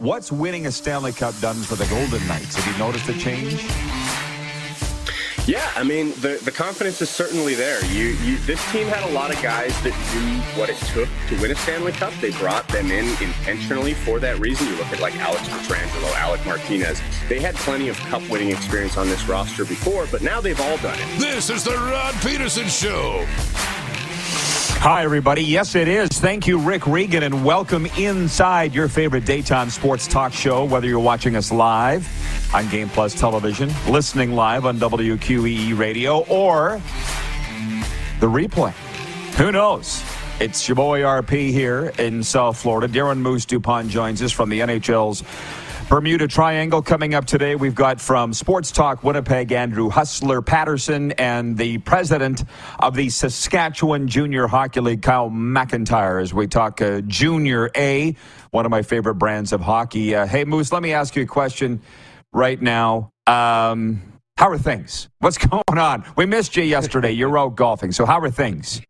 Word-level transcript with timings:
What's 0.00 0.32
winning 0.32 0.66
a 0.66 0.72
Stanley 0.72 1.12
Cup 1.12 1.38
done 1.40 1.56
for 1.56 1.74
the 1.74 1.84
Golden 1.84 2.26
Knights? 2.26 2.54
Have 2.54 2.66
you 2.66 2.78
noticed 2.78 3.06
a 3.10 3.18
change? 3.18 3.62
Yeah, 5.46 5.70
I 5.76 5.84
mean 5.84 6.12
the 6.22 6.40
the 6.42 6.50
confidence 6.50 7.02
is 7.02 7.10
certainly 7.10 7.54
there. 7.54 7.84
You, 7.84 8.16
you 8.24 8.38
this 8.46 8.64
team 8.72 8.86
had 8.86 9.06
a 9.10 9.12
lot 9.12 9.30
of 9.30 9.42
guys 9.42 9.78
that 9.82 9.92
knew 10.14 10.40
what 10.58 10.70
it 10.70 10.78
took 10.94 11.06
to 11.28 11.38
win 11.42 11.50
a 11.50 11.54
Stanley 11.54 11.92
Cup. 11.92 12.14
They 12.22 12.30
brought 12.30 12.66
them 12.68 12.90
in 12.90 13.08
intentionally 13.22 13.92
for 13.92 14.18
that 14.20 14.40
reason. 14.40 14.68
You 14.68 14.76
look 14.76 14.86
at 14.86 15.00
like 15.00 15.16
Alex 15.16 15.42
Pietrangelo, 15.42 16.10
Alec 16.14 16.46
Martinez. 16.46 16.98
They 17.28 17.38
had 17.38 17.54
plenty 17.56 17.90
of 17.90 17.98
cup 17.98 18.26
winning 18.30 18.52
experience 18.52 18.96
on 18.96 19.06
this 19.06 19.28
roster 19.28 19.66
before, 19.66 20.06
but 20.10 20.22
now 20.22 20.40
they've 20.40 20.60
all 20.62 20.78
done 20.78 20.98
it. 20.98 21.20
This 21.20 21.50
is 21.50 21.62
the 21.62 21.72
Rod 21.76 22.14
Peterson 22.22 22.68
Show. 22.68 23.26
Hi, 24.82 25.04
everybody. 25.04 25.42
Yes, 25.42 25.74
it 25.74 25.88
is. 25.88 26.08
Thank 26.08 26.46
you, 26.46 26.58
Rick 26.58 26.86
Regan, 26.86 27.22
and 27.22 27.44
welcome 27.44 27.84
inside 27.98 28.74
your 28.74 28.88
favorite 28.88 29.26
daytime 29.26 29.68
sports 29.68 30.06
talk 30.06 30.32
show, 30.32 30.64
whether 30.64 30.86
you're 30.86 30.98
watching 30.98 31.36
us 31.36 31.52
live 31.52 32.08
on 32.54 32.66
Game 32.70 32.88
Plus 32.88 33.12
Television, 33.12 33.70
listening 33.90 34.32
live 34.32 34.64
on 34.64 34.78
WQEE 34.78 35.76
Radio, 35.76 36.20
or 36.20 36.80
the 38.20 38.26
replay. 38.26 38.72
Who 39.36 39.52
knows? 39.52 40.02
It's 40.40 40.66
your 40.66 40.76
boy 40.76 41.00
RP 41.00 41.50
here 41.50 41.92
in 41.98 42.24
South 42.24 42.56
Florida. 42.56 42.88
Darren 42.90 43.18
Moose 43.18 43.44
Dupont 43.44 43.90
joins 43.90 44.22
us 44.22 44.32
from 44.32 44.48
the 44.48 44.60
NHL's 44.60 45.22
Bermuda 45.90 46.28
Triangle 46.28 46.82
coming 46.82 47.14
up 47.14 47.24
today. 47.24 47.56
We've 47.56 47.74
got 47.74 48.00
from 48.00 48.32
Sports 48.32 48.70
Talk 48.70 49.02
Winnipeg, 49.02 49.50
Andrew 49.50 49.88
Hustler 49.88 50.40
Patterson, 50.40 51.10
and 51.18 51.58
the 51.58 51.78
president 51.78 52.44
of 52.78 52.94
the 52.94 53.08
Saskatchewan 53.08 54.06
Junior 54.06 54.46
Hockey 54.46 54.78
League, 54.78 55.02
Kyle 55.02 55.30
McIntyre, 55.30 56.22
as 56.22 56.32
we 56.32 56.46
talk 56.46 56.80
uh, 56.80 57.00
Junior 57.00 57.72
A, 57.74 58.14
one 58.52 58.64
of 58.64 58.70
my 58.70 58.82
favorite 58.82 59.16
brands 59.16 59.52
of 59.52 59.62
hockey. 59.62 60.14
Uh, 60.14 60.28
hey, 60.28 60.44
Moose, 60.44 60.70
let 60.70 60.80
me 60.80 60.92
ask 60.92 61.16
you 61.16 61.24
a 61.24 61.26
question 61.26 61.82
right 62.32 62.62
now. 62.62 63.10
Um, 63.26 64.00
how 64.36 64.48
are 64.48 64.58
things? 64.58 65.08
What's 65.18 65.38
going 65.44 65.78
on? 65.78 66.04
We 66.16 66.24
missed 66.24 66.56
you 66.56 66.62
yesterday. 66.62 67.10
You're 67.10 67.36
out 67.36 67.56
golfing. 67.56 67.90
So, 67.90 68.06
how 68.06 68.20
are 68.20 68.30
things? 68.30 68.80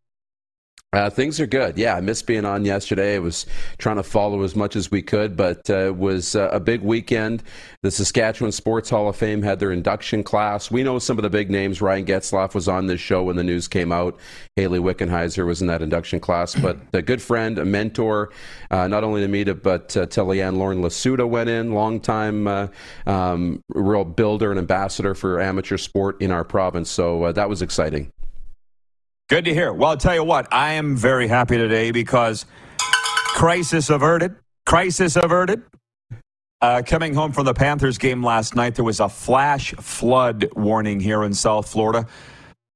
Uh, 0.93 1.09
things 1.09 1.39
are 1.39 1.47
good. 1.47 1.77
Yeah, 1.77 1.95
I 1.95 2.01
missed 2.01 2.27
being 2.27 2.43
on 2.43 2.65
yesterday. 2.65 3.15
I 3.15 3.19
was 3.19 3.45
trying 3.77 3.95
to 3.95 4.03
follow 4.03 4.43
as 4.43 4.57
much 4.57 4.75
as 4.75 4.91
we 4.91 5.01
could, 5.01 5.37
but 5.37 5.69
uh, 5.69 5.85
it 5.87 5.95
was 5.95 6.35
uh, 6.35 6.49
a 6.51 6.59
big 6.59 6.81
weekend. 6.81 7.43
The 7.81 7.91
Saskatchewan 7.91 8.51
Sports 8.51 8.89
Hall 8.89 9.07
of 9.07 9.15
Fame 9.15 9.41
had 9.41 9.61
their 9.61 9.71
induction 9.71 10.21
class. 10.21 10.69
We 10.69 10.83
know 10.83 10.99
some 10.99 11.17
of 11.17 11.23
the 11.23 11.29
big 11.29 11.49
names. 11.49 11.81
Ryan 11.81 12.05
Getzlaf 12.05 12.53
was 12.53 12.67
on 12.67 12.87
this 12.87 12.99
show 12.99 13.23
when 13.23 13.37
the 13.37 13.43
news 13.43 13.69
came 13.69 13.93
out. 13.93 14.19
Hayley 14.57 14.79
Wickenheiser 14.79 15.45
was 15.45 15.61
in 15.61 15.67
that 15.67 15.81
induction 15.81 16.19
class. 16.19 16.55
But 16.55 16.77
a 16.93 17.01
good 17.01 17.21
friend, 17.21 17.57
a 17.57 17.63
mentor, 17.63 18.31
uh, 18.69 18.89
not 18.89 19.05
only 19.05 19.21
to 19.21 19.29
me, 19.29 19.45
but 19.45 19.95
uh, 19.95 20.07
to 20.07 20.21
Leanne 20.21 20.57
Lauren 20.57 20.81
Lasuda 20.81 21.27
went 21.27 21.49
in, 21.49 21.71
longtime 21.71 22.47
uh, 22.47 22.67
um, 23.05 23.63
real 23.69 24.03
builder 24.03 24.51
and 24.51 24.59
ambassador 24.59 25.15
for 25.15 25.39
amateur 25.39 25.77
sport 25.77 26.21
in 26.21 26.31
our 26.31 26.43
province. 26.43 26.89
So 26.89 27.23
uh, 27.23 27.31
that 27.31 27.47
was 27.47 27.61
exciting. 27.61 28.11
Good 29.31 29.45
to 29.45 29.53
hear. 29.53 29.71
Well, 29.71 29.91
I'll 29.91 29.95
tell 29.95 30.13
you 30.13 30.25
what, 30.25 30.53
I 30.53 30.73
am 30.73 30.97
very 30.97 31.29
happy 31.29 31.55
today 31.55 31.91
because 31.91 32.45
crisis 32.77 33.89
averted. 33.89 34.35
Crisis 34.65 35.15
averted. 35.15 35.63
Uh, 36.59 36.81
coming 36.85 37.13
home 37.13 37.31
from 37.31 37.45
the 37.45 37.53
Panthers 37.53 37.97
game 37.97 38.21
last 38.21 38.57
night, 38.57 38.75
there 38.75 38.83
was 38.83 38.99
a 38.99 39.07
flash 39.07 39.73
flood 39.75 40.49
warning 40.57 40.99
here 40.99 41.23
in 41.23 41.33
South 41.33 41.69
Florida. 41.69 42.07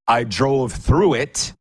I 0.07 0.23
drove 0.23 0.71
through 0.71 1.15
it. 1.15 1.51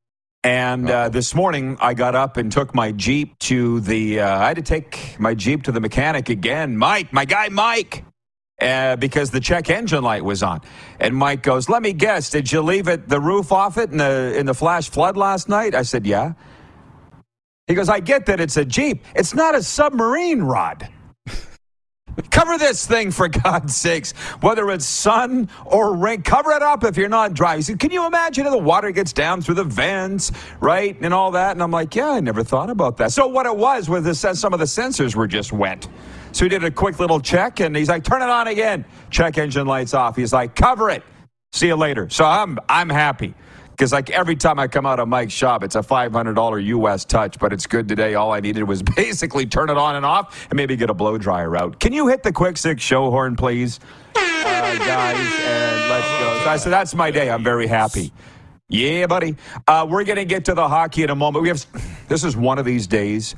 And 0.44 0.88
uh, 0.88 1.08
this 1.08 1.34
morning, 1.34 1.76
I 1.80 1.94
got 1.94 2.14
up 2.14 2.36
and 2.36 2.52
took 2.52 2.72
my 2.72 2.92
Jeep 2.92 3.36
to 3.40 3.80
the. 3.80 4.20
Uh, 4.20 4.38
I 4.38 4.46
had 4.46 4.56
to 4.58 4.62
take 4.62 5.16
my 5.18 5.34
Jeep 5.34 5.64
to 5.64 5.72
the 5.72 5.80
mechanic 5.80 6.28
again. 6.28 6.76
Mike, 6.76 7.12
my 7.12 7.24
guy 7.24 7.48
Mike, 7.48 8.04
uh, 8.60 8.96
because 8.96 9.30
the 9.30 9.40
check 9.40 9.70
engine 9.70 10.04
light 10.04 10.24
was 10.24 10.42
on. 10.42 10.60
And 11.00 11.16
Mike 11.16 11.42
goes, 11.42 11.68
"Let 11.68 11.82
me 11.82 11.92
guess, 11.92 12.30
did 12.30 12.52
you 12.52 12.62
leave 12.62 12.88
it 12.88 13.08
the 13.08 13.20
roof 13.20 13.52
off 13.52 13.78
it 13.78 13.90
in 13.90 13.98
the 13.98 14.34
in 14.36 14.46
the 14.46 14.54
flash 14.54 14.90
flood 14.90 15.16
last 15.16 15.48
night?" 15.48 15.74
I 15.74 15.82
said, 15.82 16.06
"Yeah." 16.06 16.34
He 17.66 17.74
goes, 17.74 17.88
"I 17.88 18.00
get 18.00 18.26
that 18.26 18.40
it's 18.40 18.56
a 18.56 18.64
Jeep. 18.64 19.04
It's 19.14 19.34
not 19.34 19.54
a 19.54 19.62
submarine, 19.62 20.42
Rod." 20.42 20.88
Cover 22.30 22.58
this 22.58 22.86
thing 22.86 23.10
for 23.10 23.28
God's 23.28 23.76
sakes. 23.76 24.12
Whether 24.40 24.70
it's 24.70 24.86
sun 24.86 25.48
or 25.66 25.96
rain, 25.96 26.22
cover 26.22 26.52
it 26.52 26.62
up 26.62 26.84
if 26.84 26.96
you're 26.96 27.08
not 27.08 27.34
driving. 27.34 27.78
Can 27.78 27.90
you 27.90 28.06
imagine 28.06 28.46
if 28.46 28.52
the 28.52 28.58
water 28.58 28.90
gets 28.92 29.12
down 29.12 29.42
through 29.42 29.56
the 29.56 29.64
vents, 29.64 30.32
right, 30.60 30.96
and 31.00 31.14
all 31.14 31.32
that? 31.32 31.52
And 31.52 31.62
I'm 31.62 31.70
like, 31.70 31.94
yeah, 31.94 32.10
I 32.10 32.20
never 32.20 32.44
thought 32.44 32.70
about 32.70 32.98
that. 32.98 33.12
So 33.12 33.26
what 33.26 33.46
it 33.46 33.56
was 33.56 33.88
was 33.88 34.04
this, 34.04 34.20
some 34.40 34.52
of 34.52 34.60
the 34.60 34.66
sensors 34.66 35.16
were 35.16 35.26
just 35.26 35.52
wet. 35.52 35.88
So 36.34 36.44
he 36.44 36.48
did 36.48 36.64
a 36.64 36.70
quick 36.70 36.98
little 36.98 37.20
check, 37.20 37.60
and 37.60 37.76
he's 37.76 37.88
like, 37.88 38.02
turn 38.02 38.20
it 38.20 38.28
on 38.28 38.48
again. 38.48 38.84
Check 39.08 39.38
engine 39.38 39.68
lights 39.68 39.94
off. 39.94 40.16
He's 40.16 40.32
like, 40.32 40.56
cover 40.56 40.90
it. 40.90 41.04
See 41.52 41.68
you 41.68 41.76
later. 41.76 42.10
So 42.10 42.24
I'm 42.24 42.58
I'm 42.68 42.88
happy. 42.88 43.34
Because 43.70 43.92
like 43.92 44.10
every 44.10 44.34
time 44.34 44.58
I 44.58 44.66
come 44.66 44.84
out 44.84 44.98
of 44.98 45.08
Mike's 45.08 45.32
shop, 45.32 45.62
it's 45.64 45.76
a 45.76 45.80
$500 45.80 46.64
US 46.66 47.04
touch, 47.04 47.38
but 47.40 47.52
it's 47.52 47.66
good 47.66 47.88
today. 47.88 48.14
All 48.14 48.32
I 48.32 48.40
needed 48.40 48.64
was 48.64 48.82
basically 48.96 49.46
turn 49.46 49.70
it 49.70 49.76
on 49.76 49.96
and 49.96 50.04
off 50.04 50.46
and 50.50 50.56
maybe 50.56 50.76
get 50.76 50.90
a 50.90 50.94
blow 50.94 51.18
dryer 51.18 51.56
out. 51.56 51.80
Can 51.80 51.92
you 51.92 52.08
hit 52.08 52.22
the 52.22 52.32
quick 52.32 52.56
six 52.56 52.82
show 52.82 53.10
horn, 53.10 53.34
please? 53.34 53.80
Uh, 54.14 54.20
guys, 54.78 55.16
and 55.16 55.88
let's 55.88 56.08
go. 56.08 56.40
So 56.44 56.50
I 56.50 56.56
said, 56.56 56.72
that's 56.72 56.94
my 56.94 57.10
day. 57.10 57.30
I'm 57.30 57.42
very 57.42 57.66
happy. 57.66 58.12
Yeah, 58.68 59.06
buddy. 59.06 59.36
Uh, 59.66 59.86
we're 59.88 60.04
to 60.04 60.24
get 60.24 60.44
to 60.46 60.54
the 60.54 60.68
hockey 60.68 61.02
in 61.02 61.10
a 61.10 61.16
moment. 61.16 61.42
We 61.42 61.48
have 61.48 61.66
This 62.08 62.22
is 62.24 62.36
one 62.36 62.58
of 62.58 62.64
these 62.64 62.86
days 62.86 63.34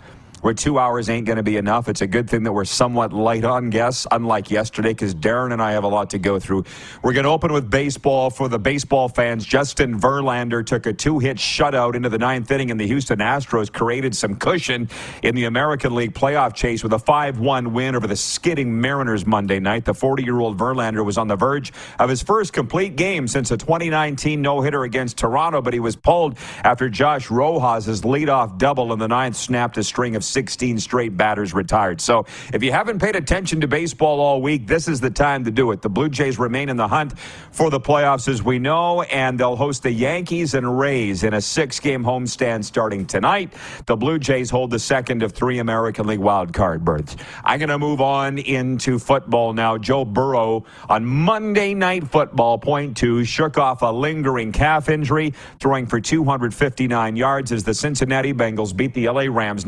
where 0.47 0.55
two 0.55 0.79
hours 0.79 1.11
ain't 1.11 1.27
going 1.27 1.39
to 1.39 1.43
be 1.43 1.57
enough. 1.57 1.89
It's 1.89 2.03
a 2.03 2.07
good 2.07 2.31
thing 2.31 2.45
that 2.45 2.53
we're 2.53 2.65
somewhat 2.65 3.13
light 3.13 3.43
on 3.43 3.69
guests, 3.69 4.07
unlike 4.13 4.49
yesterday, 4.49 4.91
because 4.91 5.13
Darren 5.13 5.53
and 5.53 5.61
I 5.61 5.73
have 5.73 5.83
a 5.83 5.89
lot 5.89 6.11
to 6.11 6.21
go 6.21 6.39
through. 6.39 6.63
We're 7.03 7.15
going 7.15 7.25
to 7.25 7.31
open 7.31 7.53
with 7.53 7.69
baseball 7.69 8.31
for 8.31 8.49
the 8.49 8.61
baseball 8.61 9.09
fans. 9.09 9.45
Justin 9.45 10.01
Verlander 10.01 10.65
took 10.65 10.87
a 10.87 10.93
two 10.93 11.19
hit 11.19 11.39
shutout 11.39 11.97
into 11.97 12.09
the 12.09 12.19
ninth 12.19 12.49
inning, 12.49 12.71
and 12.71 12.79
the 12.79 12.87
Houston 12.87 13.19
Astros 13.19 13.73
created 13.73 14.15
some 14.15 14.37
cushion 14.37 14.89
in 15.25 15.35
the 15.35 15.47
American 15.47 15.97
League 15.97 16.15
playoff 16.15 16.55
chase 16.55 16.85
with 16.85 16.93
a 16.93 16.99
5 17.01 17.41
1 17.41 17.73
win 17.73 17.97
over 17.97 18.07
the 18.07 18.15
skidding 18.15 18.81
Mariners 18.81 19.27
Monday 19.27 19.59
night. 19.59 19.85
The 19.85 19.95
40 19.95 20.23
year 20.23 20.39
old 20.39 20.57
Verlander 20.57 21.05
was 21.05 21.19
on 21.19 21.27
the 21.27 21.35
verge 21.35 21.73
of 21.99 22.09
his 22.09 22.23
first 22.23 22.53
complete 22.53 22.95
game 22.95 23.27
since 23.27 23.51
a 23.51 23.57
2019 23.57 24.43
no 24.43 24.61
hitter 24.61 24.85
against 24.85 25.19
Toronto, 25.19 25.61
but 25.61 25.75
he 25.75 25.81
was 25.81 25.97
pulled 25.97 26.39
after 26.63 26.89
Josh 26.89 27.33
Rojas' 27.33 28.03
leadoff 28.03 28.59
double 28.59 28.93
in 28.93 29.01
the 29.01 29.09
ninth 29.09 29.35
snapped 29.35 29.77
a 29.77 29.83
string 29.83 30.15
of 30.15 30.23
16 30.37 30.79
straight 30.81 31.17
batters 31.17 31.55
retired. 31.55 31.99
So 31.99 32.27
if 32.53 32.63
you 32.63 32.71
haven't 32.71 32.99
paid 32.99 33.17
attention 33.17 33.59
to 33.63 33.67
baseball 33.67 34.21
all 34.21 34.43
week, 34.43 34.67
this 34.67 34.87
is 34.87 35.01
the 35.01 35.09
time 35.09 35.45
to 35.45 35.51
do 35.51 35.71
it. 35.71 35.81
The 35.81 35.89
Blue 35.89 36.11
Jays 36.11 36.39
remain 36.39 36.69
in 36.69 36.77
the 36.77 36.87
hunt 36.87 37.19
for 37.53 37.71
the 37.71 37.81
playoffs, 37.81 38.29
as 38.29 38.43
we 38.43 38.59
know, 38.59 39.01
and 39.01 39.41
they'll 39.41 39.57
host 39.57 39.83
the 39.83 39.91
Yankees 39.91 40.53
and 40.53 40.79
Rays 40.79 41.25
in 41.25 41.33
a 41.33 41.41
six 41.41 41.81
game 41.81 42.05
homestand 42.05 42.65
starting 42.65 43.07
tonight. 43.07 43.55
The 43.87 43.97
Blue 43.97 44.19
Jays 44.19 44.51
hold 44.51 44.73
the 44.73 44.79
second 44.79 45.23
of 45.23 45.33
three 45.33 45.59
American 45.59 46.07
League 46.07 46.21
wild 46.21 46.53
card 46.53 46.85
berths. 46.85 47.17
I'm 47.43 47.59
going 47.59 47.71
to 47.71 47.79
move 47.79 48.03
on 48.03 48.37
into 48.37 48.99
football 48.99 49.55
now. 49.55 49.79
Joe 49.79 50.05
Burrow 50.05 50.67
on 50.91 51.07
Monday 51.07 51.73
Night 51.73 52.07
Football, 52.07 52.59
point 52.59 52.95
two, 52.95 53.25
shook 53.25 53.57
off 53.57 53.81
a 53.81 53.87
lingering 53.87 54.53
calf 54.53 54.91
injury, 54.91 55.33
throwing 55.61 55.87
for 55.87 55.99
259 55.99 57.17
yards 57.17 57.53
as 57.53 57.65
the 57.65 57.73
Cincinnati 57.73 58.35
Bengals 58.35 58.77
beat 58.77 58.93
the 58.93 59.09
LA 59.09 59.29
Rams 59.31 59.65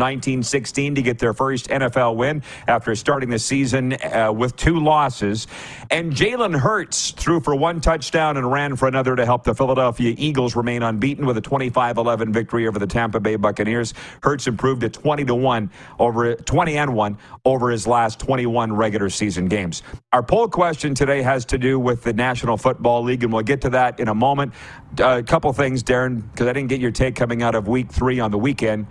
1916 0.49 0.95
to 0.95 1.03
get 1.03 1.19
their 1.19 1.35
first 1.35 1.69
NFL 1.69 2.17
win 2.17 2.43
after 2.67 2.95
starting 2.95 3.29
the 3.29 3.39
season 3.39 3.93
uh, 4.03 4.33
with 4.33 4.57
two 4.57 4.79
losses. 4.79 5.47
And 5.91 6.13
Jalen 6.13 6.59
Hurts 6.59 7.11
threw 7.11 7.41
for 7.41 7.55
one 7.55 7.81
touchdown 7.81 8.37
and 8.37 8.51
ran 8.51 8.77
for 8.77 8.89
another 8.89 9.15
to 9.17 9.27
help 9.27 9.45
the 9.45 9.55
Philadelphia 9.55 10.15
Eagles 10.17 10.57
remain 10.57 10.83
unbeaten 10.83 11.27
with 11.27 11.37
a 11.37 11.43
25-11 11.43 12.33
victory 12.33 12.67
over 12.67 12.79
the 12.79 12.87
Tampa 12.87 13.21
Bay 13.21 13.37
Buccaneers. 13.37 13.93
Hurts 14.23 14.47
improved 14.47 14.81
to 14.81 14.89
20 14.89 15.27
to 15.27 15.35
1 15.35 15.71
over 15.99 16.35
20 16.35 16.77
and 16.77 16.95
1 16.95 17.19
over 17.45 17.71
his 17.71 17.87
last 17.87 18.19
21 18.21 18.73
regular 18.73 19.11
season 19.11 19.47
games. 19.47 19.83
Our 20.13 20.23
poll 20.23 20.49
question 20.49 20.95
today 20.95 21.23
has 21.23 21.45
to 21.47 21.59
do 21.59 21.79
with 21.79 22.03
the 22.03 22.13
National 22.13 22.57
Football 22.57 23.03
League 23.03 23.23
and 23.23 23.33
we'll 23.33 23.43
get 23.43 23.61
to 23.63 23.71
that 23.71 24.01
in 24.01 24.09
a 24.09 24.15
moment. 24.15 24.55
Uh, 24.99 25.19
a 25.19 25.23
couple 25.23 25.53
things, 25.53 25.83
Darren, 25.83 26.23
because 26.31 26.47
I 26.47 26.53
didn't 26.53 26.69
get 26.69 26.81
your 26.81 26.91
take 26.91 27.15
coming 27.15 27.43
out 27.43 27.55
of 27.55 27.69
week 27.69 27.93
3 27.93 28.21
on 28.21 28.31
the 28.31 28.39
weekend. 28.39 28.87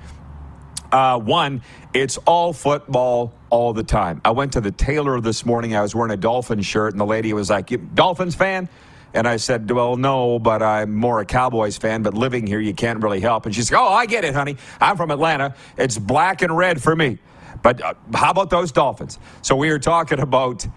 Uh, 0.91 1.19
one, 1.19 1.61
it's 1.93 2.17
all 2.19 2.53
football 2.53 3.33
all 3.49 3.73
the 3.73 3.83
time. 3.83 4.21
I 4.23 4.31
went 4.31 4.53
to 4.53 4.61
the 4.61 4.71
tailor 4.71 5.19
this 5.21 5.45
morning. 5.45 5.75
I 5.75 5.81
was 5.81 5.95
wearing 5.95 6.11
a 6.11 6.17
Dolphin 6.17 6.61
shirt, 6.61 6.93
and 6.93 6.99
the 6.99 7.05
lady 7.05 7.33
was 7.33 7.49
like, 7.49 7.71
Dolphins 7.95 8.35
fan? 8.35 8.69
And 9.13 9.27
I 9.27 9.37
said, 9.37 9.69
Well, 9.69 9.97
no, 9.97 10.39
but 10.39 10.61
I'm 10.61 10.93
more 10.93 11.19
a 11.19 11.25
Cowboys 11.25 11.77
fan, 11.77 12.03
but 12.03 12.13
living 12.13 12.45
here, 12.45 12.59
you 12.59 12.73
can't 12.73 13.01
really 13.01 13.19
help. 13.19 13.45
And 13.45 13.55
she 13.55 13.61
said, 13.61 13.77
Oh, 13.77 13.87
I 13.87 14.05
get 14.05 14.23
it, 14.23 14.33
honey. 14.35 14.57
I'm 14.79 14.97
from 14.97 15.11
Atlanta. 15.11 15.55
It's 15.77 15.97
black 15.97 16.41
and 16.41 16.55
red 16.55 16.81
for 16.81 16.95
me. 16.95 17.17
But 17.63 17.81
uh, 17.81 17.93
how 18.13 18.31
about 18.31 18.49
those 18.49 18.71
Dolphins? 18.71 19.17
So 19.41 19.55
we 19.55 19.69
are 19.69 19.79
talking 19.79 20.19
about 20.19 20.67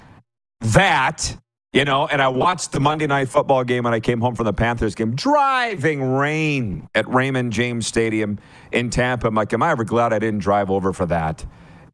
that 0.61 1.37
you 1.73 1.85
know, 1.85 2.07
and 2.09 2.21
I 2.21 2.29
watched 2.29 2.73
the 2.73 2.81
Monday 2.81 3.07
night 3.07 3.29
football 3.29 3.63
game 3.63 3.85
when 3.85 3.95
I 3.95 4.01
came 4.01 4.21
home 4.21 4.35
from 4.35 4.47
the 4.47 4.53
Panthers 4.53 4.97
game, 4.97 5.15
driving 5.15 6.03
rain 6.03 6.89
at 6.97 7.09
Raymond 7.09 7.53
James 7.53 7.87
Stadium 7.87 8.39
in 8.73 8.91
Tampa. 8.91 9.29
I'm 9.29 9.35
like, 9.37 9.53
am 9.53 9.63
I 9.63 9.71
ever 9.71 9.85
glad 9.85 10.13
I 10.13 10.19
didn't 10.19 10.41
drive 10.41 10.69
over 10.69 10.93
for 10.93 11.07
that? 11.07 11.45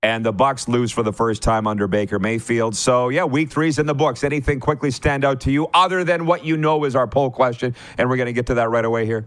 And 0.03 0.25
the 0.25 0.33
Bucks 0.33 0.67
lose 0.67 0.93
for 0.93 1.03
the 1.03 1.13
first 1.13 1.43
time 1.43 1.67
under 1.67 1.87
Baker 1.89 2.19
Mayfield. 2.19 2.75
So 2.75 3.11
yeah, 3.11 3.25
week 3.25 3.51
three's 3.51 3.79
in 3.79 3.85
the 3.85 3.95
books. 3.95 4.25
Anything 4.25 4.61
quickly 4.61 4.91
stand 4.91 5.25
out 5.25 5.41
to 5.43 5.51
you 5.51 5.69
other 5.75 6.05
than 6.05 6.25
what 6.25 6.45
you 6.45 6.57
know 6.57 6.85
is 6.85 6.97
our 6.97 7.07
poll 7.07 7.31
question? 7.31 7.75
And 7.99 8.09
we're 8.09 8.17
going 8.17 8.27
to 8.27 8.33
get 8.33 8.47
to 8.47 8.55
that 8.55 8.71
right 8.71 8.85
away 8.85 9.05
here. 9.05 9.27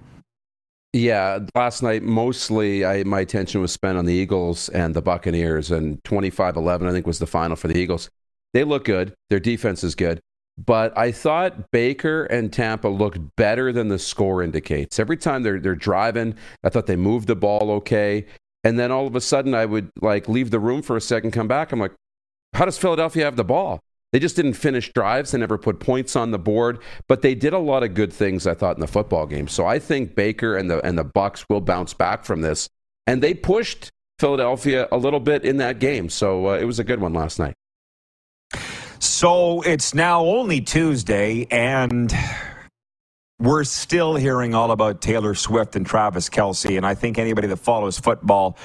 Yeah, 0.93 1.39
last 1.53 1.83
night 1.83 2.01
mostly 2.01 2.83
I, 2.85 3.03
my 3.03 3.19
attention 3.19 3.61
was 3.61 3.71
spent 3.71 3.99
on 3.99 4.05
the 4.05 4.13
Eagles 4.13 4.69
and 4.69 4.95
the 4.95 5.03
Buccaneers, 5.03 5.69
and 5.69 6.01
25-11 6.03 6.87
I 6.87 6.91
think 6.91 7.05
was 7.05 7.19
the 7.19 7.27
final 7.27 7.55
for 7.55 7.67
the 7.67 7.77
Eagles. 7.77 8.09
They 8.53 8.63
look 8.63 8.85
good. 8.85 9.13
Their 9.29 9.39
defense 9.39 9.83
is 9.83 9.93
good. 9.93 10.19
But 10.65 10.97
I 10.97 11.11
thought 11.11 11.71
Baker 11.71 12.25
and 12.25 12.51
Tampa 12.51 12.89
looked 12.89 13.19
better 13.37 13.71
than 13.71 13.87
the 13.87 13.99
score 13.99 14.43
indicates. 14.43 14.99
Every 14.99 15.17
time 15.17 15.43
they're 15.43 15.59
they're 15.59 15.75
driving, 15.75 16.35
I 16.63 16.69
thought 16.69 16.85
they 16.85 16.95
moved 16.95 17.27
the 17.27 17.35
ball 17.35 17.71
okay. 17.71 18.25
And 18.63 18.77
then 18.77 18.91
all 18.91 19.07
of 19.07 19.15
a 19.15 19.21
sudden 19.21 19.53
I 19.53 19.65
would 19.65 19.89
like 20.01 20.27
leave 20.27 20.51
the 20.51 20.59
room 20.59 20.81
for 20.81 20.97
a 20.97 21.01
second, 21.01 21.31
come 21.31 21.47
back. 21.47 21.71
I'm 21.71 21.79
like, 21.79 21.93
how 22.53 22.65
does 22.65 22.77
Philadelphia 22.77 23.23
have 23.23 23.37
the 23.37 23.43
ball? 23.45 23.79
They 24.11 24.19
just 24.19 24.35
didn't 24.35 24.53
finish 24.53 24.91
drives. 24.91 25.31
They 25.31 25.37
never 25.37 25.57
put 25.57 25.79
points 25.79 26.15
on 26.15 26.31
the 26.31 26.39
board, 26.39 26.79
but 27.07 27.21
they 27.21 27.35
did 27.35 27.53
a 27.53 27.59
lot 27.59 27.83
of 27.83 27.93
good 27.93 28.11
things. 28.11 28.47
I 28.47 28.55
thought 28.55 28.75
in 28.75 28.81
the 28.81 28.87
football 28.87 29.27
game. 29.27 29.47
So 29.47 29.65
I 29.65 29.79
think 29.79 30.15
Baker 30.15 30.57
and 30.57 30.69
the 30.69 30.83
and 30.85 30.97
the 30.97 31.03
Bucks 31.03 31.45
will 31.47 31.61
bounce 31.61 31.93
back 31.93 32.25
from 32.25 32.41
this, 32.41 32.67
and 33.05 33.21
they 33.21 33.33
pushed 33.33 33.91
Philadelphia 34.17 34.87
a 34.91 34.97
little 34.97 35.19
bit 35.19 35.45
in 35.45 35.57
that 35.57 35.79
game. 35.79 36.09
So 36.09 36.49
uh, 36.49 36.57
it 36.57 36.65
was 36.65 36.79
a 36.79 36.83
good 36.83 36.99
one 36.99 37.13
last 37.13 37.39
night. 37.39 37.53
So 38.99 39.61
it's 39.61 39.93
now 39.93 40.25
only 40.25 40.59
Tuesday, 40.59 41.47
and 41.49 42.13
we're 43.39 43.63
still 43.63 44.15
hearing 44.15 44.53
all 44.53 44.71
about 44.71 44.99
Taylor 44.99 45.35
Swift 45.35 45.77
and 45.77 45.85
Travis 45.85 46.29
Kelce. 46.29 46.75
And 46.75 46.85
I 46.85 46.95
think 46.95 47.17
anybody 47.17 47.47
that 47.47 47.57
follows 47.57 47.97
football 47.97 48.57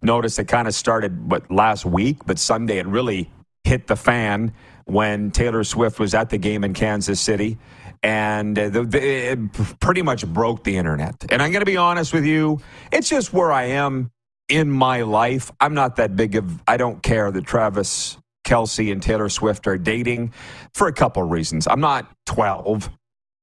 noticed 0.00 0.38
it 0.38 0.44
kind 0.44 0.68
of 0.68 0.74
started 0.74 1.28
but 1.28 1.50
last 1.50 1.84
week, 1.84 2.24
but 2.24 2.38
Sunday 2.38 2.78
it 2.78 2.86
really 2.86 3.30
hit 3.64 3.88
the 3.88 3.96
fan 3.96 4.52
when 4.84 5.32
Taylor 5.32 5.64
Swift 5.64 5.98
was 5.98 6.14
at 6.14 6.30
the 6.30 6.38
game 6.38 6.62
in 6.62 6.72
Kansas 6.72 7.20
City. 7.20 7.58
And 8.02 8.56
uh, 8.58 8.68
the, 8.68 8.84
the, 8.84 9.32
it 9.32 9.52
pretty 9.80 10.02
much 10.02 10.26
broke 10.26 10.62
the 10.62 10.76
internet. 10.76 11.24
And 11.30 11.42
I'm 11.42 11.50
going 11.50 11.62
to 11.62 11.66
be 11.66 11.76
honest 11.76 12.14
with 12.14 12.24
you, 12.24 12.60
it's 12.92 13.08
just 13.08 13.32
where 13.32 13.50
I 13.50 13.64
am 13.64 14.10
in 14.48 14.70
my 14.70 15.02
life. 15.02 15.50
I'm 15.60 15.74
not 15.74 15.96
that 15.96 16.14
big 16.14 16.36
of, 16.36 16.62
I 16.66 16.76
don't 16.76 17.02
care 17.02 17.30
that 17.30 17.44
Travis 17.44 18.16
Kelce 18.44 18.90
and 18.90 19.02
Taylor 19.02 19.28
Swift 19.28 19.66
are 19.66 19.78
dating 19.78 20.32
for 20.72 20.86
a 20.88 20.92
couple 20.92 21.22
of 21.22 21.30
reasons. 21.30 21.66
I'm 21.66 21.80
not 21.80 22.10
12. 22.26 22.90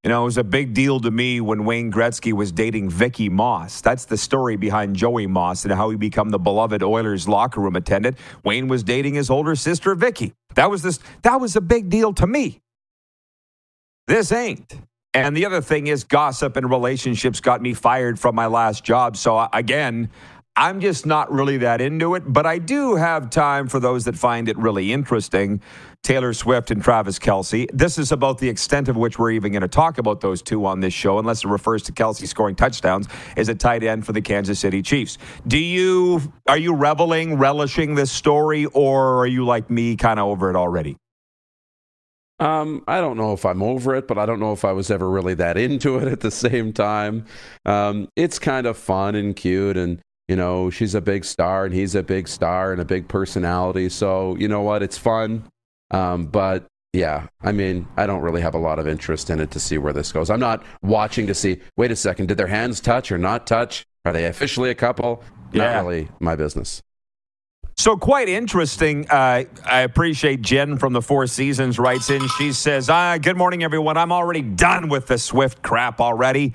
You 0.03 0.09
know, 0.09 0.21
it 0.21 0.25
was 0.25 0.38
a 0.38 0.44
big 0.44 0.73
deal 0.73 0.99
to 1.01 1.11
me 1.11 1.41
when 1.41 1.65
Wayne 1.65 1.91
Gretzky 1.91 2.31
was 2.31 2.51
dating 2.51 2.89
Vicki 2.89 3.29
Moss. 3.29 3.81
That's 3.81 4.05
the 4.05 4.15
story 4.15 4.55
behind 4.55 4.95
Joey 4.95 5.27
Moss 5.27 5.65
and 5.65 5.73
how 5.73 5.89
he 5.89 5.97
became 5.97 6.29
the 6.29 6.39
beloved 6.39 6.81
Oilers 6.81 7.27
locker 7.27 7.59
room 7.59 7.75
attendant. 7.75 8.17
Wayne 8.44 8.67
was 8.67 8.83
dating 8.83 9.15
his 9.15 9.29
older 9.29 9.55
sister 9.55 9.95
Vicki. 9.95 10.33
That 10.55 10.69
was 10.69 10.81
this 10.81 11.00
that 11.23 11.41
was 11.41 11.55
a 11.55 11.61
big 11.61 11.89
deal 11.89 12.13
to 12.13 12.27
me. 12.27 12.61
This 14.07 14.31
ain't. 14.31 14.75
And 15.13 15.35
the 15.35 15.45
other 15.45 15.61
thing 15.61 15.88
is 15.88 16.03
gossip 16.03 16.55
and 16.57 16.69
relationships 16.69 17.39
got 17.39 17.61
me 17.61 17.73
fired 17.73 18.19
from 18.19 18.35
my 18.35 18.45
last 18.45 18.83
job. 18.83 19.17
So 19.17 19.50
again, 19.51 20.09
I'm 20.59 20.80
just 20.81 21.06
not 21.06 21.31
really 21.31 21.57
that 21.57 21.81
into 21.81 22.15
it, 22.15 22.24
but 22.25 22.48
I 22.48 22.57
do 22.57 22.95
have 22.95 23.30
time 23.30 23.68
for 23.68 23.80
those 23.80 24.06
that 24.06 24.18
find 24.18 24.50
it 24.50 24.57
really 24.57 24.92
interesting. 24.92 25.62
Taylor 26.01 26.33
Swift 26.33 26.71
and 26.71 26.81
Travis 26.83 27.19
Kelce. 27.19 27.68
This 27.71 28.00
is 28.00 28.12
about 28.12 28.39
the 28.39 28.50
extent 28.50 28.89
of 28.89 28.98
which 28.98 29.19
we're 29.19 29.30
even 29.31 29.51
going 29.51 29.62
to 29.62 29.68
talk 29.68 30.00
about 30.00 30.21
those 30.21 30.42
two 30.42 30.65
on 30.65 30.80
this 30.80 30.95
show, 30.95 31.19
unless 31.19 31.44
it 31.44 31.48
refers 31.48 31.83
to 31.83 31.92
Kelce 31.92 32.27
scoring 32.27 32.56
touchdowns 32.56 33.07
as 33.36 33.50
a 33.50 33.56
tight 33.56 33.83
end 33.83 34.04
for 34.04 34.13
the 34.13 34.21
Kansas 34.21 34.59
City 34.59 34.81
Chiefs. 34.81 35.19
Do 35.45 35.59
you 35.59 36.33
are 36.48 36.57
you 36.57 36.74
reveling, 36.74 37.38
relishing 37.38 37.94
this 37.94 38.12
story, 38.12 38.65
or 38.65 39.19
are 39.19 39.27
you 39.27 39.45
like 39.45 39.69
me, 39.69 39.95
kind 39.95 40.19
of 40.19 40.25
over 40.25 40.50
it 40.50 40.56
already? 40.56 40.98
Um, 42.39 42.83
I 42.88 43.00
don't 43.00 43.18
know 43.18 43.33
if 43.33 43.45
I'm 43.45 43.62
over 43.62 43.95
it, 43.95 44.07
but 44.07 44.18
I 44.18 44.25
don't 44.25 44.39
know 44.39 44.53
if 44.53 44.65
I 44.65 44.71
was 44.71 44.89
ever 44.89 45.10
really 45.10 45.33
that 45.36 45.57
into 45.57 45.98
it 45.98 46.07
at 46.07 46.21
the 46.21 46.31
same 46.31 46.74
time. 46.74 47.25
Um, 47.65 48.10
it's 48.15 48.39
kind 48.39 48.65
of 48.65 48.77
fun 48.77 49.13
and 49.13 49.36
cute, 49.36 49.77
and 49.77 50.00
you 50.27 50.35
know, 50.35 50.69
she's 50.69 50.94
a 50.95 51.01
big 51.01 51.24
star 51.25 51.65
and 51.65 51.74
he's 51.74 51.95
a 51.95 52.03
big 52.03 52.27
star 52.27 52.71
and 52.71 52.81
a 52.81 52.85
big 52.85 53.07
personality. 53.07 53.89
So, 53.89 54.35
you 54.35 54.47
know 54.47 54.62
what? 54.62 54.83
It's 54.83 54.97
fun. 54.97 55.44
Um, 55.91 56.25
but 56.25 56.65
yeah, 56.94 57.27
I 57.41 57.51
mean, 57.51 57.88
I 57.95 58.06
don't 58.06 58.21
really 58.21 58.41
have 58.41 58.56
a 58.56 58.59
lot 58.59 58.79
of 58.79 58.88
interest 58.88 59.29
in 59.29 59.39
it 59.39 59.51
to 59.51 59.59
see 59.59 59.77
where 59.77 59.94
this 59.94 60.12
goes. 60.12 60.29
I'm 60.29 60.39
not 60.39 60.63
watching 60.81 61.27
to 61.27 61.33
see, 61.33 61.59
wait 61.77 61.91
a 61.91 61.95
second, 61.95 62.27
did 62.27 62.38
their 62.38 62.47
hands 62.47 62.81
touch 62.81 63.12
or 63.12 63.18
not 63.18 63.47
touch? 63.47 63.85
Are 64.06 64.13
they 64.13 64.25
officially 64.25 64.69
a 64.69 64.75
couple? 64.75 65.24
Yeah. 65.51 65.74
Not 65.74 65.85
really 65.85 66.09
my 66.19 66.35
business. 66.35 66.81
So 67.77 67.96
quite 67.96 68.27
interesting. 68.27 69.07
Uh, 69.10 69.43
I 69.63 69.81
appreciate 69.81 70.41
Jen 70.41 70.77
from 70.77 70.93
the 70.93 71.01
Four 71.01 71.27
Seasons 71.27 71.77
writes 71.77 72.10
in. 72.10 72.27
She 72.39 72.51
says, 72.51 72.89
ah, 72.89 73.19
"Good 73.22 73.38
morning, 73.38 73.63
everyone. 73.63 73.98
I'm 73.98 74.12
already 74.12 74.41
done 74.41 74.89
with 74.89 75.05
the 75.05 75.19
Swift 75.19 75.62
crap 75.62 76.01
already." 76.01 76.53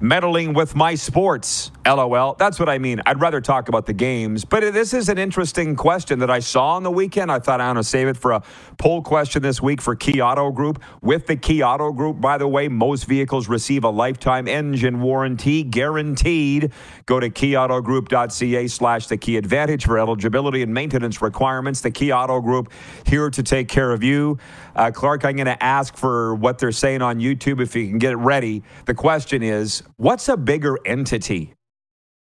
Meddling 0.00 0.52
with 0.52 0.74
my 0.74 0.94
sports. 0.94 1.70
LOL. 1.86 2.34
That's 2.34 2.58
what 2.58 2.68
I 2.68 2.78
mean. 2.78 3.00
I'd 3.06 3.20
rather 3.20 3.40
talk 3.40 3.68
about 3.68 3.86
the 3.86 3.92
games. 3.92 4.44
But 4.44 4.72
this 4.74 4.92
is 4.92 5.08
an 5.08 5.18
interesting 5.18 5.76
question 5.76 6.18
that 6.18 6.30
I 6.30 6.40
saw 6.40 6.74
on 6.74 6.82
the 6.82 6.90
weekend. 6.90 7.30
I 7.30 7.38
thought 7.38 7.60
I 7.60 7.66
want 7.66 7.78
to 7.78 7.84
save 7.84 8.08
it 8.08 8.16
for 8.16 8.32
a 8.32 8.42
poll 8.76 9.02
question 9.02 9.42
this 9.42 9.62
week 9.62 9.80
for 9.80 9.94
Key 9.94 10.20
Auto 10.20 10.50
Group. 10.50 10.82
With 11.00 11.26
the 11.26 11.36
Key 11.36 11.62
Auto 11.62 11.92
Group, 11.92 12.20
by 12.20 12.38
the 12.38 12.48
way, 12.48 12.68
most 12.68 13.04
vehicles 13.04 13.48
receive 13.48 13.84
a 13.84 13.90
lifetime 13.90 14.48
engine 14.48 15.00
warranty 15.00 15.62
guaranteed. 15.62 16.72
Go 17.06 17.20
to 17.20 17.30
keyautogroup.ca 17.30 18.66
slash 18.66 19.06
the 19.06 19.16
key 19.16 19.36
advantage 19.36 19.84
for 19.84 19.98
eligibility 19.98 20.62
and 20.62 20.74
maintenance 20.74 21.22
requirements. 21.22 21.80
The 21.80 21.90
Key 21.92 22.12
Auto 22.12 22.40
Group 22.40 22.72
here 23.06 23.30
to 23.30 23.42
take 23.42 23.68
care 23.68 23.92
of 23.92 24.02
you. 24.02 24.38
Uh, 24.76 24.90
Clark, 24.90 25.24
I'm 25.24 25.36
going 25.36 25.46
to 25.46 25.62
ask 25.62 25.96
for 25.96 26.34
what 26.34 26.58
they're 26.58 26.70
saying 26.70 27.00
on 27.00 27.18
YouTube 27.18 27.62
if 27.62 27.74
you 27.74 27.88
can 27.88 27.98
get 27.98 28.12
it 28.12 28.16
ready. 28.16 28.62
The 28.84 28.94
question 28.94 29.42
is 29.42 29.82
what's 29.96 30.28
a 30.28 30.36
bigger 30.36 30.78
entity, 30.84 31.54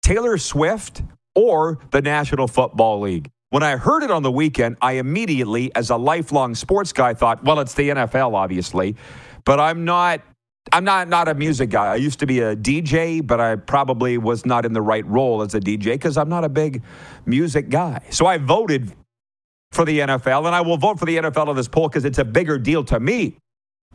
Taylor 0.01 0.37
Swift 0.37 1.03
or 1.35 1.79
the 1.91 2.01
National 2.01 2.47
Football 2.47 3.01
League? 3.01 3.29
When 3.49 3.61
I 3.61 3.75
heard 3.75 4.03
it 4.03 4.11
on 4.11 4.23
the 4.23 4.31
weekend, 4.31 4.77
I 4.81 4.93
immediately, 4.93 5.73
as 5.75 5.89
a 5.89 5.97
lifelong 5.97 6.55
sports 6.55 6.93
guy, 6.93 7.13
thought, 7.13 7.43
well, 7.43 7.59
it's 7.59 7.73
the 7.73 7.89
NFL, 7.89 8.33
obviously, 8.33 8.95
but 9.43 9.59
I'm 9.59 9.85
not 9.85 10.21
I'm 10.71 10.83
not 10.83 11.07
not 11.09 11.27
a 11.27 11.35
music 11.35 11.69
guy. 11.69 11.87
I 11.87 11.95
used 11.95 12.19
to 12.19 12.25
be 12.25 12.39
a 12.39 12.55
DJ, 12.55 13.25
but 13.25 13.39
I 13.39 13.55
probably 13.55 14.17
was 14.17 14.45
not 14.45 14.65
in 14.65 14.73
the 14.73 14.81
right 14.81 15.05
role 15.05 15.41
as 15.41 15.53
a 15.53 15.59
DJ 15.59 15.93
because 15.93 16.17
I'm 16.17 16.29
not 16.29 16.43
a 16.43 16.49
big 16.49 16.81
music 17.25 17.69
guy. 17.69 17.99
So 18.09 18.25
I 18.25 18.37
voted 18.37 18.91
for 19.75 19.85
the 19.85 19.99
NFL, 19.99 20.45
and 20.45 20.55
I 20.55 20.61
will 20.61 20.77
vote 20.77 20.97
for 20.97 21.05
the 21.05 21.17
NFL 21.17 21.49
in 21.49 21.55
this 21.55 21.67
poll 21.67 21.87
because 21.87 22.05
it's 22.05 22.17
a 22.17 22.25
bigger 22.25 22.57
deal 22.57 22.83
to 22.85 22.99
me. 22.99 23.37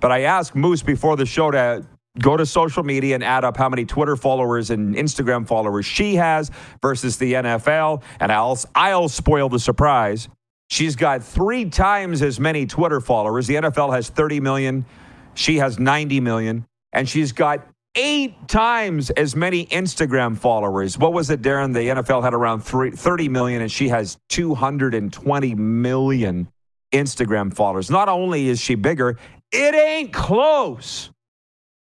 But 0.00 0.12
I 0.12 0.22
asked 0.22 0.54
Moose 0.54 0.82
before 0.82 1.16
the 1.16 1.26
show 1.26 1.50
to 1.50 1.84
go 2.18 2.37
to 2.37 2.46
social 2.46 2.82
media 2.82 3.14
and 3.14 3.25
add 3.25 3.44
up 3.44 3.56
how 3.56 3.68
many 3.68 3.84
Twitter 3.84 4.16
followers 4.16 4.70
and 4.70 4.94
Instagram 4.94 5.46
followers 5.46 5.87
she 5.87 6.16
has 6.16 6.50
versus 6.82 7.18
the 7.18 7.34
NFL, 7.34 8.02
and 8.20 8.30
I'll 8.30 8.58
I'll 8.75 9.08
spoil 9.08 9.49
the 9.49 9.58
surprise. 9.58 10.28
She's 10.70 10.94
got 10.94 11.25
three 11.25 11.68
times 11.68 12.22
as 12.22 12.38
many 12.38 12.64
Twitter 12.64 13.00
followers. 13.00 13.49
The 13.49 13.56
NFL 13.56 13.92
has 13.92 14.08
30 14.08 14.38
million. 14.38 14.87
She 15.34 15.56
has 15.56 15.80
90 15.80 16.20
million. 16.20 16.64
And 16.92 17.08
she's 17.08 17.32
got 17.32 17.66
eight 17.94 18.49
times 18.49 19.11
as 19.11 19.35
many 19.35 19.66
Instagram 19.66 20.37
followers. 20.37 20.97
What 20.97 21.12
was 21.12 21.30
it, 21.30 21.42
Darren? 21.42 21.75
The 21.75 21.80
NFL 21.80 22.23
had 22.23 22.35
around 22.35 22.61
three, 22.61 22.90
30 22.90 23.28
million, 23.28 23.62
and 23.62 23.70
she 23.70 23.88
has 23.88 24.18
220 24.28 25.54
million 25.54 26.49
Instagram 26.92 27.54
followers. 27.54 27.90
Not 27.90 28.09
only 28.09 28.49
is 28.49 28.61
she 28.61 28.75
bigger, 28.75 29.18
it 29.52 29.75
ain't 29.75 30.12
close. 30.12 31.11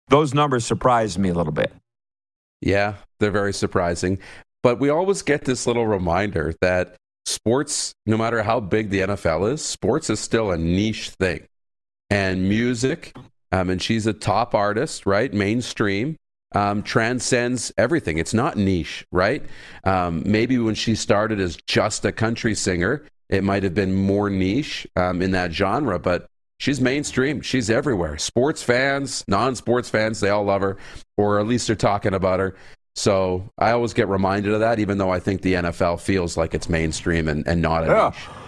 Those 0.08 0.34
numbers 0.34 0.64
surprised 0.64 1.18
me 1.18 1.28
a 1.28 1.34
little 1.34 1.52
bit. 1.52 1.72
Yeah, 2.60 2.94
they're 3.20 3.30
very 3.30 3.52
surprising. 3.52 4.18
But 4.62 4.80
we 4.80 4.88
always 4.88 5.22
get 5.22 5.44
this 5.44 5.66
little 5.66 5.86
reminder 5.86 6.54
that 6.60 6.96
sports, 7.26 7.94
no 8.06 8.16
matter 8.16 8.42
how 8.42 8.60
big 8.60 8.90
the 8.90 9.00
NFL 9.00 9.52
is, 9.52 9.64
sports 9.64 10.10
is 10.10 10.18
still 10.18 10.50
a 10.50 10.58
niche 10.58 11.10
thing. 11.10 11.46
And 12.10 12.48
music, 12.48 13.14
um, 13.52 13.70
and 13.70 13.82
she's 13.82 14.06
a 14.06 14.12
top 14.12 14.54
artist, 14.54 15.06
right? 15.06 15.32
Mainstream. 15.32 16.16
Um, 16.54 16.82
transcends 16.82 17.72
everything. 17.76 18.16
It's 18.16 18.32
not 18.32 18.56
niche, 18.56 19.06
right? 19.12 19.44
Um, 19.84 20.22
maybe 20.24 20.56
when 20.56 20.74
she 20.74 20.94
started 20.94 21.40
as 21.40 21.58
just 21.66 22.06
a 22.06 22.12
country 22.12 22.54
singer, 22.54 23.04
it 23.28 23.44
might 23.44 23.64
have 23.64 23.74
been 23.74 23.94
more 23.94 24.30
niche 24.30 24.86
um, 24.96 25.20
in 25.20 25.32
that 25.32 25.52
genre, 25.52 25.98
but 25.98 26.26
she's 26.58 26.80
mainstream. 26.80 27.42
She's 27.42 27.68
everywhere. 27.68 28.16
Sports 28.16 28.62
fans, 28.62 29.24
non 29.28 29.56
sports 29.56 29.90
fans, 29.90 30.20
they 30.20 30.30
all 30.30 30.44
love 30.44 30.62
her, 30.62 30.78
or 31.18 31.38
at 31.38 31.46
least 31.46 31.66
they're 31.66 31.76
talking 31.76 32.14
about 32.14 32.40
her. 32.40 32.56
So 32.94 33.48
I 33.58 33.70
always 33.72 33.92
get 33.92 34.08
reminded 34.08 34.52
of 34.54 34.60
that, 34.60 34.78
even 34.78 34.98
though 34.98 35.10
I 35.10 35.20
think 35.20 35.42
the 35.42 35.54
NFL 35.54 36.00
feels 36.00 36.36
like 36.36 36.54
it's 36.54 36.68
mainstream 36.68 37.28
and, 37.28 37.46
and 37.46 37.62
not 37.62 37.84
a 37.84 37.86
yeah. 37.86 38.08
niche. 38.08 38.47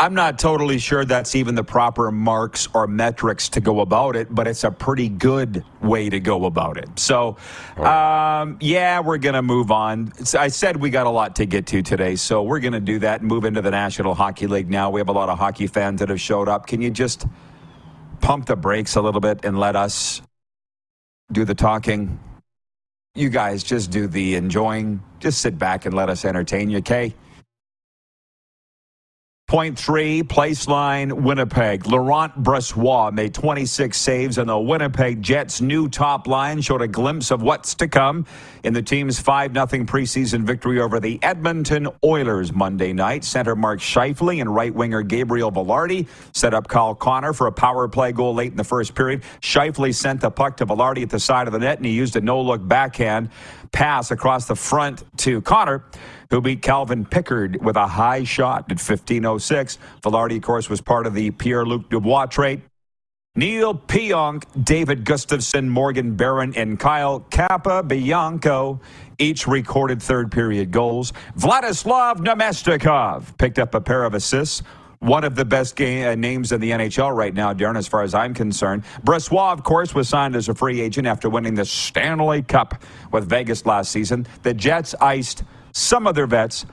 I'm 0.00 0.14
not 0.14 0.38
totally 0.38 0.78
sure 0.78 1.04
that's 1.04 1.34
even 1.34 1.54
the 1.54 1.62
proper 1.62 2.10
marks 2.10 2.66
or 2.72 2.86
metrics 2.86 3.50
to 3.50 3.60
go 3.60 3.80
about 3.80 4.16
it, 4.16 4.34
but 4.34 4.48
it's 4.48 4.64
a 4.64 4.70
pretty 4.70 5.10
good 5.10 5.62
way 5.82 6.08
to 6.08 6.18
go 6.18 6.46
about 6.46 6.78
it. 6.78 6.98
So, 6.98 7.36
um, 7.76 8.56
yeah, 8.62 9.00
we're 9.00 9.18
going 9.18 9.34
to 9.34 9.42
move 9.42 9.70
on. 9.70 10.10
I 10.38 10.48
said 10.48 10.78
we 10.78 10.88
got 10.88 11.06
a 11.06 11.10
lot 11.10 11.36
to 11.36 11.44
get 11.44 11.66
to 11.66 11.82
today, 11.82 12.16
so 12.16 12.42
we're 12.42 12.60
going 12.60 12.72
to 12.72 12.80
do 12.80 13.00
that 13.00 13.20
and 13.20 13.28
move 13.28 13.44
into 13.44 13.60
the 13.60 13.70
National 13.70 14.14
Hockey 14.14 14.46
League 14.46 14.70
now. 14.70 14.88
We 14.88 15.00
have 15.00 15.10
a 15.10 15.12
lot 15.12 15.28
of 15.28 15.38
hockey 15.38 15.66
fans 15.66 16.00
that 16.00 16.08
have 16.08 16.20
showed 16.20 16.48
up. 16.48 16.66
Can 16.66 16.80
you 16.80 16.88
just 16.88 17.26
pump 18.22 18.46
the 18.46 18.56
brakes 18.56 18.96
a 18.96 19.02
little 19.02 19.20
bit 19.20 19.44
and 19.44 19.60
let 19.60 19.76
us 19.76 20.22
do 21.30 21.44
the 21.44 21.54
talking? 21.54 22.18
You 23.14 23.28
guys 23.28 23.62
just 23.62 23.90
do 23.90 24.06
the 24.06 24.36
enjoying. 24.36 25.02
Just 25.18 25.42
sit 25.42 25.58
back 25.58 25.84
and 25.84 25.94
let 25.94 26.08
us 26.08 26.24
entertain 26.24 26.70
you, 26.70 26.78
okay? 26.78 27.14
Point 29.50 29.76
three, 29.76 30.22
place 30.22 30.68
line, 30.68 31.24
Winnipeg. 31.24 31.84
Laurent 31.88 32.40
Brossoit 32.40 33.12
made 33.12 33.34
26 33.34 33.98
saves, 33.98 34.38
and 34.38 34.48
the 34.48 34.56
Winnipeg 34.56 35.22
Jets' 35.22 35.60
new 35.60 35.88
top 35.88 36.28
line 36.28 36.60
showed 36.60 36.82
a 36.82 36.86
glimpse 36.86 37.32
of 37.32 37.42
what's 37.42 37.74
to 37.74 37.88
come 37.88 38.26
in 38.62 38.74
the 38.74 38.82
team's 38.82 39.18
5 39.18 39.52
0 39.52 39.66
preseason 39.86 40.44
victory 40.44 40.80
over 40.80 41.00
the 41.00 41.18
Edmonton 41.20 41.88
Oilers 42.04 42.52
Monday 42.52 42.92
night. 42.92 43.24
Center 43.24 43.56
Mark 43.56 43.80
Scheifele 43.80 44.40
and 44.40 44.54
right 44.54 44.72
winger 44.72 45.02
Gabriel 45.02 45.50
Vilardi 45.50 46.06
set 46.32 46.54
up 46.54 46.68
Kyle 46.68 46.94
Connor 46.94 47.32
for 47.32 47.48
a 47.48 47.52
power 47.52 47.88
play 47.88 48.12
goal 48.12 48.32
late 48.32 48.52
in 48.52 48.56
the 48.56 48.62
first 48.62 48.94
period. 48.94 49.24
Scheifele 49.40 49.92
sent 49.92 50.20
the 50.20 50.30
puck 50.30 50.58
to 50.58 50.66
Vilardi 50.66 51.02
at 51.02 51.10
the 51.10 51.18
side 51.18 51.48
of 51.48 51.52
the 51.52 51.58
net, 51.58 51.78
and 51.78 51.86
he 51.86 51.92
used 51.92 52.14
a 52.14 52.20
no 52.20 52.40
look 52.40 52.60
backhand 52.68 53.30
pass 53.72 54.12
across 54.12 54.46
the 54.46 54.54
front 54.54 55.02
to 55.18 55.40
Connor 55.40 55.84
who 56.30 56.40
beat 56.40 56.62
Calvin 56.62 57.04
Pickard 57.04 57.62
with 57.62 57.76
a 57.76 57.86
high 57.86 58.24
shot 58.24 58.70
at 58.70 58.78
15.06. 58.78 59.78
Vilardi, 60.02 60.36
of 60.36 60.42
course, 60.42 60.70
was 60.70 60.80
part 60.80 61.06
of 61.06 61.14
the 61.14 61.30
Pierre 61.32 61.66
Luc 61.66 61.90
Dubois 61.90 62.26
trade. 62.26 62.62
Neal 63.36 63.74
Pionk, 63.74 64.44
David 64.64 65.04
Gustafsson, 65.04 65.68
Morgan 65.68 66.16
Barron, 66.16 66.52
and 66.56 66.80
Kyle 66.80 67.20
Kappa 67.20 67.82
Capobianco 67.84 68.80
each 69.18 69.46
recorded 69.46 70.02
third 70.02 70.32
period 70.32 70.72
goals. 70.72 71.12
Vladislav 71.38 72.16
Namestnikov 72.16 73.38
picked 73.38 73.60
up 73.60 73.74
a 73.74 73.80
pair 73.80 74.02
of 74.02 74.14
assists. 74.14 74.62
One 74.98 75.24
of 75.24 75.36
the 75.36 75.44
best 75.44 75.76
game, 75.76 76.06
uh, 76.06 76.14
names 76.14 76.52
in 76.52 76.60
the 76.60 76.72
NHL 76.72 77.14
right 77.16 77.32
now, 77.32 77.54
Darren, 77.54 77.78
as 77.78 77.86
far 77.86 78.02
as 78.02 78.14
I'm 78.14 78.34
concerned. 78.34 78.82
Brossoit, 79.04 79.52
of 79.52 79.62
course, 79.62 79.94
was 79.94 80.08
signed 80.08 80.36
as 80.36 80.48
a 80.48 80.54
free 80.54 80.80
agent 80.80 81.06
after 81.06 81.30
winning 81.30 81.54
the 81.54 81.64
Stanley 81.64 82.42
Cup 82.42 82.82
with 83.12 83.28
Vegas 83.28 83.64
last 83.64 83.92
season. 83.92 84.26
The 84.42 84.52
Jets 84.52 84.94
iced 85.00 85.44
some 85.72 86.06
of 86.06 86.14
their 86.14 86.26
vets. 86.26 86.66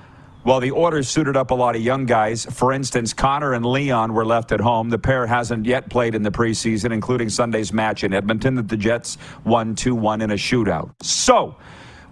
While 0.44 0.62
the 0.62 0.72
Oilers 0.72 1.10
suited 1.10 1.36
up 1.36 1.52
a 1.52 1.54
lot 1.54 1.76
of 1.76 1.82
young 1.82 2.06
guys, 2.06 2.46
for 2.46 2.72
instance, 2.72 3.14
Connor 3.14 3.54
and 3.54 3.66
Leon 3.66 4.14
were 4.14 4.26
left 4.26 4.54
at 4.54 4.62
home. 4.62 4.90
The 4.90 4.98
pair 4.98 5.28
hasn't 5.28 5.66
yet 5.66 5.90
played 5.90 6.16
in 6.16 6.24
the 6.24 6.32
preseason, 6.32 6.94
including 6.94 7.28
Sunday's 7.28 7.74
match 7.74 8.06
in 8.06 8.14
Edmonton 8.14 8.56
that 8.56 8.70
the 8.70 8.78
Jets 8.78 9.18
won 9.44 9.76
2 9.76 9.94
1 9.94 10.22
in 10.22 10.32
a 10.32 10.36
shootout. 10.36 10.92
So, 11.02 11.58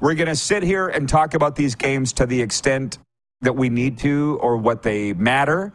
we're 0.01 0.15
going 0.15 0.27
to 0.27 0.35
sit 0.35 0.63
here 0.63 0.89
and 0.89 1.07
talk 1.07 1.33
about 1.33 1.55
these 1.55 1.75
games 1.75 2.11
to 2.13 2.25
the 2.25 2.41
extent 2.41 2.97
that 3.41 3.53
we 3.53 3.69
need 3.69 3.97
to 3.99 4.37
or 4.41 4.57
what 4.57 4.83
they 4.83 5.13
matter. 5.13 5.71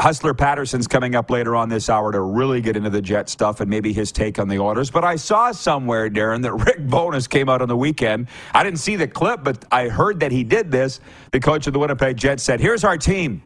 Hustler 0.00 0.32
Patterson's 0.32 0.86
coming 0.86 1.16
up 1.16 1.28
later 1.28 1.56
on 1.56 1.68
this 1.68 1.90
hour 1.90 2.12
to 2.12 2.20
really 2.20 2.60
get 2.60 2.76
into 2.76 2.88
the 2.88 3.02
Jet 3.02 3.28
stuff 3.28 3.60
and 3.60 3.68
maybe 3.68 3.92
his 3.92 4.12
take 4.12 4.38
on 4.38 4.46
the 4.46 4.58
Oilers. 4.60 4.92
But 4.92 5.02
I 5.02 5.16
saw 5.16 5.50
somewhere, 5.50 6.08
Darren, 6.08 6.42
that 6.42 6.52
Rick 6.66 6.86
Bowness 6.86 7.26
came 7.26 7.48
out 7.48 7.62
on 7.62 7.68
the 7.68 7.76
weekend. 7.76 8.28
I 8.54 8.62
didn't 8.62 8.78
see 8.78 8.94
the 8.94 9.08
clip, 9.08 9.42
but 9.42 9.64
I 9.72 9.88
heard 9.88 10.20
that 10.20 10.30
he 10.30 10.44
did 10.44 10.70
this. 10.70 11.00
The 11.32 11.40
coach 11.40 11.66
of 11.66 11.72
the 11.72 11.80
Winnipeg 11.80 12.16
Jets 12.16 12.44
said, 12.44 12.60
Here's 12.60 12.84
our 12.84 12.96
team. 12.96 13.42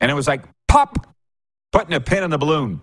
And 0.00 0.10
it 0.10 0.14
was 0.14 0.26
like, 0.26 0.42
pop, 0.66 1.14
putting 1.72 1.94
a 1.94 2.00
pin 2.00 2.24
in 2.24 2.30
the 2.30 2.38
balloon. 2.38 2.80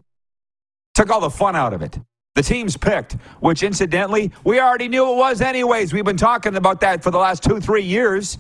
Took 0.94 1.10
all 1.10 1.22
the 1.22 1.30
fun 1.30 1.56
out 1.58 1.74
of 1.74 1.82
it. 1.82 2.00
The 2.36 2.44
team's 2.44 2.76
picked, 2.76 3.14
which 3.40 3.64
incidentally, 3.64 4.32
we 4.44 4.60
already 4.60 4.88
knew 4.90 5.12
it 5.12 5.16
was 5.16 5.42
anyways. 5.42 5.94
We've 5.94 6.06
been 6.06 6.18
talking 6.18 6.56
about 6.56 6.82
that 6.82 7.04
for 7.04 7.12
the 7.12 7.18
last 7.18 7.44
two, 7.44 7.60
three 7.62 7.84
years 7.84 8.38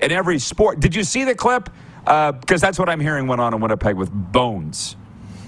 in 0.00 0.10
every 0.12 0.38
sport. 0.38 0.80
Did 0.80 0.94
you 0.94 1.04
see 1.04 1.24
the 1.24 1.34
clip? 1.34 1.70
Because 2.04 2.62
uh, 2.62 2.66
that's 2.66 2.78
what 2.78 2.88
I'm 2.88 3.00
hearing 3.00 3.26
went 3.26 3.40
on 3.40 3.54
in 3.54 3.60
Winnipeg 3.60 3.96
with 3.96 4.10
Bones. 4.12 4.96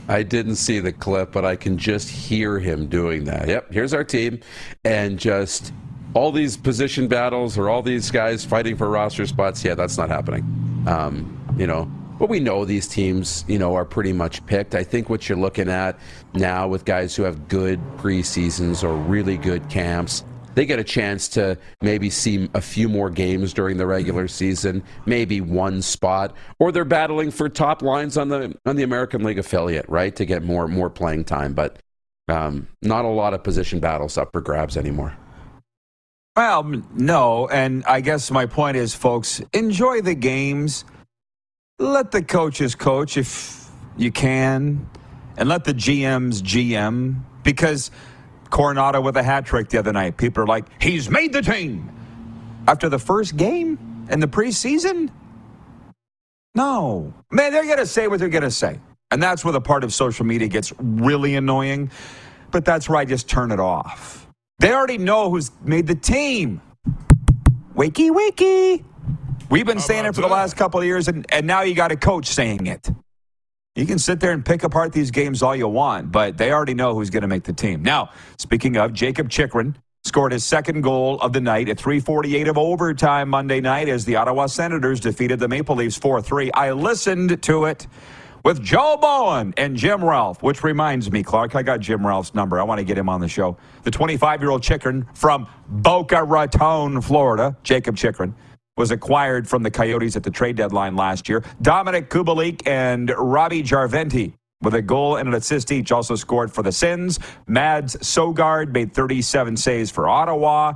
I 0.08 0.22
didn't 0.22 0.56
see 0.56 0.78
the 0.78 0.92
clip, 0.92 1.32
but 1.32 1.44
I 1.44 1.56
can 1.56 1.78
just 1.78 2.08
hear 2.08 2.58
him 2.58 2.86
doing 2.86 3.25
that. 3.25 3.48
Yep, 3.48 3.72
here's 3.72 3.92
our 3.92 4.04
team, 4.04 4.40
and 4.84 5.18
just 5.18 5.72
all 6.14 6.32
these 6.32 6.56
position 6.56 7.08
battles 7.08 7.58
or 7.58 7.68
all 7.68 7.82
these 7.82 8.10
guys 8.10 8.44
fighting 8.44 8.76
for 8.76 8.88
roster 8.88 9.26
spots. 9.26 9.64
Yeah, 9.64 9.75
that's 9.75 9.98
not 9.98 10.08
happening. 10.08 10.44
Um, 10.86 11.36
you 11.58 11.66
know, 11.66 11.90
but 12.18 12.30
we 12.30 12.40
know 12.40 12.64
these 12.64 12.86
teams, 12.86 13.44
you 13.48 13.58
know, 13.58 13.75
are 13.75 13.84
pretty 13.84 14.12
much 14.12 14.44
picked. 14.46 14.75
I 14.75 14.84
think 14.84 15.10
what 15.10 15.28
you're 15.28 15.36
looking 15.36 15.68
at 15.68 15.98
now 16.32 16.68
with 16.68 16.84
guys 16.84 17.14
who 17.14 17.25
have 17.25 17.48
good 17.48 17.80
preseasons 17.98 18.82
or 18.82 18.94
really 18.94 19.36
good 19.36 19.68
camps 19.68 20.25
they 20.56 20.64
get 20.64 20.78
a 20.78 20.84
chance 20.84 21.28
to 21.28 21.56
maybe 21.82 22.08
see 22.08 22.48
a 22.54 22.62
few 22.62 22.88
more 22.88 23.10
games 23.10 23.52
during 23.52 23.76
the 23.76 23.86
regular 23.86 24.26
season, 24.26 24.82
maybe 25.04 25.42
one 25.42 25.82
spot, 25.82 26.34
or 26.58 26.72
they're 26.72 26.86
battling 26.86 27.30
for 27.30 27.50
top 27.50 27.82
lines 27.82 28.16
on 28.16 28.30
the 28.30 28.56
on 28.64 28.75
the 28.75 28.82
American 28.82 29.22
League 29.22 29.38
affiliate, 29.38 29.86
right, 29.88 30.16
to 30.16 30.25
get 30.25 30.42
more 30.42 30.66
more 30.66 30.88
playing 30.88 31.25
time. 31.25 31.52
But 31.52 31.78
um, 32.28 32.66
not 32.80 33.04
a 33.04 33.08
lot 33.08 33.34
of 33.34 33.44
position 33.44 33.80
battles 33.80 34.16
up 34.16 34.32
for 34.32 34.40
grabs 34.40 34.78
anymore. 34.78 35.14
Well, 36.34 36.64
no, 36.94 37.48
and 37.48 37.84
I 37.84 38.00
guess 38.00 38.30
my 38.30 38.46
point 38.46 38.78
is, 38.78 38.94
folks, 38.94 39.42
enjoy 39.52 40.00
the 40.00 40.14
games. 40.14 40.86
Let 41.78 42.12
the 42.12 42.22
coaches 42.22 42.75
coach 42.75 43.18
if 43.18 43.68
you 43.98 44.10
can, 44.10 44.88
and 45.36 45.50
let 45.50 45.64
the 45.64 45.75
GMs 45.75 46.40
GM 46.40 47.20
because 47.42 47.90
Coronato 48.50 49.03
with 49.03 49.17
a 49.17 49.23
hat 49.23 49.47
trick 49.47 49.69
the 49.69 49.79
other 49.79 49.93
night. 49.93 50.17
People 50.17 50.43
are 50.43 50.47
like, 50.47 50.67
he's 50.81 51.11
made 51.11 51.33
the 51.33 51.43
team. 51.43 51.91
After 52.69 52.88
the 52.88 52.99
first 52.99 53.37
game 53.37 54.07
in 54.11 54.21
the 54.21 54.26
preseason? 54.26 55.11
No. 56.55 57.12
Man, 57.31 57.53
they're 57.53 57.65
going 57.65 57.79
to 57.79 57.87
say 57.87 58.09
what 58.09 58.19
they're 58.19 58.29
going 58.29 58.43
to 58.43 58.50
say. 58.50 58.81
And 59.11 59.23
that's 59.23 59.45
where 59.45 59.53
the 59.53 59.61
part 59.61 59.85
of 59.85 59.93
social 59.93 60.26
media 60.26 60.49
gets 60.49 60.73
really 60.79 61.37
annoying. 61.37 61.91
But 62.50 62.65
that's 62.65 62.88
where 62.88 62.99
I 62.99 63.05
just 63.05 63.29
turn 63.29 63.53
it 63.53 63.61
off. 63.61 64.26
They 64.59 64.73
already 64.73 64.99
know 64.99 65.31
who's 65.31 65.50
made 65.62 65.87
the 65.87 65.95
team. 65.95 66.61
Wakey, 67.75 68.11
wakey. 68.11 68.85
We've 69.50 69.67
been 69.67 69.81
saying 69.81 70.07
it 70.07 70.15
for 70.15 70.23
the 70.23 70.29
last 70.29 70.57
couple 70.57 70.81
of 70.81 70.87
years, 70.87 71.09
and, 71.09 71.26
and 71.31 71.47
now 71.47 71.62
you 71.62 71.75
got 71.75 71.93
a 71.93 71.97
coach 71.97 72.26
saying 72.26 72.67
it. 72.67 72.91
You 73.76 73.85
can 73.85 73.99
sit 73.99 74.21
there 74.21 74.33
and 74.33 74.42
pick 74.42 74.64
apart 74.64 74.95
these 74.95 75.11
games 75.11 75.42
all 75.42 75.54
you 75.54 75.68
want, 75.68 76.11
but 76.11 76.38
they 76.38 76.50
already 76.50 76.73
know 76.73 76.95
who's 76.95 77.11
going 77.11 77.21
to 77.21 77.28
make 77.28 77.45
the 77.45 77.52
team. 77.52 77.83
Now, 77.83 78.09
speaking 78.38 78.78
of, 78.78 78.95
Jacob 78.95 79.28
Chychrun 79.28 79.76
scored 80.02 80.33
his 80.33 80.45
second 80.45 80.80
goal 80.80 81.21
of 81.21 81.35
the 81.35 81.42
night 81.42 81.68
at 81.68 81.78
348 81.78 82.49
of 82.49 82.56
overtime 82.56 83.28
Monday 83.28 83.61
night 83.61 83.90
as 83.90 84.06
the 84.06 84.16
Ottawa 84.16 84.47
Senators 84.47 84.99
defeated 84.99 85.38
the 85.38 85.49
Maple 85.49 85.76
Leafs 85.76 85.99
4-3. 85.99 86.49
I 86.54 86.73
listened 86.73 87.42
to 87.42 87.66
it 87.66 87.87
with 88.45 88.62
Joe 88.62 88.97
Bowen 88.99 89.52
and 89.59 89.76
Jim 89.76 90.02
Ralph, 90.02 90.42
which 90.42 90.64
reminds 90.64 91.12
me, 91.12 91.23
Clark, 91.23 91.54
I 91.54 91.62
got 91.62 91.80
Jim 91.80 92.06
Ralph's 92.06 92.35
number. 92.35 92.59
I 92.59 92.62
want 92.62 92.78
to 92.78 92.85
get 92.85 92.97
him 92.97 93.11
on 93.11 93.21
the 93.21 93.28
show. 93.28 93.59
The 93.83 93.90
25-year-old 93.90 94.62
Chychrun 94.62 95.06
from 95.12 95.49
Boca 95.68 96.25
Raton, 96.25 97.02
Florida, 97.02 97.54
Jacob 97.62 97.99
Chychrun 97.99 98.35
was 98.76 98.90
acquired 98.90 99.49
from 99.49 99.62
the 99.62 99.71
Coyotes 99.71 100.16
at 100.16 100.23
the 100.23 100.30
trade 100.30 100.56
deadline 100.56 100.97
last 100.97 101.28
year. 101.28 101.40
Dominik 101.62 102.09
Kubalik 102.09 102.66
and 102.66 103.11
Roby 103.11 103.62
Järventie 103.62 104.35
with 104.62 104.75
a 104.75 104.83
goal 104.83 105.16
and 105.16 105.28
an 105.28 105.35
assist 105.35 105.73
each 105.73 105.92
also 105.92 106.16
scored 106.16 106.52
for 106.52 106.62
the 106.62 106.73
Sens. 106.73 107.18
Mads 107.47 107.97
Søgaard 107.97 108.73
made 108.73 108.92
37 108.92 109.56
saves 109.56 109.90
for 109.90 110.09
Ottawa. 110.09 110.75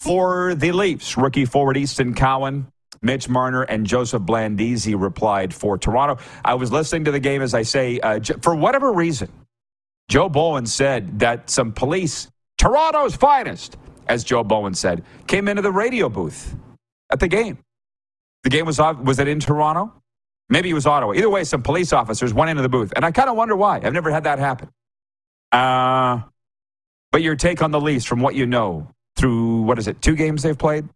For 0.00 0.54
the 0.54 0.72
Leafs, 0.72 1.16
rookie 1.16 1.44
forward 1.44 1.76
Easton 1.76 2.14
Cowan, 2.14 2.66
Mitch 3.00 3.28
Marner, 3.28 3.62
and 3.62 3.86
Joseph 3.86 4.22
Blandisi 4.22 5.00
replied 5.00 5.54
for 5.54 5.78
Toronto. 5.78 6.22
I 6.44 6.54
was 6.54 6.72
listening 6.72 7.04
to 7.04 7.10
the 7.10 7.20
game, 7.20 7.40
as 7.40 7.54
I 7.54 7.62
say, 7.62 8.00
uh, 8.00 8.20
for 8.42 8.54
whatever 8.54 8.92
reason, 8.92 9.30
Joe 10.08 10.28
Bowen 10.28 10.66
said 10.66 11.20
that 11.20 11.48
some 11.48 11.72
police, 11.72 12.28
Toronto's 12.58 13.16
finest, 13.16 13.78
as 14.08 14.24
Joe 14.24 14.44
Bowen 14.44 14.74
said, 14.74 15.02
came 15.26 15.48
into 15.48 15.62
the 15.62 15.72
radio 15.72 16.10
booth 16.10 16.54
at 17.10 17.20
the 17.20 17.28
game. 17.28 17.58
The 18.42 18.50
game 18.50 18.66
was 18.66 18.78
was 18.78 19.18
it 19.18 19.28
in 19.28 19.40
Toronto? 19.40 19.92
Maybe 20.50 20.70
it 20.70 20.74
was 20.74 20.86
Ottawa. 20.86 21.14
Either 21.14 21.30
way, 21.30 21.44
some 21.44 21.62
police 21.62 21.92
officers 21.92 22.34
went 22.34 22.50
into 22.50 22.62
the 22.62 22.68
booth, 22.68 22.92
and 22.94 23.04
I 23.04 23.10
kind 23.10 23.30
of 23.30 23.36
wonder 23.36 23.56
why. 23.56 23.80
I've 23.82 23.94
never 23.94 24.10
had 24.10 24.24
that 24.24 24.38
happen. 24.38 24.68
Uh, 25.50 26.20
but 27.10 27.22
your 27.22 27.36
take 27.36 27.62
on 27.62 27.70
the 27.70 27.80
Leafs 27.80 28.04
from 28.04 28.20
what 28.20 28.34
you 28.34 28.44
know 28.44 28.88
through 29.16 29.62
what 29.62 29.78
is 29.78 29.88
it? 29.88 30.02
Two 30.02 30.14
games 30.14 30.42
they've 30.42 30.58
played. 30.58 30.88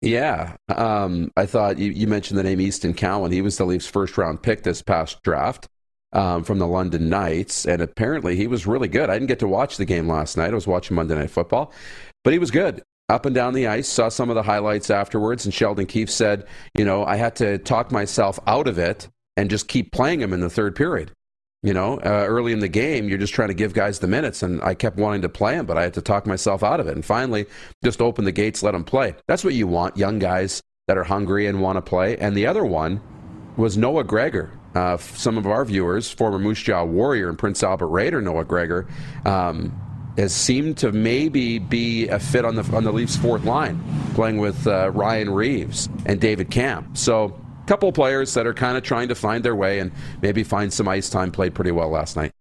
Yeah, 0.00 0.56
um, 0.68 1.32
I 1.36 1.46
thought 1.46 1.78
you, 1.78 1.90
you, 1.90 2.06
mentioned 2.06 2.38
the 2.38 2.44
name 2.44 2.60
Easton 2.60 2.94
Cowan. 2.94 3.32
He 3.32 3.42
was 3.42 3.56
the 3.56 3.66
Leafs' 3.66 3.86
first 3.86 4.16
round 4.16 4.42
pick 4.42 4.62
this 4.62 4.80
past 4.80 5.22
draft 5.22 5.68
um, 6.12 6.44
from 6.44 6.58
the 6.58 6.66
London 6.66 7.08
Knights, 7.08 7.66
and 7.66 7.82
apparently 7.82 8.36
he 8.36 8.46
was 8.46 8.66
really 8.66 8.86
good. 8.88 9.10
I 9.10 9.14
didn't 9.14 9.26
get 9.26 9.40
to 9.40 9.48
watch 9.48 9.76
the 9.76 9.84
game 9.84 10.08
last 10.08 10.36
night. 10.36 10.50
I 10.50 10.54
was 10.54 10.68
watching 10.68 10.94
Monday 10.94 11.16
Night 11.16 11.30
Football, 11.30 11.72
but 12.22 12.32
he 12.32 12.38
was 12.38 12.50
good 12.50 12.82
up 13.08 13.26
and 13.26 13.34
down 13.34 13.54
the 13.54 13.66
ice, 13.66 13.88
saw 13.88 14.08
some 14.08 14.28
of 14.28 14.34
the 14.34 14.42
highlights 14.42 14.90
afterwards, 14.90 15.44
and 15.44 15.54
Sheldon 15.54 15.86
Keefe 15.86 16.10
said, 16.10 16.46
you 16.74 16.84
know, 16.84 17.04
I 17.04 17.16
had 17.16 17.36
to 17.36 17.58
talk 17.58 17.90
myself 17.90 18.38
out 18.46 18.68
of 18.68 18.78
it 18.78 19.08
and 19.36 19.48
just 19.48 19.68
keep 19.68 19.92
playing 19.92 20.20
him 20.20 20.32
in 20.32 20.40
the 20.40 20.50
third 20.50 20.76
period. 20.76 21.12
You 21.62 21.74
know, 21.74 21.94
uh, 21.98 22.24
early 22.28 22.52
in 22.52 22.60
the 22.60 22.68
game, 22.68 23.08
you're 23.08 23.18
just 23.18 23.34
trying 23.34 23.48
to 23.48 23.54
give 23.54 23.72
guys 23.72 23.98
the 23.98 24.06
minutes, 24.06 24.42
and 24.42 24.62
I 24.62 24.74
kept 24.74 24.96
wanting 24.96 25.22
to 25.22 25.28
play 25.28 25.54
him, 25.54 25.66
but 25.66 25.76
I 25.76 25.82
had 25.82 25.94
to 25.94 26.02
talk 26.02 26.24
myself 26.24 26.62
out 26.62 26.78
of 26.78 26.86
it. 26.86 26.94
And 26.94 27.04
finally, 27.04 27.46
just 27.82 28.00
open 28.00 28.24
the 28.24 28.32
gates, 28.32 28.62
let 28.62 28.74
him 28.74 28.84
play. 28.84 29.16
That's 29.26 29.42
what 29.42 29.54
you 29.54 29.66
want, 29.66 29.96
young 29.96 30.20
guys 30.20 30.62
that 30.86 30.96
are 30.96 31.04
hungry 31.04 31.46
and 31.46 31.60
want 31.60 31.76
to 31.76 31.82
play. 31.82 32.16
And 32.16 32.36
the 32.36 32.46
other 32.46 32.64
one 32.64 33.00
was 33.56 33.76
Noah 33.76 34.04
Gregor. 34.04 34.52
Uh, 34.74 34.98
some 34.98 35.36
of 35.36 35.46
our 35.46 35.64
viewers, 35.64 36.10
former 36.10 36.38
Moose 36.38 36.62
Jaw 36.62 36.84
Warrior 36.84 37.28
and 37.28 37.38
Prince 37.38 37.62
Albert 37.64 37.88
Raider 37.88 38.22
Noah 38.22 38.44
Gregor, 38.44 38.86
um, 39.24 39.72
has 40.18 40.34
seemed 40.34 40.76
to 40.78 40.90
maybe 40.90 41.60
be 41.60 42.08
a 42.08 42.18
fit 42.18 42.44
on 42.44 42.56
the 42.56 42.76
on 42.76 42.84
the 42.84 42.92
Leafs' 42.92 43.16
fourth 43.16 43.44
line, 43.44 43.80
playing 44.14 44.38
with 44.38 44.66
uh, 44.66 44.90
Ryan 44.90 45.30
Reaves 45.30 45.88
and 46.06 46.20
David 46.20 46.50
Kämpf. 46.50 46.96
So, 46.96 47.40
a 47.62 47.66
couple 47.66 47.90
players 47.92 48.34
that 48.34 48.46
are 48.46 48.52
kind 48.52 48.76
of 48.76 48.82
trying 48.82 49.08
to 49.08 49.14
find 49.14 49.44
their 49.44 49.54
way 49.54 49.78
and 49.78 49.92
maybe 50.20 50.42
find 50.42 50.72
some 50.72 50.88
ice 50.88 51.08
time. 51.08 51.30
Played 51.30 51.54
pretty 51.54 51.70
well 51.70 51.88
last 51.88 52.16
night. 52.16 52.32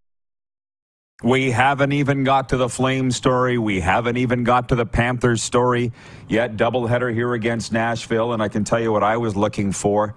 We 1.24 1.52
haven't 1.52 1.94
even 1.94 2.24
got 2.24 2.50
to 2.50 2.58
the 2.58 2.70
Flames 2.70 3.16
story. 3.16 3.58
We 3.58 3.80
haven't 3.80 4.18
even 4.18 4.44
got 4.44 4.70
to 4.70 4.76
the 4.76 4.86
Panthers 4.86 5.42
story 5.42 5.92
yet. 6.28 6.58
Doubleheader 6.58 7.14
here 7.14 7.34
against 7.34 7.72
Nashville, 7.72 8.34
and 8.34 8.42
I 8.42 8.50
can 8.50 8.64
tell 8.64 8.80
you 8.80 8.92
what 8.92 9.04
I 9.04 9.18
was 9.18 9.36
looking 9.36 9.72
for 9.72 10.16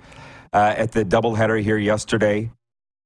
uh, 0.52 0.74
at 0.76 0.92
the 0.92 1.04
doubleheader 1.04 1.62
here 1.62 1.78
yesterday. 1.78 2.50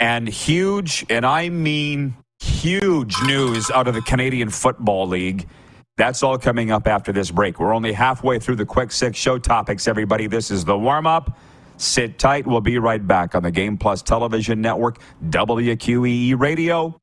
And 0.01 0.29
huge, 0.29 1.07
and 1.09 1.25
I 1.25 1.49
mean 1.49 2.17
huge 2.45 3.21
news 3.23 3.71
out 3.71 3.89
of 3.89 3.95
the 3.95 4.03
Canadian 4.03 4.51
Football 4.51 5.09
League. 5.09 5.49
That's 5.97 6.23
all 6.23 6.39
coming 6.39 6.71
up 6.71 6.87
after 6.87 7.13
this 7.13 7.31
break. 7.31 7.61
We're 7.61 7.75
only 7.75 7.93
halfway 7.93 8.39
through 8.39 8.57
the 8.57 8.67
quick 8.67 8.91
six 8.93 9.17
show 9.19 9.39
topics, 9.39 9.87
everybody. 9.87 10.27
This 10.27 10.51
is 10.51 10.65
the 10.65 10.77
warm 10.77 11.07
up. 11.07 11.39
Sit 11.77 12.19
tight. 12.19 12.47
We'll 12.47 12.61
be 12.61 12.79
right 12.79 13.05
back 13.05 13.35
on 13.35 13.43
the 13.43 13.51
Game 13.51 13.77
Plus 13.77 14.03
Television 14.03 14.61
Network, 14.61 14.99
WQEE 15.29 16.39
Radio, 16.39 17.01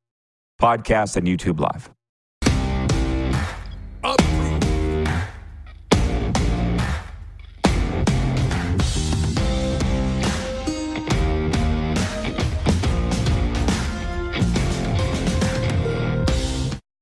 podcast, 0.61 1.17
and 1.17 1.27
YouTube 1.27 1.59
Live. 1.59 1.89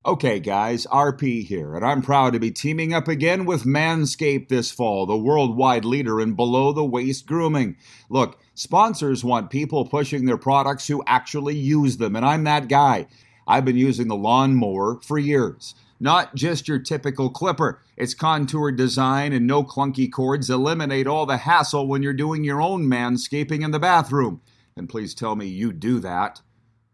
Okay, 0.09 0.39
guys, 0.39 0.87
RP 0.87 1.45
here, 1.45 1.75
and 1.75 1.85
I'm 1.85 2.01
proud 2.01 2.33
to 2.33 2.39
be 2.39 2.49
teaming 2.49 2.95
up 2.95 3.07
again 3.07 3.45
with 3.45 3.63
Manscaped 3.63 4.47
this 4.47 4.71
fall, 4.71 5.05
the 5.05 5.15
worldwide 5.15 5.85
leader 5.85 6.19
in 6.19 6.33
below 6.33 6.73
the 6.73 6.83
waist 6.83 7.27
grooming. 7.27 7.77
Look, 8.09 8.39
sponsors 8.55 9.23
want 9.23 9.51
people 9.51 9.85
pushing 9.85 10.25
their 10.25 10.39
products 10.39 10.87
who 10.87 11.03
actually 11.05 11.57
use 11.57 11.97
them, 11.97 12.15
and 12.15 12.25
I'm 12.25 12.43
that 12.45 12.67
guy. 12.67 13.05
I've 13.47 13.65
been 13.65 13.77
using 13.77 14.07
the 14.07 14.15
lawnmower 14.15 14.99
for 15.03 15.19
years. 15.19 15.75
Not 15.99 16.33
just 16.33 16.67
your 16.67 16.79
typical 16.79 17.29
clipper. 17.29 17.83
Its 17.95 18.15
contoured 18.15 18.77
design 18.77 19.31
and 19.31 19.45
no 19.45 19.63
clunky 19.63 20.11
cords 20.11 20.49
eliminate 20.49 21.05
all 21.05 21.27
the 21.27 21.37
hassle 21.37 21.85
when 21.85 22.01
you're 22.01 22.13
doing 22.13 22.43
your 22.43 22.63
own 22.63 22.87
manscaping 22.87 23.63
in 23.63 23.69
the 23.69 23.77
bathroom. 23.77 24.41
And 24.75 24.89
please 24.89 25.13
tell 25.13 25.35
me 25.35 25.45
you 25.45 25.71
do 25.71 25.99
that. 25.99 26.41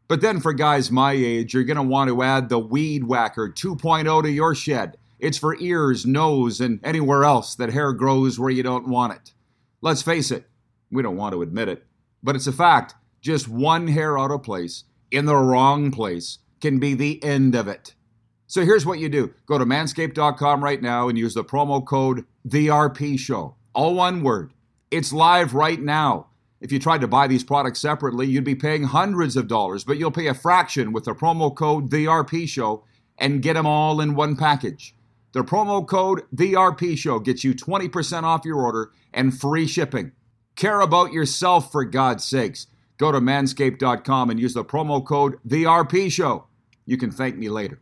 But 0.07 0.21
then 0.21 0.39
for 0.39 0.53
guys 0.53 0.91
my 0.91 1.13
age, 1.13 1.53
you're 1.53 1.63
going 1.63 1.77
to 1.77 1.83
want 1.83 2.09
to 2.09 2.21
add 2.21 2.49
the 2.49 2.59
Weed 2.59 3.05
Whacker 3.05 3.49
2.0 3.49 4.23
to 4.23 4.31
your 4.31 4.53
shed. 4.53 4.97
It's 5.19 5.37
for 5.37 5.57
ears, 5.59 6.05
nose, 6.05 6.61
and 6.61 6.79
anywhere 6.83 7.23
else 7.23 7.55
that 7.55 7.73
hair 7.73 7.93
grows 7.93 8.39
where 8.39 8.51
you 8.51 8.61
don't 8.61 8.87
want 8.87 9.13
it. 9.13 9.33
Let's 9.81 10.01
face 10.01 10.29
it, 10.29 10.47
we 10.91 11.01
don't 11.01 11.17
want 11.17 11.33
to 11.33 11.41
admit 11.41 11.69
it, 11.69 11.85
but 12.21 12.35
it's 12.35 12.47
a 12.47 12.51
fact. 12.51 12.95
Just 13.21 13.47
one 13.47 13.87
hair 13.87 14.19
out 14.19 14.31
of 14.31 14.43
place 14.43 14.83
in 15.09 15.25
the 15.25 15.35
wrong 15.35 15.89
place 15.89 16.39
can 16.61 16.77
be 16.77 16.93
the 16.93 17.23
end 17.23 17.55
of 17.55 17.67
it. 17.67 17.95
So 18.47 18.63
here's 18.63 18.85
what 18.85 18.99
you 18.99 19.09
do 19.09 19.33
go 19.47 19.57
to 19.57 19.65
manscaped.com 19.65 20.63
right 20.63 20.81
now 20.81 21.09
and 21.09 21.17
use 21.17 21.33
the 21.33 21.43
promo 21.43 21.83
code 21.83 22.25
TheRPShow. 22.47 23.55
All 23.73 23.95
one 23.95 24.21
word. 24.21 24.53
It's 24.91 25.11
live 25.11 25.53
right 25.53 25.79
now. 25.79 26.27
If 26.61 26.71
you 26.71 26.79
tried 26.79 27.01
to 27.01 27.07
buy 27.07 27.27
these 27.27 27.43
products 27.43 27.81
separately, 27.81 28.27
you'd 28.27 28.43
be 28.43 28.55
paying 28.55 28.83
hundreds 28.83 29.35
of 29.35 29.47
dollars, 29.47 29.83
but 29.83 29.97
you'll 29.97 30.11
pay 30.11 30.27
a 30.27 30.33
fraction 30.33 30.93
with 30.93 31.05
the 31.05 31.13
promo 31.13 31.53
code 31.53 31.91
The 31.91 32.45
Show 32.47 32.83
and 33.17 33.41
get 33.41 33.53
them 33.53 33.65
all 33.65 33.99
in 34.01 34.15
one 34.15 34.35
package. 34.35 34.95
The 35.33 35.43
promo 35.43 35.85
code 35.85 36.23
The 36.31 36.95
Show 36.95 37.19
gets 37.19 37.43
you 37.43 37.53
20% 37.53 38.23
off 38.23 38.45
your 38.45 38.61
order 38.61 38.91
and 39.13 39.37
free 39.37 39.67
shipping. 39.67 40.13
Care 40.55 40.79
about 40.79 41.11
yourself 41.11 41.71
for 41.71 41.83
God's 41.83 42.23
sakes. 42.23 42.67
Go 42.97 43.11
to 43.11 43.19
manscaped.com 43.19 44.29
and 44.29 44.39
use 44.39 44.53
the 44.53 44.63
promo 44.63 45.05
code 45.05 45.37
The 45.43 46.09
Show. 46.09 46.45
You 46.85 46.97
can 46.97 47.11
thank 47.11 47.37
me 47.37 47.49
later. 47.49 47.81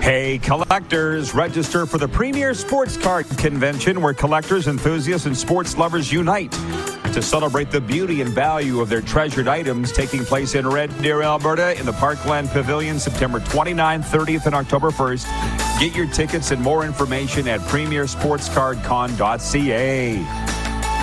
Hey, 0.00 0.38
collectors, 0.38 1.34
register 1.34 1.84
for 1.84 1.98
the 1.98 2.08
Premier 2.08 2.54
Sports 2.54 2.96
Card 2.96 3.28
Convention 3.36 4.00
where 4.00 4.14
collectors, 4.14 4.66
enthusiasts, 4.66 5.26
and 5.26 5.36
sports 5.36 5.76
lovers 5.76 6.10
unite 6.10 6.52
to 7.12 7.20
celebrate 7.20 7.70
the 7.70 7.82
beauty 7.82 8.22
and 8.22 8.30
value 8.30 8.80
of 8.80 8.88
their 8.88 9.02
treasured 9.02 9.46
items 9.46 9.92
taking 9.92 10.24
place 10.24 10.54
in 10.54 10.66
Red 10.66 10.90
Deer, 11.02 11.20
Alberta 11.22 11.78
in 11.78 11.84
the 11.84 11.92
Parkland 11.92 12.48
Pavilion 12.48 12.98
September 12.98 13.40
29th, 13.40 14.04
30th, 14.04 14.46
and 14.46 14.54
October 14.54 14.90
1st. 14.90 15.78
Get 15.78 15.94
your 15.94 16.06
tickets 16.06 16.50
and 16.50 16.62
more 16.62 16.86
information 16.86 17.46
at 17.46 17.60
premiersportscardcon.ca. 17.60 20.59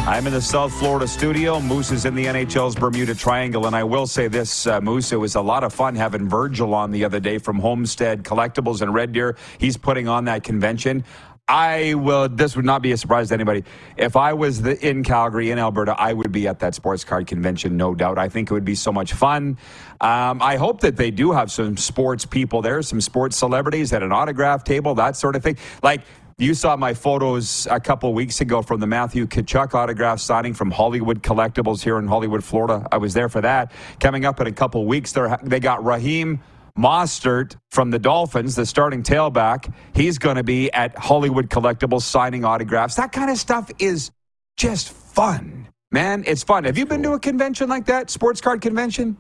I'm 0.08 0.26
in 0.26 0.32
the 0.32 0.41
South 0.41 0.72
Florida 0.72 1.06
studio. 1.06 1.60
Moose 1.60 1.91
is 1.91 2.06
in 2.06 2.15
the 2.15 2.28
NHL's 2.28 2.76
Bermuda 2.76 3.13
Triangle. 3.13 3.67
And 3.67 3.76
I 3.76 3.84
will 3.84 4.08
say 4.08 4.30
this, 4.30 4.65
uh, 4.65 4.80
Moose, 4.80 5.12
it 5.12 5.17
was 5.17 5.36
a 5.36 5.41
lot 5.41 5.65
of 5.65 5.74
fun 5.74 5.96
having 5.96 6.30
Virgil 6.30 6.74
on 6.74 6.91
the 6.91 7.04
other 7.04 7.20
day 7.20 7.39
from 7.39 7.60
Homestead 7.60 8.24
Collectibles 8.24 8.82
in 8.82 8.93
Red 8.93 9.12
Deer. 9.12 9.36
He's 9.58 9.76
putting 9.76 10.08
on 10.08 10.24
that 10.24 10.46
convention. 10.46 11.04
I 11.50 11.96
will, 11.96 12.30
this 12.30 12.56
would 12.56 12.63
not 12.63 12.82
be 12.82 12.93
a 12.93 12.98
surprise 12.98 13.28
to 13.30 13.34
anybody. 13.34 13.65
If 13.98 14.15
I 14.15 14.32
was 14.32 14.62
the, 14.62 14.80
in 14.88 15.04
Calgary, 15.04 15.52
in 15.52 15.60
Alberta, 15.60 15.93
I 16.00 16.13
would 16.13 16.32
be 16.32 16.48
at 16.48 16.60
that 16.60 16.74
sports 16.74 17.04
card 17.04 17.28
convention, 17.28 17.76
no 17.76 17.93
doubt. 17.93 18.17
I 18.17 18.30
think 18.30 18.50
it 18.50 18.54
would 18.54 18.65
be 18.65 18.76
so 18.76 18.93
much 18.93 19.12
fun. 19.12 19.58
Um, 20.00 20.41
I 20.41 20.56
hope 20.56 20.80
that 20.82 20.96
they 20.96 21.12
do 21.12 21.34
have 21.34 21.52
some 21.52 21.76
sports 21.76 22.26
people 22.26 22.62
there, 22.62 22.82
some 22.82 23.02
sports 23.02 23.36
celebrities 23.36 23.91
at 23.91 24.04
an 24.04 24.13
autograph 24.13 24.63
table, 24.63 24.96
that 24.96 25.17
sort 25.17 25.36
of 25.36 25.43
thing. 25.43 25.58
Like, 25.84 26.04
you 26.39 26.54
saw 26.54 26.76
my 26.76 26.93
photos 26.93 27.67
a 27.71 27.80
couple 27.80 28.13
weeks 28.13 28.41
ago 28.41 28.62
from 28.62 28.80
the 28.80 28.86
Matthew 28.86 29.26
Tkachuk 29.26 29.73
autograph 29.73 30.19
signing 30.19 30.54
from 30.54 30.69
Hollywood 30.69 31.23
Collectibles 31.23 31.84
here 31.84 31.97
in 31.97 32.08
Hollywood, 32.08 32.43
Florida. 32.43 32.88
I 32.91 32.97
was 32.97 33.15
there 33.15 33.28
for 33.28 33.41
that. 33.41 33.71
Coming 34.00 34.23
up 34.23 34.39
in 34.39 34.45
a 34.45 34.52
couple 34.52 34.86
weeks, 34.86 35.15
they 35.41 35.60
got 35.60 35.84
Raheem 35.84 36.39
Mostert 36.78 37.56
from 37.71 37.89
the 37.89 37.97
Dolphins, 37.97 38.56
the 38.56 38.67
starting 38.67 39.02
tailback. 39.02 39.73
He's 39.95 40.19
going 40.19 40.36
to 40.36 40.43
be 40.43 40.71
at 40.73 40.95
Hollywood 40.95 41.50
Collectibles 41.50 42.04
signing 42.04 42.45
autographs. 42.45 42.93
That 42.95 43.12
kind 43.12 43.32
of 43.32 43.38
stuff 43.38 43.71
is 43.80 44.12
just 44.58 44.89
fun, 44.89 45.67
man. 45.91 46.23
It's 46.28 46.43
fun. 46.43 46.65
Have 46.65 46.78
you 46.78 46.86
been 46.86 47.02
to 47.02 47.13
a 47.13 47.19
convention 47.19 47.67
like 47.67 47.88
that, 47.88 48.12
sports 48.12 48.41
card 48.41 48.62
convention? 48.62 49.17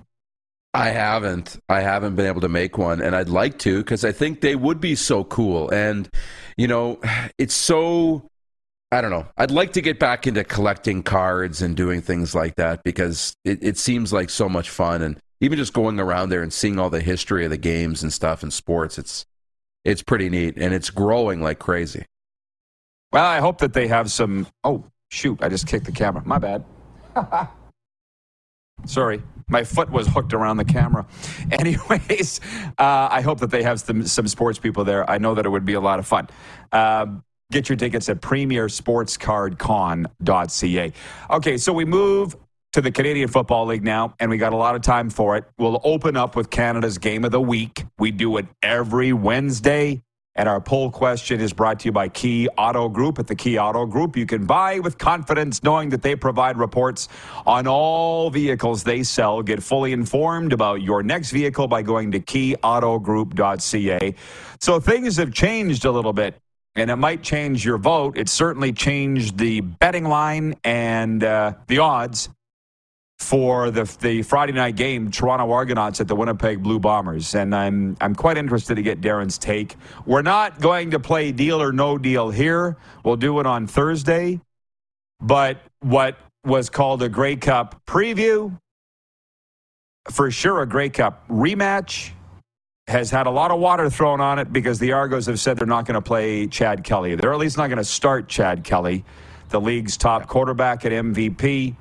I 0.77 0.89
haven't. 0.89 1.59
I 1.67 1.81
haven't 1.81 2.15
been 2.15 2.27
able 2.27 2.41
to 2.41 2.49
make 2.49 2.77
one, 2.77 3.01
and 3.01 3.15
I'd 3.15 3.29
like 3.29 3.57
to 3.59 3.79
because 3.79 4.05
I 4.05 4.11
think 4.11 4.41
they 4.41 4.55
would 4.55 4.79
be 4.79 4.93
so 4.93 5.23
cool. 5.23 5.69
And 5.71 6.07
you 6.55 6.67
know, 6.67 6.99
it's 7.37 7.55
so. 7.55 8.29
I 8.91 9.01
don't 9.01 9.11
know. 9.11 9.25
I'd 9.37 9.51
like 9.51 9.73
to 9.73 9.81
get 9.81 9.99
back 9.99 10.27
into 10.27 10.43
collecting 10.45 11.03
cards 11.03 11.61
and 11.61 11.75
doing 11.75 12.01
things 12.01 12.33
like 12.33 12.55
that 12.55 12.83
because 12.83 13.35
it, 13.43 13.61
it 13.61 13.77
seems 13.77 14.13
like 14.13 14.29
so 14.29 14.47
much 14.47 14.69
fun. 14.69 15.01
And 15.01 15.19
even 15.41 15.57
just 15.57 15.73
going 15.73 15.99
around 15.99 16.29
there 16.29 16.41
and 16.41 16.53
seeing 16.53 16.79
all 16.79 16.89
the 16.89 17.01
history 17.01 17.43
of 17.43 17.51
the 17.51 17.57
games 17.57 18.01
and 18.01 18.13
stuff 18.13 18.43
and 18.43 18.53
sports, 18.53 18.97
it's 18.97 19.25
it's 19.83 20.03
pretty 20.03 20.29
neat 20.29 20.57
and 20.57 20.75
it's 20.75 20.91
growing 20.91 21.41
like 21.41 21.57
crazy. 21.57 22.05
Well, 23.11 23.25
I 23.25 23.39
hope 23.39 23.57
that 23.59 23.73
they 23.73 23.87
have 23.87 24.11
some. 24.11 24.45
Oh 24.63 24.85
shoot! 25.09 25.41
I 25.41 25.49
just 25.49 25.65
kicked 25.65 25.85
the 25.85 25.91
camera. 25.91 26.21
My 26.23 26.37
bad. 26.37 26.63
Sorry, 28.85 29.23
my 29.49 29.63
foot 29.63 29.89
was 29.89 30.07
hooked 30.07 30.33
around 30.33 30.57
the 30.57 30.65
camera. 30.65 31.05
Anyways, 31.51 32.41
uh, 32.77 33.07
I 33.11 33.21
hope 33.21 33.39
that 33.39 33.51
they 33.51 33.63
have 33.63 33.79
some, 33.79 34.05
some 34.05 34.27
sports 34.27 34.59
people 34.59 34.83
there. 34.83 35.09
I 35.09 35.17
know 35.17 35.33
that 35.35 35.45
it 35.45 35.49
would 35.49 35.65
be 35.65 35.73
a 35.73 35.81
lot 35.81 35.99
of 35.99 36.07
fun. 36.07 36.27
Uh, 36.71 37.05
get 37.51 37.69
your 37.69 37.77
tickets 37.77 38.09
at 38.09 38.21
premiersportscardcon.ca. 38.21 40.93
Okay, 41.29 41.57
so 41.57 41.73
we 41.73 41.85
move 41.85 42.35
to 42.73 42.81
the 42.81 42.91
Canadian 42.91 43.29
Football 43.29 43.67
League 43.67 43.83
now, 43.83 44.13
and 44.19 44.29
we 44.29 44.37
got 44.37 44.53
a 44.53 44.57
lot 44.57 44.75
of 44.75 44.81
time 44.81 45.09
for 45.09 45.37
it. 45.37 45.45
We'll 45.57 45.79
open 45.83 46.17
up 46.17 46.35
with 46.35 46.49
Canada's 46.49 46.97
Game 46.97 47.23
of 47.23 47.31
the 47.31 47.41
Week. 47.41 47.85
We 47.97 48.11
do 48.11 48.37
it 48.37 48.47
every 48.61 49.13
Wednesday. 49.13 50.03
And 50.37 50.47
our 50.47 50.61
poll 50.61 50.91
question 50.91 51.41
is 51.41 51.51
brought 51.51 51.79
to 51.79 51.85
you 51.85 51.91
by 51.91 52.09
Key 52.09 52.47
Auto 52.59 52.89
Group. 52.89 53.17
At 53.17 53.25
the 53.25 53.33
Key 53.33 53.57
Auto 53.57 53.87
Group, 53.87 54.15
you 54.15 54.27
can 54.27 54.45
buy 54.45 54.77
with 54.77 54.99
confidence 54.99 55.63
knowing 55.63 55.89
that 55.89 56.03
they 56.03 56.15
provide 56.15 56.57
reports 56.57 57.09
on 57.47 57.65
all 57.65 58.29
vehicles 58.29 58.83
they 58.83 59.01
sell. 59.01 59.41
Get 59.41 59.63
fully 59.63 59.93
informed 59.93 60.53
about 60.53 60.83
your 60.83 61.01
next 61.01 61.31
vehicle 61.31 61.67
by 61.67 61.81
going 61.81 62.11
to 62.11 62.19
keyautogroup.ca. 62.19 64.15
So 64.59 64.79
things 64.79 65.17
have 65.17 65.33
changed 65.33 65.85
a 65.85 65.91
little 65.91 66.13
bit, 66.13 66.35
and 66.75 66.91
it 66.91 66.97
might 66.97 67.23
change 67.23 67.65
your 67.65 67.79
vote. 67.79 68.15
It 68.15 68.29
certainly 68.29 68.73
changed 68.73 69.39
the 69.39 69.61
betting 69.61 70.05
line 70.05 70.53
and 70.63 71.23
uh, 71.23 71.53
the 71.65 71.79
odds 71.79 72.29
for 73.17 73.71
the 73.71 73.83
the 73.99 74.21
Friday 74.21 74.53
night 74.53 74.75
game, 74.75 75.09
Toronto 75.11 75.51
Argonauts 75.51 75.99
at 75.99 76.07
the 76.07 76.15
Winnipeg 76.15 76.61
Blue 76.61 76.79
Bombers, 76.79 77.33
and 77.35 77.53
I'm 77.53 77.97
I'm 77.99 78.15
quite 78.15 78.37
interested 78.37 78.75
to 78.75 78.81
get 78.81 79.01
Darren's 79.01 79.37
take. 79.37 79.75
We're 80.05 80.21
not 80.21 80.61
going 80.61 80.91
to 80.91 80.99
play 80.99 81.31
deal 81.31 81.61
or 81.61 81.71
no 81.71 81.97
deal 81.97 82.29
here. 82.29 82.77
We'll 83.03 83.15
do 83.15 83.39
it 83.39 83.45
on 83.45 83.67
Thursday, 83.67 84.39
but 85.19 85.59
what 85.81 86.17
was 86.45 86.69
called 86.69 87.01
a 87.03 87.09
Grey 87.09 87.35
Cup 87.35 87.81
preview, 87.85 88.57
for 90.09 90.31
sure 90.31 90.61
a 90.61 90.67
Grey 90.67 90.89
Cup 90.89 91.27
rematch, 91.27 92.11
has 92.87 93.09
had 93.09 93.27
a 93.27 93.31
lot 93.31 93.51
of 93.51 93.59
water 93.59 93.89
thrown 93.89 94.21
on 94.21 94.39
it 94.39 94.53
because 94.53 94.79
the 94.79 94.93
Argos 94.93 95.25
have 95.25 95.39
said 95.39 95.57
they're 95.57 95.67
not 95.67 95.85
going 95.85 95.95
to 95.95 96.01
play 96.01 96.47
Chad 96.47 96.83
Kelly. 96.83 97.15
They're 97.15 97.33
at 97.33 97.39
least 97.39 97.57
not 97.57 97.67
going 97.67 97.77
to 97.77 97.83
start 97.83 98.29
Chad 98.29 98.63
Kelly, 98.63 99.03
the 99.49 99.59
league's 99.59 99.97
top 99.97 100.27
quarterback 100.27 100.85
at 100.85 100.91
MVP. 100.91 101.75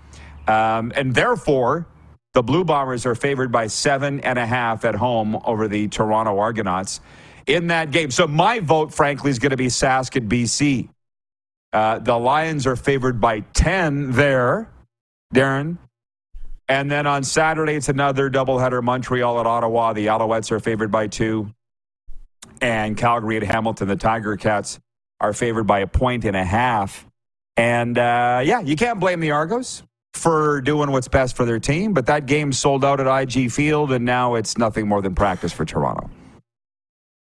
Um, 0.47 0.93
and 0.95 1.15
therefore, 1.15 1.87
the 2.35 2.43
Blue 2.43 2.65
Bombers 2.65 3.07
are 3.07 3.15
favored 3.15 3.51
by 3.51 3.67
seven 3.67 4.21
and 4.21 4.39
a 4.39 4.47
half 4.47 4.85
at 4.85 4.95
home 4.95 5.41
over 5.45 5.69
the 5.69 5.89
Toronto 5.89 6.39
Argonauts 6.39 7.01
in 7.47 7.69
that 7.69 7.91
game. 7.91 8.11
So 8.11 8.27
my 8.27 8.61
vote, 8.61 8.93
frankly, 8.93 9.31
is 9.31 9.39
going 9.39 9.51
to 9.51 9.57
be 9.57 9.69
Sask 9.69 10.17
at 10.17 10.25
BC. 10.25 10.89
Uh, 11.73 11.99
the 11.99 12.17
Lions 12.19 12.67
are 12.67 12.77
favored 12.77 13.21
by 13.21 13.41
10 13.41 14.13
there, 14.13 14.71
Darren. 15.35 15.79
And 16.69 16.91
then 16.91 17.07
on 17.07 17.23
Saturday, 17.23 17.75
it's 17.75 17.89
another 17.89 18.29
doubleheader 18.29 18.83
Montreal 18.83 19.41
at 19.41 19.47
Ottawa. 19.47 19.93
The 19.93 20.07
Alouettes 20.07 20.51
are 20.51 20.61
favored 20.61 20.91
by 20.91 21.07
two. 21.07 21.53
And 22.61 22.97
Calgary 22.97 23.37
at 23.37 23.45
Hamilton. 23.45 23.89
The 23.89 23.97
Tiger 23.97 24.37
Cats 24.37 24.81
are 25.21 25.33
favored 25.33 25.65
by 25.65 25.81
a 25.81 25.87
point 25.87 26.25
and 26.25 26.37
a 26.37 26.45
half. 26.45 27.07
And 27.57 27.97
uh, 27.97 28.43
yeah, 28.45 28.61
you 28.61 28.77
can't 28.77 28.99
blame 28.99 29.21
the 29.21 29.31
Argos 29.31 29.83
for 30.17 30.61
doing 30.61 30.91
what's 30.91 31.09
best 31.09 31.37
for 31.37 31.45
their 31.45 31.59
team. 31.59 31.93
But 31.93 32.07
that 32.07 32.27
game 32.27 32.53
sold 32.53 32.85
out 32.85 33.01
at 33.01 33.07
IG 33.07 33.53
Field, 33.53 33.93
and 33.93 34.05
now 34.05 34.35
it's 34.35 34.59
nothing 34.59 34.89
more 34.89 35.03
than 35.03 35.15
practice 35.15 35.53
for 35.53 35.65
Toronto. 35.65 36.11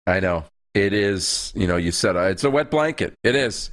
I 0.06 0.20
know. 0.20 0.44
It 0.74 0.92
is, 0.92 1.52
you 1.54 1.66
know, 1.66 1.76
you 1.76 1.92
said 1.92 2.16
it's 2.16 2.44
a 2.44 2.50
wet 2.50 2.70
blanket. 2.70 3.14
It 3.22 3.34
is. 3.34 3.70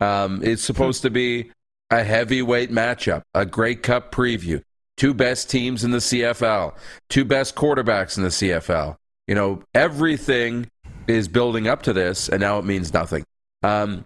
Um, 0.00 0.40
it's 0.42 0.62
supposed 0.62 1.02
to 1.02 1.10
be 1.10 1.52
a 1.90 2.02
heavyweight 2.02 2.70
matchup, 2.70 3.22
a 3.34 3.44
Grey 3.46 3.74
Cup 3.74 4.12
preview, 4.12 4.62
two 4.96 5.14
best 5.14 5.50
teams 5.50 5.84
in 5.84 5.90
the 5.90 5.98
CFL, 5.98 6.74
two 7.08 7.24
best 7.24 7.54
quarterbacks 7.54 8.16
in 8.16 8.22
the 8.24 8.30
CFL. 8.30 8.96
You 9.26 9.34
know, 9.34 9.62
everything 9.74 10.68
is 11.06 11.28
building 11.28 11.68
up 11.68 11.82
to 11.82 11.92
this, 11.92 12.28
and 12.28 12.40
now 12.40 12.58
it 12.58 12.64
means 12.64 12.92
nothing. 12.92 13.24
Um, 13.62 14.04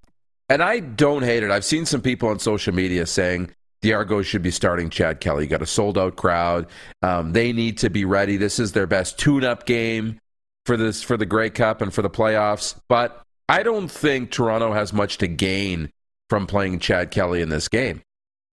And 0.50 0.62
I 0.62 0.80
don't 0.80 1.22
hate 1.22 1.42
it. 1.42 1.50
I've 1.50 1.64
seen 1.64 1.86
some 1.86 2.02
people 2.02 2.28
on 2.28 2.38
social 2.38 2.74
media 2.74 3.06
saying 3.06 3.50
the 3.84 3.92
Argos 3.92 4.26
should 4.26 4.42
be 4.42 4.50
starting 4.50 4.88
Chad 4.88 5.20
Kelly. 5.20 5.44
You 5.44 5.50
got 5.50 5.60
a 5.60 5.66
sold 5.66 5.98
out 5.98 6.16
crowd. 6.16 6.68
Um, 7.02 7.34
they 7.34 7.52
need 7.52 7.76
to 7.78 7.90
be 7.90 8.06
ready. 8.06 8.38
This 8.38 8.58
is 8.58 8.72
their 8.72 8.86
best 8.86 9.18
tune 9.18 9.44
up 9.44 9.66
game 9.66 10.18
for 10.64 10.78
this 10.78 11.02
for 11.02 11.18
the 11.18 11.26
Grey 11.26 11.50
Cup 11.50 11.82
and 11.82 11.92
for 11.92 12.00
the 12.00 12.08
playoffs. 12.08 12.80
But 12.88 13.20
I 13.46 13.62
don't 13.62 13.90
think 13.90 14.30
Toronto 14.30 14.72
has 14.72 14.94
much 14.94 15.18
to 15.18 15.26
gain 15.26 15.90
from 16.30 16.46
playing 16.46 16.78
Chad 16.78 17.10
Kelly 17.10 17.42
in 17.42 17.50
this 17.50 17.68
game. 17.68 18.00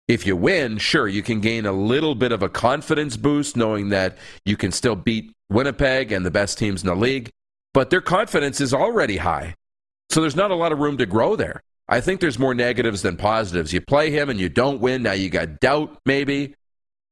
If 0.08 0.26
you 0.26 0.34
win, 0.34 0.78
sure, 0.78 1.06
you 1.06 1.22
can 1.22 1.42
gain 1.42 1.66
a 1.66 1.72
little 1.72 2.14
bit 2.14 2.32
of 2.32 2.42
a 2.42 2.48
confidence 2.48 3.18
boost 3.18 3.54
knowing 3.54 3.90
that 3.90 4.16
you 4.46 4.56
can 4.56 4.72
still 4.72 4.96
beat 4.96 5.30
Winnipeg 5.50 6.10
and 6.10 6.24
the 6.24 6.30
best 6.30 6.56
teams 6.56 6.82
in 6.82 6.86
the 6.86 6.96
league, 6.96 7.28
but 7.74 7.90
their 7.90 8.00
confidence 8.00 8.62
is 8.62 8.72
already 8.72 9.18
high. 9.18 9.54
So 10.08 10.22
there's 10.22 10.36
not 10.36 10.50
a 10.50 10.54
lot 10.54 10.72
of 10.72 10.78
room 10.78 10.96
to 10.96 11.04
grow 11.04 11.36
there. 11.36 11.60
I 11.88 12.00
think 12.00 12.20
there's 12.20 12.38
more 12.38 12.54
negatives 12.54 13.02
than 13.02 13.16
positives. 13.16 13.72
You 13.72 13.80
play 13.80 14.10
him 14.10 14.28
and 14.28 14.38
you 14.38 14.48
don't 14.48 14.80
win, 14.80 15.02
now 15.02 15.12
you 15.12 15.30
got 15.30 15.60
doubt 15.60 15.98
maybe. 16.04 16.54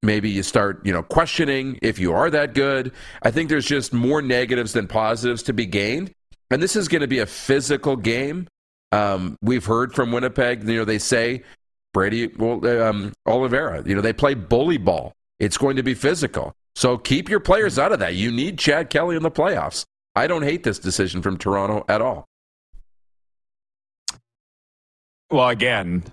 Maybe 0.02 0.30
you 0.30 0.42
start, 0.42 0.84
you 0.86 0.92
know, 0.92 1.02
questioning 1.02 1.78
if 1.82 1.98
you 1.98 2.12
are 2.12 2.30
that 2.30 2.54
good. 2.54 2.92
I 3.22 3.30
think 3.30 3.48
there's 3.48 3.66
just 3.66 3.92
more 3.92 4.22
negatives 4.22 4.72
than 4.72 4.86
positives 4.86 5.42
to 5.44 5.52
be 5.52 5.66
gained. 5.66 6.12
And 6.50 6.62
this 6.62 6.76
is 6.76 6.86
going 6.86 7.00
to 7.00 7.08
be 7.08 7.18
a 7.18 7.26
physical 7.26 7.96
game. 7.96 8.46
Um, 8.92 9.36
we've 9.42 9.64
heard 9.64 9.94
from 9.94 10.12
Winnipeg, 10.12 10.68
you 10.68 10.76
know, 10.76 10.84
they 10.84 10.98
say 10.98 11.42
Brady, 11.92 12.28
well, 12.28 12.64
um, 12.82 13.14
Oliveira, 13.26 13.82
you 13.86 13.94
know, 13.94 14.00
they 14.00 14.12
play 14.12 14.34
bully 14.34 14.76
ball. 14.76 15.12
It's 15.40 15.58
going 15.58 15.76
to 15.76 15.82
be 15.82 15.94
physical. 15.94 16.54
So 16.76 16.98
keep 16.98 17.28
your 17.28 17.40
players 17.40 17.78
out 17.78 17.90
of 17.90 17.98
that. 18.00 18.14
You 18.14 18.30
need 18.30 18.58
Chad 18.58 18.90
Kelly 18.90 19.16
in 19.16 19.22
the 19.22 19.30
playoffs. 19.30 19.84
I 20.14 20.26
don't 20.26 20.42
hate 20.42 20.62
this 20.62 20.78
decision 20.78 21.22
from 21.22 21.36
Toronto 21.36 21.84
at 21.88 22.00
all. 22.00 22.26
Well, 25.30 25.48
again, 25.48 26.04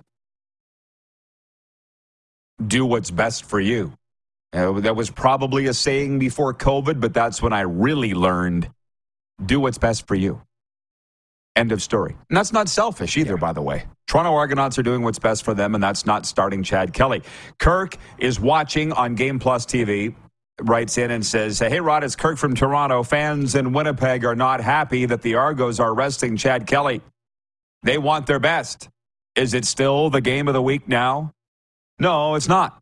do 2.64 2.84
what's 2.84 3.10
best 3.10 3.44
for 3.44 3.60
you. 3.60 3.92
Uh, 4.52 4.72
that 4.80 4.96
was 4.96 5.10
probably 5.10 5.66
a 5.66 5.74
saying 5.74 6.18
before 6.18 6.54
COVID, 6.54 7.00
but 7.00 7.12
that's 7.12 7.42
when 7.42 7.52
I 7.52 7.62
really 7.62 8.14
learned 8.14 8.70
do 9.44 9.60
what's 9.60 9.78
best 9.78 10.06
for 10.06 10.14
you. 10.14 10.40
End 11.56 11.72
of 11.72 11.82
story. 11.82 12.16
And 12.28 12.36
that's 12.36 12.52
not 12.52 12.68
selfish 12.68 13.16
either, 13.16 13.34
yeah. 13.34 13.40
by 13.40 13.52
the 13.52 13.62
way. 13.62 13.84
Toronto 14.06 14.34
Argonauts 14.34 14.78
are 14.78 14.82
doing 14.82 15.02
what's 15.02 15.18
best 15.18 15.44
for 15.44 15.54
them, 15.54 15.74
and 15.74 15.82
that's 15.82 16.04
not 16.04 16.26
starting 16.26 16.62
Chad 16.62 16.92
Kelly. 16.92 17.22
Kirk 17.58 17.96
is 18.18 18.40
watching 18.40 18.92
on 18.92 19.14
Game 19.14 19.38
Plus 19.38 19.64
TV, 19.66 20.14
writes 20.60 20.98
in 20.98 21.10
and 21.10 21.24
says, 21.24 21.58
Hey, 21.58 21.80
Rod, 21.80 22.04
it's 22.04 22.16
Kirk 22.16 22.38
from 22.38 22.54
Toronto. 22.54 23.02
Fans 23.02 23.54
in 23.54 23.72
Winnipeg 23.72 24.24
are 24.24 24.36
not 24.36 24.60
happy 24.60 25.06
that 25.06 25.22
the 25.22 25.36
Argos 25.36 25.80
are 25.80 25.94
resting 25.94 26.36
Chad 26.36 26.66
Kelly. 26.66 27.00
They 27.82 27.98
want 27.98 28.26
their 28.26 28.40
best. 28.40 28.88
Is 29.36 29.54
it 29.54 29.64
still 29.64 30.10
the 30.10 30.20
game 30.20 30.48
of 30.48 30.54
the 30.54 30.62
week 30.62 30.88
now? 30.88 31.32
No, 31.98 32.34
it's 32.34 32.48
not. 32.48 32.80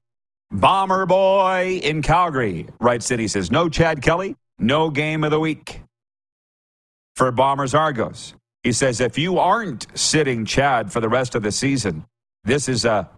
Bomber 0.51 1.07
Boy 1.07 1.81
in 1.83 2.03
Calgary 2.03 2.69
writes 2.81 3.11
in, 3.11 3.19
he 3.19 3.29
says, 3.29 3.51
No 3.51 3.69
Chad 3.69 4.03
Kelly, 4.03 4.37
no 4.59 4.91
game 4.91 5.25
of 5.25 5.31
the 5.31 5.41
week 5.41 5.81
for 7.17 7.31
Bombers 7.31 7.75
Argos. 7.75 8.35
He 8.63 8.73
says, 8.73 9.01
if 9.01 9.19
you 9.19 9.39
aren't 9.39 9.87
sitting 9.99 10.45
Chad 10.45 10.93
for 10.93 11.01
the 11.01 11.09
rest 11.09 11.35
of 11.35 11.43
the 11.43 11.51
season, 11.51 12.05
this 12.45 12.69
is 12.69 12.85
a 12.85 13.09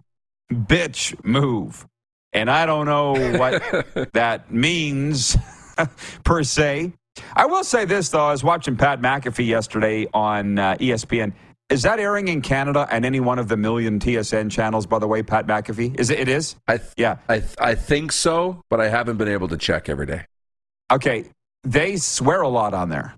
bitch 0.51 1.23
move. 1.23 1.85
And 2.33 2.49
I 2.49 2.65
don't 2.65 2.85
know 2.85 3.13
what 3.37 4.11
that 4.13 4.51
means 4.51 5.37
per 6.23 6.43
se. 6.43 6.93
I 7.33 7.45
will 7.45 7.63
say 7.63 7.85
this, 7.85 8.09
though. 8.09 8.27
I 8.27 8.31
was 8.31 8.43
watching 8.43 8.75
Pat 8.75 9.01
McAfee 9.01 9.45
yesterday 9.45 10.07
on 10.13 10.59
uh, 10.59 10.75
ESPN. 10.75 11.31
Is 11.69 11.81
that 11.81 11.99
airing 11.99 12.27
in 12.27 12.41
Canada 12.41 12.87
and 12.91 13.05
any 13.05 13.19
one 13.19 13.39
of 13.39 13.47
the 13.47 13.57
million 13.57 13.99
TSN 13.99 14.51
channels, 14.51 14.85
by 14.85 14.99
the 14.99 15.07
way, 15.07 15.23
Pat 15.23 15.47
McAfee? 15.47 15.99
Is 15.99 16.11
it, 16.11 16.19
it 16.19 16.27
is? 16.27 16.55
I 16.67 16.77
th- 16.77 16.91
yeah. 16.95 17.17
I, 17.27 17.39
th- 17.39 17.55
I 17.59 17.73
think 17.73 18.11
so, 18.11 18.63
but 18.69 18.79
I 18.79 18.89
haven't 18.89 19.17
been 19.17 19.27
able 19.27 19.47
to 19.47 19.57
check 19.57 19.89
every 19.89 20.05
day. 20.05 20.25
Okay. 20.91 21.25
They 21.63 21.97
swear 21.97 22.41
a 22.41 22.49
lot 22.49 22.75
on 22.75 22.89
there. 22.89 23.15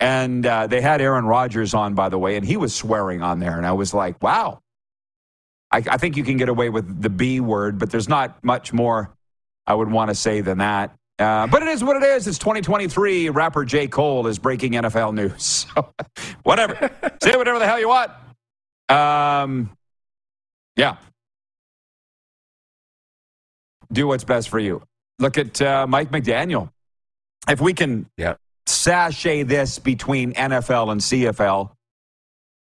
And 0.00 0.44
uh, 0.44 0.66
they 0.66 0.80
had 0.80 1.00
Aaron 1.00 1.24
Rodgers 1.24 1.72
on, 1.72 1.94
by 1.94 2.08
the 2.08 2.18
way, 2.18 2.36
and 2.36 2.44
he 2.44 2.56
was 2.56 2.74
swearing 2.74 3.22
on 3.22 3.38
there. 3.38 3.56
And 3.56 3.64
I 3.64 3.72
was 3.72 3.94
like, 3.94 4.22
wow. 4.22 4.60
I, 5.70 5.78
I 5.78 5.96
think 5.96 6.16
you 6.16 6.24
can 6.24 6.36
get 6.36 6.50
away 6.50 6.68
with 6.68 7.00
the 7.00 7.08
B 7.08 7.40
word, 7.40 7.78
but 7.78 7.90
there's 7.90 8.08
not 8.08 8.44
much 8.44 8.72
more 8.72 9.14
I 9.66 9.74
would 9.74 9.90
want 9.90 10.10
to 10.10 10.14
say 10.14 10.40
than 10.40 10.58
that. 10.58 10.94
Uh, 11.18 11.46
but 11.46 11.62
it 11.62 11.68
is 11.68 11.84
what 11.84 11.96
it 11.96 12.02
is. 12.02 12.26
It's 12.26 12.38
2023. 12.38 13.28
Rapper 13.28 13.64
J. 13.64 13.86
Cole 13.86 14.26
is 14.26 14.38
breaking 14.38 14.72
NFL 14.72 15.14
news. 15.14 15.66
So, 15.74 15.92
whatever. 16.42 16.90
Say 17.22 17.36
whatever 17.36 17.58
the 17.58 17.66
hell 17.66 17.78
you 17.78 17.88
want. 17.88 18.10
Um, 18.88 19.70
yeah. 20.76 20.96
Do 23.92 24.06
what's 24.06 24.24
best 24.24 24.48
for 24.48 24.58
you. 24.58 24.82
Look 25.18 25.38
at 25.38 25.62
uh, 25.62 25.86
Mike 25.86 26.10
McDaniel. 26.10 26.70
If 27.48 27.60
we 27.60 27.72
can 27.72 28.06
yeah 28.16 28.34
sashay 28.66 29.42
this 29.42 29.78
between 29.78 30.32
NFL 30.34 30.92
and 30.92 31.00
CFL. 31.00 31.70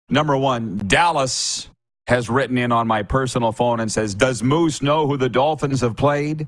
Number 0.08 0.36
one, 0.36 0.78
Dallas 0.86 1.68
has 2.06 2.30
written 2.30 2.58
in 2.58 2.70
on 2.70 2.86
my 2.86 3.02
personal 3.02 3.52
phone 3.52 3.80
and 3.80 3.90
says, 3.90 4.14
Does 4.14 4.42
Moose 4.42 4.82
know 4.82 5.06
who 5.06 5.16
the 5.16 5.28
Dolphins 5.28 5.80
have 5.80 5.96
played? 5.96 6.46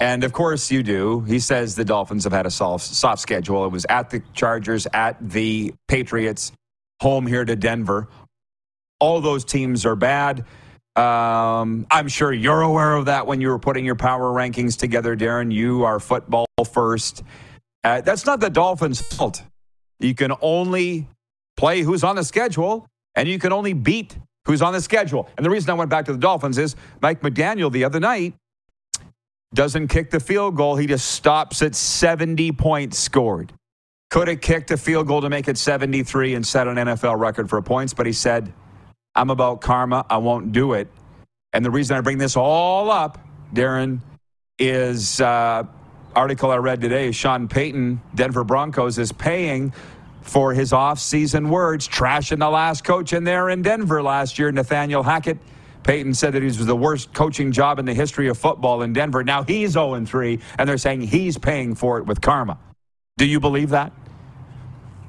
And 0.00 0.22
of 0.22 0.32
course 0.32 0.70
you 0.70 0.82
do. 0.82 1.20
He 1.22 1.40
says 1.40 1.74
the 1.74 1.84
Dolphins 1.84 2.24
have 2.24 2.32
had 2.32 2.46
a 2.46 2.50
soft, 2.50 2.84
soft 2.84 3.20
schedule. 3.20 3.64
It 3.64 3.72
was 3.72 3.84
at 3.88 4.10
the 4.10 4.22
Chargers, 4.32 4.86
at 4.92 5.16
the 5.20 5.74
Patriots, 5.88 6.52
home 7.00 7.26
here 7.26 7.44
to 7.44 7.56
Denver. 7.56 8.08
All 9.00 9.20
those 9.20 9.44
teams 9.44 9.84
are 9.86 9.96
bad. 9.96 10.44
Um, 10.96 11.86
I'm 11.90 12.08
sure 12.08 12.32
you're 12.32 12.60
aware 12.60 12.94
of 12.94 13.06
that 13.06 13.26
when 13.26 13.40
you 13.40 13.48
were 13.48 13.58
putting 13.58 13.84
your 13.84 13.94
power 13.94 14.32
rankings 14.32 14.76
together, 14.76 15.16
Darren. 15.16 15.52
You 15.52 15.84
are 15.84 16.00
football 16.00 16.46
first. 16.72 17.22
Uh, 17.84 18.00
that's 18.00 18.26
not 18.26 18.40
the 18.40 18.50
Dolphins' 18.50 19.00
fault. 19.00 19.42
You 20.00 20.14
can 20.14 20.32
only 20.40 21.08
play 21.56 21.82
who's 21.82 22.02
on 22.02 22.16
the 22.16 22.24
schedule, 22.24 22.86
and 23.14 23.28
you 23.28 23.38
can 23.38 23.52
only 23.52 23.72
beat 23.74 24.16
who's 24.44 24.62
on 24.62 24.72
the 24.72 24.80
schedule. 24.80 25.28
And 25.36 25.46
the 25.46 25.50
reason 25.50 25.70
I 25.70 25.74
went 25.74 25.90
back 25.90 26.06
to 26.06 26.12
the 26.12 26.18
Dolphins 26.18 26.58
is 26.58 26.74
Mike 27.00 27.20
McDaniel 27.20 27.70
the 27.70 27.84
other 27.84 28.00
night 28.00 28.34
doesn't 29.54 29.88
kick 29.88 30.10
the 30.10 30.20
field 30.20 30.56
goal. 30.56 30.76
He 30.76 30.86
just 30.86 31.12
stops 31.12 31.62
at 31.62 31.74
70 31.74 32.52
points 32.52 32.98
scored. 32.98 33.52
Could 34.10 34.28
have 34.28 34.40
kicked 34.40 34.70
a 34.70 34.76
field 34.76 35.06
goal 35.06 35.20
to 35.20 35.28
make 35.28 35.48
it 35.48 35.58
73 35.58 36.34
and 36.34 36.46
set 36.46 36.66
an 36.66 36.76
NFL 36.76 37.18
record 37.18 37.50
for 37.50 37.60
points, 37.60 37.92
but 37.92 38.06
he 38.06 38.12
said, 38.12 38.52
I'm 39.14 39.30
about 39.30 39.60
karma. 39.60 40.06
I 40.08 40.18
won't 40.18 40.52
do 40.52 40.72
it. 40.72 40.88
And 41.52 41.64
the 41.64 41.70
reason 41.70 41.96
I 41.96 42.00
bring 42.00 42.18
this 42.18 42.36
all 42.36 42.90
up, 42.90 43.18
Darren, 43.52 44.00
is 44.58 45.20
uh, 45.20 45.64
article 46.14 46.50
I 46.50 46.56
read 46.56 46.80
today, 46.80 47.12
Sean 47.12 47.48
Payton, 47.48 48.00
Denver 48.14 48.44
Broncos, 48.44 48.98
is 48.98 49.12
paying 49.12 49.72
for 50.22 50.52
his 50.52 50.72
off-season 50.72 51.48
words, 51.48 51.88
trashing 51.88 52.38
the 52.38 52.50
last 52.50 52.84
coach 52.84 53.12
in 53.12 53.24
there 53.24 53.48
in 53.48 53.62
Denver 53.62 54.02
last 54.02 54.38
year, 54.38 54.52
Nathaniel 54.52 55.02
Hackett. 55.02 55.38
Payton 55.88 56.12
said 56.12 56.34
that 56.34 56.42
he 56.42 56.46
was 56.48 56.66
the 56.66 56.76
worst 56.76 57.14
coaching 57.14 57.50
job 57.50 57.78
in 57.78 57.86
the 57.86 57.94
history 57.94 58.28
of 58.28 58.36
football 58.36 58.82
in 58.82 58.92
Denver. 58.92 59.24
Now 59.24 59.42
he's 59.42 59.70
0 59.70 60.04
3, 60.04 60.38
and 60.58 60.68
they're 60.68 60.76
saying 60.76 61.00
he's 61.00 61.38
paying 61.38 61.74
for 61.74 61.96
it 61.96 62.04
with 62.04 62.20
karma. 62.20 62.58
Do 63.16 63.24
you 63.24 63.40
believe 63.40 63.70
that? 63.70 63.94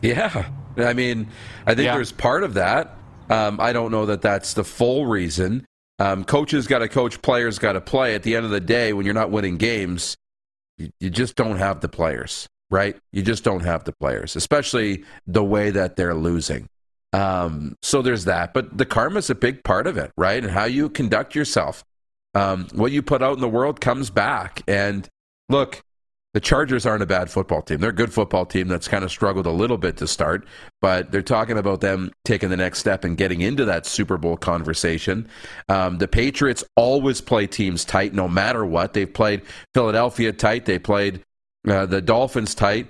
Yeah. 0.02 0.50
I 0.78 0.94
mean, 0.94 1.28
I 1.68 1.76
think 1.76 1.88
yeah. 1.88 1.96
there's 1.96 2.14
part 2.14 2.46
of 2.46 2.54
that. 2.54 2.96
Um, 3.30 3.60
I 3.60 3.74
don't 3.74 3.92
know 3.92 4.06
that 4.06 4.22
that's 4.22 4.54
the 4.54 4.64
full 4.64 5.06
reason. 5.06 5.66
Um, 6.00 6.24
coaches 6.24 6.66
got 6.66 6.80
to 6.80 6.88
coach, 6.88 7.22
players 7.22 7.60
got 7.60 7.74
to 7.74 7.82
play. 7.82 8.16
At 8.16 8.24
the 8.24 8.38
end 8.38 8.46
of 8.46 8.52
the 8.52 8.62
day, 8.62 8.94
when 8.94 9.04
you're 9.04 9.14
not 9.14 9.32
winning 9.32 9.58
games, 9.58 10.16
you, 10.78 10.92
you 11.02 11.10
just 11.10 11.36
don't 11.36 11.58
have 11.58 11.82
the 11.82 11.90
players, 11.90 12.48
right? 12.72 12.96
You 13.12 13.22
just 13.22 13.44
don't 13.44 13.66
have 13.66 13.84
the 13.84 13.92
players, 14.00 14.38
especially 14.38 15.04
the 15.28 15.44
way 15.44 15.72
that 15.72 15.98
they're 15.98 16.16
losing. 16.16 16.70
Um, 17.14 17.76
so 17.82 18.02
there's 18.02 18.26
that. 18.26 18.54
But 18.54 18.78
the 18.78 18.86
karma 18.86 19.20
is 19.20 19.30
a 19.30 19.36
big 19.36 19.64
part 19.64 19.88
of 19.88 19.98
it, 19.98 20.12
right? 20.18 20.44
And 20.44 20.52
how 20.52 20.66
you 20.66 20.90
conduct 20.90 21.36
yourself. 21.36 21.84
Um, 22.36 22.68
what 22.74 22.92
you 22.92 23.02
put 23.02 23.24
out 23.24 23.34
in 23.34 23.42
the 23.42 23.50
world 23.50 23.82
comes 23.82 24.10
back. 24.10 24.62
And 24.68 25.08
look, 25.50 25.82
the 26.34 26.40
Chargers 26.40 26.86
aren't 26.86 27.02
a 27.02 27.08
bad 27.08 27.32
football 27.32 27.64
team. 27.64 27.80
They're 27.80 27.90
a 27.90 27.94
good 27.94 28.14
football 28.14 28.46
team 28.46 28.68
that's 28.68 28.88
kind 28.88 29.04
of 29.04 29.10
struggled 29.10 29.48
a 29.48 29.52
little 29.52 29.80
bit 29.80 29.98
to 29.98 30.08
start, 30.08 30.46
but 30.80 31.12
they're 31.12 31.24
talking 31.24 31.58
about 31.58 31.82
them 31.82 32.12
taking 32.24 32.50
the 32.50 32.58
next 32.58 32.80
step 32.80 33.04
and 33.04 33.18
getting 33.18 33.42
into 33.42 33.66
that 33.66 33.88
Super 33.88 34.18
Bowl 34.18 34.38
conversation. 34.38 35.28
Um, 35.70 35.98
the 35.98 36.08
Patriots 36.08 36.64
always 36.76 37.20
play 37.20 37.48
teams 37.48 37.84
tight 37.84 38.14
no 38.14 38.28
matter 38.28 38.64
what. 38.64 38.94
They've 38.94 39.12
played 39.12 39.42
Philadelphia 39.74 40.32
tight, 40.32 40.66
they 40.66 40.78
played 40.78 41.24
uh, 41.68 41.88
the 41.88 42.02
Dolphins 42.02 42.54
tight. 42.54 42.88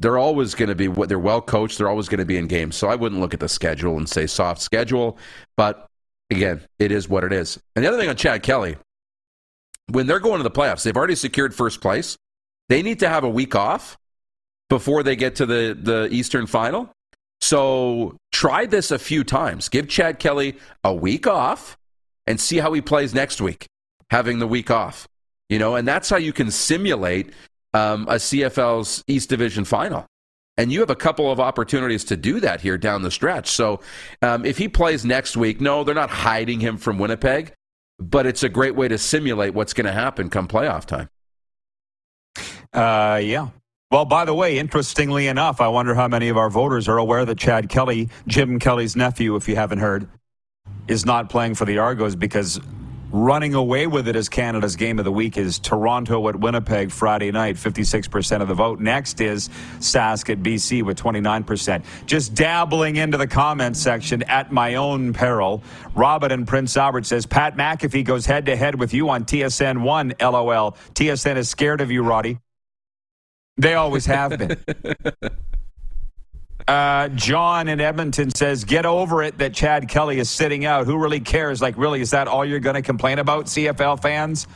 They're 0.00 0.18
always 0.18 0.54
going 0.54 0.68
to 0.68 0.74
be 0.74 0.88
they're 1.06 1.18
well 1.18 1.40
coached. 1.40 1.78
They're 1.78 1.88
always 1.88 2.08
going 2.08 2.18
to 2.18 2.24
be 2.24 2.36
in 2.36 2.46
games. 2.46 2.76
So 2.76 2.88
I 2.88 2.96
wouldn't 2.96 3.20
look 3.20 3.34
at 3.34 3.40
the 3.40 3.48
schedule 3.48 3.96
and 3.96 4.08
say 4.08 4.26
soft 4.26 4.60
schedule, 4.60 5.18
but 5.56 5.86
again, 6.30 6.60
it 6.78 6.90
is 6.90 7.08
what 7.08 7.24
it 7.24 7.32
is. 7.32 7.58
And 7.76 7.84
the 7.84 7.88
other 7.88 7.98
thing 7.98 8.08
on 8.08 8.16
Chad 8.16 8.42
Kelly, 8.42 8.76
when 9.90 10.06
they're 10.06 10.20
going 10.20 10.38
to 10.38 10.42
the 10.42 10.50
playoffs, 10.50 10.82
they've 10.82 10.96
already 10.96 11.14
secured 11.14 11.54
first 11.54 11.80
place. 11.80 12.16
They 12.68 12.82
need 12.82 13.00
to 13.00 13.08
have 13.08 13.24
a 13.24 13.28
week 13.28 13.54
off 13.54 13.96
before 14.70 15.02
they 15.02 15.16
get 15.16 15.36
to 15.36 15.46
the, 15.46 15.78
the 15.80 16.08
Eastern 16.10 16.46
final. 16.46 16.90
So 17.40 18.16
try 18.32 18.66
this 18.66 18.90
a 18.90 18.98
few 18.98 19.22
times. 19.22 19.68
Give 19.68 19.88
Chad 19.88 20.18
Kelly 20.18 20.56
a 20.82 20.94
week 20.94 21.26
off 21.26 21.76
and 22.26 22.40
see 22.40 22.58
how 22.58 22.72
he 22.72 22.80
plays 22.80 23.14
next 23.14 23.40
week, 23.40 23.66
having 24.10 24.38
the 24.38 24.46
week 24.46 24.70
off. 24.70 25.06
You 25.50 25.58
know, 25.58 25.76
and 25.76 25.86
that's 25.86 26.08
how 26.08 26.16
you 26.16 26.32
can 26.32 26.50
simulate 26.50 27.32
um, 27.74 28.08
a 28.08 28.14
CFL's 28.14 29.04
East 29.06 29.28
Division 29.28 29.64
final. 29.64 30.06
And 30.56 30.72
you 30.72 30.80
have 30.80 30.90
a 30.90 30.96
couple 30.96 31.30
of 31.30 31.40
opportunities 31.40 32.04
to 32.04 32.16
do 32.16 32.38
that 32.40 32.60
here 32.60 32.78
down 32.78 33.02
the 33.02 33.10
stretch. 33.10 33.48
So 33.48 33.80
um, 34.22 34.46
if 34.46 34.56
he 34.56 34.68
plays 34.68 35.04
next 35.04 35.36
week, 35.36 35.60
no, 35.60 35.82
they're 35.82 35.96
not 35.96 36.10
hiding 36.10 36.60
him 36.60 36.76
from 36.76 36.98
Winnipeg, 36.98 37.52
but 37.98 38.24
it's 38.24 38.44
a 38.44 38.48
great 38.48 38.76
way 38.76 38.86
to 38.86 38.96
simulate 38.96 39.52
what's 39.52 39.72
going 39.72 39.86
to 39.86 39.92
happen 39.92 40.30
come 40.30 40.46
playoff 40.46 40.86
time. 40.86 41.08
Uh, 42.72 43.20
yeah. 43.22 43.48
Well, 43.90 44.04
by 44.04 44.24
the 44.24 44.34
way, 44.34 44.58
interestingly 44.58 45.26
enough, 45.26 45.60
I 45.60 45.68
wonder 45.68 45.94
how 45.94 46.08
many 46.08 46.28
of 46.28 46.36
our 46.36 46.50
voters 46.50 46.88
are 46.88 46.98
aware 46.98 47.24
that 47.24 47.38
Chad 47.38 47.68
Kelly, 47.68 48.08
Jim 48.26 48.58
Kelly's 48.58 48.96
nephew, 48.96 49.34
if 49.36 49.48
you 49.48 49.56
haven't 49.56 49.78
heard, 49.78 50.08
is 50.86 51.04
not 51.04 51.28
playing 51.30 51.54
for 51.54 51.64
the 51.64 51.78
Argos 51.78 52.16
because 52.16 52.60
running 53.14 53.54
away 53.54 53.86
with 53.86 54.08
it 54.08 54.16
as 54.16 54.28
Canada's 54.28 54.74
game 54.74 54.98
of 54.98 55.04
the 55.04 55.12
week 55.12 55.36
is 55.36 55.60
Toronto 55.60 56.28
at 56.28 56.34
Winnipeg 56.34 56.90
Friday 56.90 57.30
night, 57.30 57.54
56% 57.54 58.42
of 58.42 58.48
the 58.48 58.54
vote. 58.54 58.80
Next 58.80 59.20
is 59.20 59.48
Sask 59.78 60.28
at 60.30 60.42
BC 60.42 60.82
with 60.82 60.98
29%. 60.98 61.84
Just 62.06 62.34
dabbling 62.34 62.96
into 62.96 63.16
the 63.16 63.28
comments 63.28 63.80
section 63.80 64.24
at 64.24 64.50
my 64.50 64.74
own 64.74 65.12
peril. 65.12 65.62
Robin 65.94 66.32
and 66.32 66.46
Prince 66.46 66.76
Albert 66.76 67.06
says 67.06 67.24
Pat 67.24 67.56
McAfee 67.56 68.04
goes 68.04 68.26
head 68.26 68.46
to 68.46 68.56
head 68.56 68.74
with 68.74 68.92
you 68.92 69.08
on 69.08 69.24
TSN 69.24 69.82
1, 69.82 70.14
LOL. 70.20 70.76
TSN 70.94 71.36
is 71.36 71.48
scared 71.48 71.80
of 71.80 71.92
you, 71.92 72.02
Roddy. 72.02 72.40
They 73.56 73.74
always 73.74 74.06
have 74.06 74.36
been. 74.36 74.56
Uh, 76.66 77.08
John 77.08 77.68
in 77.68 77.80
Edmonton 77.80 78.34
says, 78.34 78.64
"Get 78.64 78.86
over 78.86 79.22
it 79.22 79.36
that 79.38 79.52
Chad 79.52 79.88
Kelly 79.88 80.18
is 80.18 80.30
sitting 80.30 80.64
out. 80.64 80.86
Who 80.86 80.96
really 80.96 81.20
cares? 81.20 81.60
Like, 81.60 81.76
really, 81.76 82.00
is 82.00 82.10
that 82.10 82.26
all 82.26 82.44
you're 82.44 82.60
going 82.60 82.76
to 82.76 82.82
complain 82.82 83.18
about, 83.18 83.46
CFL 83.46 84.00
fans?" 84.00 84.46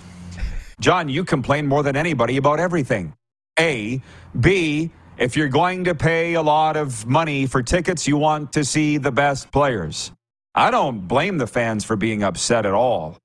John, 0.81 1.09
you 1.09 1.25
complain 1.25 1.66
more 1.66 1.83
than 1.83 1.97
anybody 1.97 2.37
about 2.37 2.61
everything. 2.61 3.14
A, 3.59 4.01
B. 4.38 4.90
If 5.18 5.37
you're 5.37 5.49
going 5.49 5.85
to 5.85 5.97
pay 5.97 6.35
a 6.35 6.42
lot 6.42 6.77
of 6.77 7.05
money 7.05 7.47
for 7.47 7.61
tickets, 7.62 8.07
you 8.07 8.16
want 8.16 8.53
to 8.53 8.64
see 8.64 8.99
the 8.99 9.11
best 9.11 9.51
players. 9.51 10.12
I 10.55 10.71
don't 10.71 11.09
blame 11.09 11.38
the 11.38 11.47
fans 11.49 11.85
for 11.85 11.97
being 11.97 12.23
upset 12.23 12.64
at 12.64 12.73
all. 12.73 13.18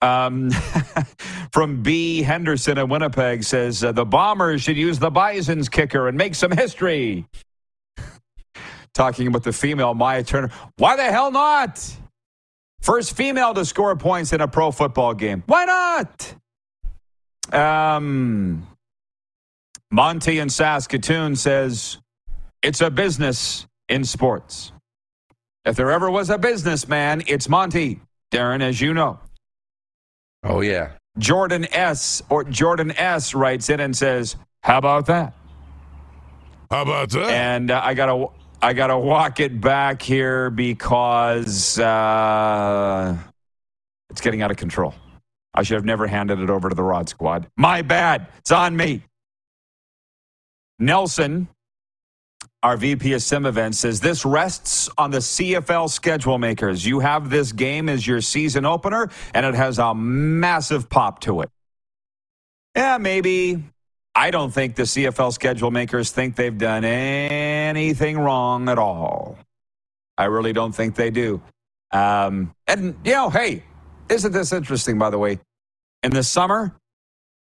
Um, 0.00 0.50
from 1.52 1.82
B. 1.82 2.22
Henderson 2.22 2.78
in 2.78 2.88
Winnipeg 2.88 3.44
says 3.44 3.84
uh, 3.84 3.92
the 3.92 4.06
Bombers 4.06 4.62
should 4.62 4.78
use 4.78 4.98
the 4.98 5.10
Bison's 5.10 5.68
kicker 5.68 6.08
and 6.08 6.16
make 6.16 6.34
some 6.34 6.50
history. 6.50 7.26
Talking 8.94 9.26
about 9.26 9.42
the 9.42 9.52
female 9.52 9.94
Maya 9.94 10.22
Turner. 10.22 10.50
Why 10.76 10.96
the 10.96 11.04
hell 11.04 11.30
not? 11.30 11.96
First 12.80 13.16
female 13.16 13.54
to 13.54 13.64
score 13.64 13.96
points 13.96 14.32
in 14.32 14.40
a 14.40 14.48
pro 14.48 14.70
football 14.70 15.14
game. 15.14 15.42
Why 15.46 15.64
not? 15.64 16.34
Um, 17.52 18.66
Monty 19.90 20.38
in 20.38 20.48
Saskatoon 20.48 21.36
says 21.36 21.98
it's 22.62 22.80
a 22.80 22.90
business 22.90 23.66
in 23.88 24.04
sports. 24.04 24.72
If 25.64 25.76
there 25.76 25.90
ever 25.90 26.10
was 26.10 26.28
a 26.28 26.38
businessman, 26.38 27.22
it's 27.26 27.48
Monty. 27.48 28.00
Darren, 28.32 28.62
as 28.62 28.80
you 28.80 28.94
know. 28.94 29.20
Oh, 30.42 30.60
yeah. 30.60 30.92
Jordan 31.18 31.66
S. 31.72 32.22
or 32.30 32.44
Jordan 32.44 32.90
S. 32.96 33.34
writes 33.34 33.68
in 33.68 33.80
and 33.80 33.96
says, 33.96 34.34
"How 34.62 34.78
about 34.78 35.06
that?" 35.06 35.34
How 36.70 36.82
about 36.82 37.10
that? 37.10 37.30
And 37.30 37.70
uh, 37.70 37.82
I 37.84 37.92
gotta 37.92 38.28
I 38.64 38.74
gotta 38.74 38.96
walk 38.96 39.40
it 39.40 39.60
back 39.60 40.00
here 40.00 40.48
because 40.48 41.80
uh, 41.80 43.18
it's 44.08 44.20
getting 44.20 44.40
out 44.40 44.52
of 44.52 44.56
control. 44.56 44.94
I 45.52 45.64
should 45.64 45.74
have 45.74 45.84
never 45.84 46.06
handed 46.06 46.38
it 46.38 46.48
over 46.48 46.68
to 46.68 46.74
the 46.74 46.82
Rod 46.84 47.08
Squad. 47.08 47.48
My 47.56 47.82
bad. 47.82 48.28
It's 48.38 48.52
on 48.52 48.76
me. 48.76 49.02
Nelson, 50.78 51.48
our 52.62 52.76
VP 52.76 53.14
of 53.14 53.22
Sim 53.22 53.46
Events, 53.46 53.80
says 53.80 54.00
this 54.00 54.24
rests 54.24 54.88
on 54.96 55.10
the 55.10 55.18
CFL 55.18 55.90
schedule 55.90 56.38
makers. 56.38 56.86
You 56.86 57.00
have 57.00 57.30
this 57.30 57.50
game 57.50 57.88
as 57.88 58.06
your 58.06 58.20
season 58.20 58.64
opener, 58.64 59.10
and 59.34 59.44
it 59.44 59.56
has 59.56 59.80
a 59.80 59.92
massive 59.92 60.88
pop 60.88 61.18
to 61.22 61.40
it. 61.40 61.50
Yeah, 62.76 62.98
maybe. 62.98 63.64
I 64.14 64.30
don't 64.30 64.52
think 64.52 64.76
the 64.76 64.84
CFL 64.84 65.32
schedule 65.32 65.72
makers 65.72 66.12
think 66.12 66.36
they've 66.36 66.56
done 66.56 66.84
anything 66.84 67.61
wrong 68.18 68.68
at 68.68 68.78
all. 68.78 69.38
I 70.18 70.24
really 70.24 70.52
don't 70.52 70.72
think 70.72 70.94
they 70.94 71.10
do. 71.10 71.42
Um, 71.90 72.54
and, 72.66 72.96
you 73.04 73.12
know, 73.12 73.30
hey, 73.30 73.64
isn't 74.08 74.32
this 74.32 74.52
interesting, 74.52 74.98
by 74.98 75.10
the 75.10 75.18
way? 75.18 75.40
In 76.02 76.12
the 76.12 76.22
summer, 76.22 76.74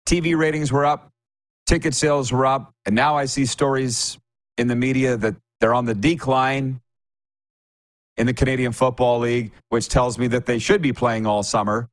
TV 0.07 0.37
ratings 0.37 0.73
were 0.73 0.85
up, 0.85 1.11
ticket 1.67 1.95
sales 1.95 2.33
were 2.33 2.47
up, 2.47 2.73
and 2.87 2.95
now 2.95 3.17
I 3.17 3.27
see 3.27 3.47
stories 3.47 4.19
in 4.59 4.67
the 4.69 4.77
media 4.77 5.17
that 5.17 5.37
they're 5.61 5.75
on 5.75 5.85
the 5.85 5.95
decline 5.95 6.81
in 8.17 8.27
the 8.27 8.35
Canadian 8.35 8.73
Football 8.73 9.21
League, 9.21 9.53
which 9.69 9.89
tells 9.89 10.19
me 10.19 10.27
that 10.29 10.47
they 10.47 10.59
should 10.59 10.83
be 10.83 10.93
playing 10.93 11.27
all 11.27 11.43
summer, 11.43 11.89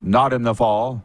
not 0.00 0.32
in 0.32 0.42
the 0.42 0.54
fall. 0.54 1.02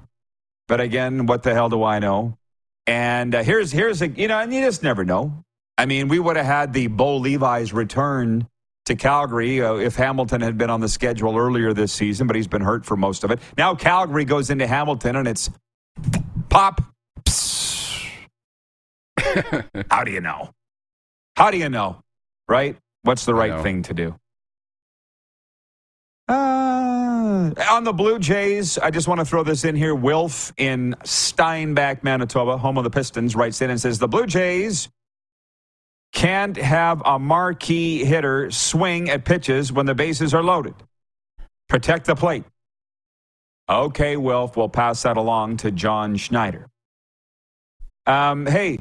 But 0.67 0.79
again, 0.79 1.25
what 1.25 1.43
the 1.43 1.53
hell 1.53 1.69
do 1.69 1.83
I 1.83 1.99
know? 1.99 2.37
And 2.85 3.33
uh, 3.33 3.43
here's 3.43 3.71
here's 3.71 4.01
a 4.01 4.07
you 4.07 4.27
know, 4.27 4.39
and 4.39 4.53
you 4.53 4.63
just 4.63 4.83
never 4.83 5.03
know. 5.03 5.43
I 5.79 5.85
mean, 5.85 6.09
we 6.09 6.19
would 6.19 6.35
have 6.35 6.45
had 6.45 6.73
the 6.73 6.87
Bo 6.87 7.15
Levi's 7.15 7.71
return 7.71 8.45
to 8.87 8.95
Calgary 8.97 9.61
uh, 9.61 9.75
if 9.75 9.95
Hamilton 9.95 10.41
had 10.41 10.57
been 10.57 10.69
on 10.69 10.81
the 10.81 10.89
schedule 10.89 11.37
earlier 11.37 11.71
this 11.71 11.93
season, 11.93 12.27
but 12.27 12.35
he's 12.35 12.49
been 12.49 12.61
hurt 12.61 12.85
for 12.85 12.97
most 12.97 13.23
of 13.23 13.31
it. 13.31 13.39
Now 13.57 13.75
Calgary 13.75 14.25
goes 14.25 14.49
into 14.49 14.67
Hamilton, 14.67 15.15
and 15.15 15.25
it's 15.25 15.49
pop. 16.49 16.81
How 19.89 20.03
do 20.03 20.11
you 20.11 20.19
know? 20.19 20.49
How 21.37 21.49
do 21.49 21.55
you 21.57 21.69
know? 21.69 22.03
Right? 22.49 22.75
What's 23.03 23.23
the 23.23 23.33
right 23.33 23.63
thing 23.63 23.83
to 23.83 23.93
do? 23.93 24.19
Uh, 26.27 27.51
on 27.71 27.85
the 27.85 27.93
Blue 27.93 28.19
Jays, 28.19 28.77
I 28.77 28.91
just 28.91 29.07
want 29.07 29.19
to 29.19 29.25
throw 29.25 29.43
this 29.43 29.63
in 29.63 29.77
here. 29.77 29.95
Wilf 29.95 30.51
in 30.57 30.93
Steinbach, 31.05 32.03
Manitoba, 32.03 32.57
home 32.57 32.77
of 32.77 32.83
the 32.83 32.89
Pistons, 32.89 33.33
writes 33.33 33.61
in 33.61 33.69
and 33.69 33.79
says 33.79 33.97
the 33.97 34.09
Blue 34.09 34.25
Jays 34.25 34.89
can't 36.19 36.57
have 36.57 37.01
a 37.05 37.17
marquee 37.17 38.03
hitter 38.03 38.51
swing 38.51 39.09
at 39.09 39.23
pitches 39.23 39.71
when 39.71 39.85
the 39.85 39.95
bases 39.95 40.33
are 40.33 40.43
loaded. 40.43 40.75
Protect 41.69 42.05
the 42.05 42.13
plate. 42.13 42.43
Okay, 43.69 44.17
Wilf, 44.17 44.57
we'll 44.57 44.67
pass 44.67 45.03
that 45.03 45.15
along 45.15 45.57
to 45.57 45.71
John 45.71 46.17
Schneider. 46.17 46.67
Um, 48.05 48.45
hey, 48.45 48.79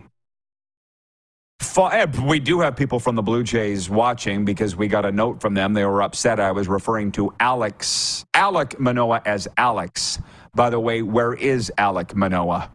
we 2.25 2.41
do 2.41 2.59
have 2.59 2.75
people 2.75 2.99
from 2.99 3.15
the 3.15 3.23
Blue 3.23 3.45
Jays 3.45 3.89
watching 3.89 4.45
because 4.45 4.75
we 4.75 4.89
got 4.89 5.05
a 5.05 5.13
note 5.13 5.41
from 5.41 5.55
them. 5.55 5.75
They 5.75 5.85
were 5.85 6.03
upset. 6.03 6.41
I 6.41 6.51
was 6.51 6.67
referring 6.67 7.13
to 7.13 7.33
Alex, 7.39 8.25
Alek 8.35 8.81
Manoah 8.81 9.23
as 9.25 9.47
Alex. 9.57 10.19
By 10.57 10.71
the 10.71 10.81
way, 10.81 11.03
where 11.03 11.35
is 11.35 11.71
Alek 11.79 12.17
Manoah? 12.17 12.73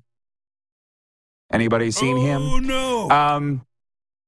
Anybody 1.51 1.91
seen 1.91 2.15
oh, 2.15 2.21
him? 2.21 2.41
Oh, 2.41 2.59
no. 2.59 3.09
Um, 3.09 3.65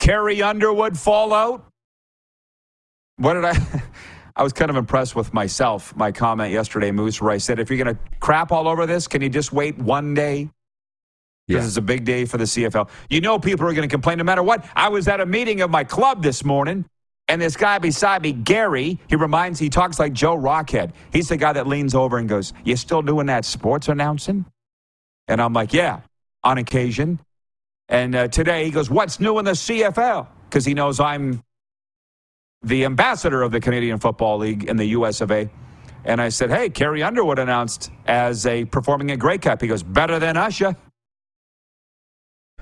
Carrie 0.05 0.43
Underwood 0.43 0.99
fallout. 0.99 1.65
What 3.17 3.33
did 3.33 3.45
I? 3.45 3.83
I 4.35 4.43
was 4.43 4.53
kind 4.53 4.69
of 4.69 4.77
impressed 4.77 5.15
with 5.15 5.33
myself. 5.33 5.95
My 5.95 6.11
comment 6.11 6.51
yesterday, 6.51 6.91
Moose, 6.91 7.19
where 7.19 7.31
I 7.31 7.39
said, 7.39 7.57
if 7.57 7.71
you're 7.71 7.83
going 7.83 7.95
to 7.95 8.01
crap 8.19 8.51
all 8.51 8.67
over 8.67 8.85
this, 8.85 9.07
can 9.07 9.23
you 9.23 9.29
just 9.29 9.51
wait 9.51 9.77
one 9.77 10.13
day? 10.13 10.49
because 11.47 11.63
yeah. 11.63 11.67
it's 11.67 11.77
a 11.77 11.81
big 11.81 12.05
day 12.05 12.25
for 12.25 12.37
the 12.37 12.43
CFL. 12.43 12.89
You 13.09 13.21
know, 13.21 13.37
people 13.37 13.67
are 13.67 13.73
going 13.73 13.87
to 13.87 13.91
complain 13.93 14.17
no 14.17 14.23
matter 14.23 14.41
what. 14.41 14.65
I 14.75 14.89
was 14.89 15.07
at 15.07 15.21
a 15.21 15.25
meeting 15.25 15.61
of 15.61 15.69
my 15.69 15.83
club 15.83 16.23
this 16.23 16.43
morning, 16.43 16.85
and 17.27 17.39
this 17.39 17.55
guy 17.55 17.77
beside 17.77 18.23
me, 18.23 18.31
Gary, 18.31 18.99
he 19.07 19.15
reminds, 19.15 19.59
he 19.59 19.69
talks 19.69 19.99
like 19.99 20.13
Joe 20.13 20.35
Rockhead. 20.35 20.91
He's 21.13 21.29
the 21.29 21.37
guy 21.37 21.53
that 21.53 21.67
leans 21.67 21.93
over 21.93 22.17
and 22.17 22.27
goes, 22.27 22.53
You 22.63 22.75
still 22.75 23.03
doing 23.03 23.27
that 23.27 23.45
sports 23.45 23.89
announcing? 23.89 24.45
And 25.27 25.41
I'm 25.41 25.53
like, 25.53 25.73
Yeah, 25.73 26.01
on 26.43 26.57
occasion. 26.57 27.19
And 27.89 28.15
uh, 28.15 28.27
today 28.27 28.65
he 28.65 28.71
goes, 28.71 28.89
What's 28.89 29.19
new 29.19 29.37
in 29.39 29.45
the 29.45 29.51
CFL? 29.51 30.27
Because 30.49 30.65
he 30.65 30.73
knows 30.73 30.99
I'm 30.99 31.43
the 32.61 32.85
ambassador 32.85 33.43
of 33.43 33.51
the 33.51 33.59
Canadian 33.59 33.99
Football 33.99 34.39
League 34.39 34.63
in 34.63 34.77
the 34.77 34.85
US 34.87 35.21
of 35.21 35.31
A. 35.31 35.49
And 36.03 36.21
I 36.21 36.29
said, 36.29 36.49
Hey, 36.49 36.69
Carrie 36.69 37.03
Underwood 37.03 37.39
announced 37.39 37.91
as 38.07 38.45
a 38.45 38.65
performing 38.65 39.11
at 39.11 39.19
Grey 39.19 39.37
Cup. 39.37 39.61
He 39.61 39.67
goes, 39.67 39.83
Better 39.83 40.19
than 40.19 40.37
Usher 40.37 40.75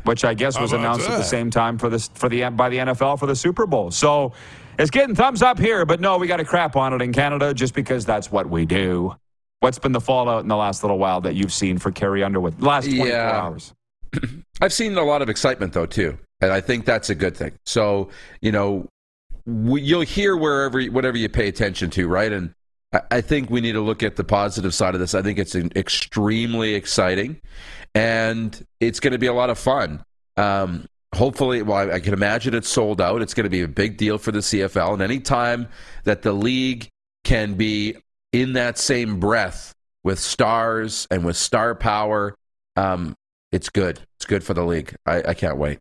which 0.03 0.25
I 0.25 0.33
guess 0.33 0.59
was 0.59 0.73
announced 0.73 1.07
that? 1.07 1.13
at 1.13 1.17
the 1.17 1.23
same 1.23 1.49
time 1.49 1.77
for 1.77 1.89
this 1.89 2.09
for 2.13 2.29
the 2.29 2.49
by 2.49 2.69
the 2.69 2.77
NFL 2.77 3.19
for 3.19 3.25
the 3.25 3.35
Super 3.35 3.65
Bowl. 3.65 3.91
So 3.91 4.33
it's 4.77 4.91
getting 4.91 5.15
thumbs 5.15 5.41
up 5.41 5.59
here, 5.59 5.85
but 5.85 5.99
no, 5.99 6.17
we 6.17 6.27
got 6.27 6.37
to 6.37 6.45
crap 6.45 6.75
on 6.75 6.93
it 6.93 7.01
in 7.01 7.13
Canada 7.13 7.53
just 7.53 7.73
because 7.73 8.05
that's 8.05 8.31
what 8.31 8.49
we 8.49 8.65
do. 8.65 9.15
What's 9.59 9.79
been 9.79 9.93
the 9.93 10.01
fallout 10.01 10.41
in 10.41 10.49
the 10.49 10.57
last 10.57 10.83
little 10.83 10.97
while 10.97 11.21
that 11.21 11.35
you've 11.35 11.53
seen 11.53 11.77
for 11.77 11.91
Carrie 11.91 12.23
Underwood? 12.23 12.61
Last 12.61 12.85
24 12.85 13.07
yeah. 13.07 13.31
hours. 13.31 13.73
I've 14.61 14.73
seen 14.73 14.97
a 14.97 15.03
lot 15.03 15.21
of 15.21 15.29
excitement 15.29 15.73
though 15.73 15.85
too, 15.85 16.17
and 16.41 16.51
I 16.51 16.61
think 16.61 16.85
that's 16.85 17.09
a 17.09 17.15
good 17.15 17.35
thing. 17.35 17.53
So 17.65 18.09
you 18.41 18.51
know, 18.51 18.87
you'll 19.45 20.01
hear 20.01 20.35
wherever 20.37 20.81
whatever 20.85 21.17
you 21.17 21.29
pay 21.29 21.47
attention 21.47 21.89
to, 21.91 22.07
right? 22.07 22.31
And 22.31 22.53
I 23.09 23.21
think 23.21 23.49
we 23.49 23.61
need 23.61 23.71
to 23.71 23.81
look 23.81 24.03
at 24.03 24.15
the 24.15 24.23
positive 24.23 24.73
side 24.73 24.93
of 24.93 24.99
this. 24.99 25.15
I 25.15 25.21
think 25.21 25.39
it's 25.39 25.55
extremely 25.55 26.75
exciting, 26.75 27.41
and 27.95 28.65
it's 28.79 28.99
going 28.99 29.13
to 29.13 29.17
be 29.17 29.27
a 29.27 29.33
lot 29.33 29.49
of 29.49 29.57
fun. 29.57 30.03
Um, 30.37 30.85
hopefully, 31.15 31.61
well, 31.63 31.91
I 31.91 31.99
can 31.99 32.13
imagine 32.13 32.53
it's 32.53 32.69
sold 32.69 33.01
out. 33.01 33.21
It's 33.21 33.33
going 33.33 33.45
to 33.45 33.49
be 33.49 33.61
a 33.61 33.67
big 33.67 33.97
deal 33.97 34.17
for 34.17 34.31
the 34.31 34.39
CFL, 34.39 34.93
and 34.93 35.01
any 35.01 35.19
time 35.19 35.67
that 36.03 36.21
the 36.21 36.33
league 36.33 36.87
can 37.23 37.55
be 37.55 37.95
in 38.31 38.53
that 38.53 38.77
same 38.77 39.19
breath 39.19 39.73
with 40.03 40.19
stars 40.19 41.07
and 41.09 41.25
with 41.25 41.37
star 41.37 41.73
power, 41.73 42.35
um, 42.75 43.15
it's 43.53 43.69
good. 43.69 44.01
It's 44.17 44.25
good 44.25 44.43
for 44.43 44.53
the 44.53 44.65
league. 44.65 44.95
I, 45.05 45.21
I 45.29 45.33
can't 45.35 45.57
wait. 45.57 45.79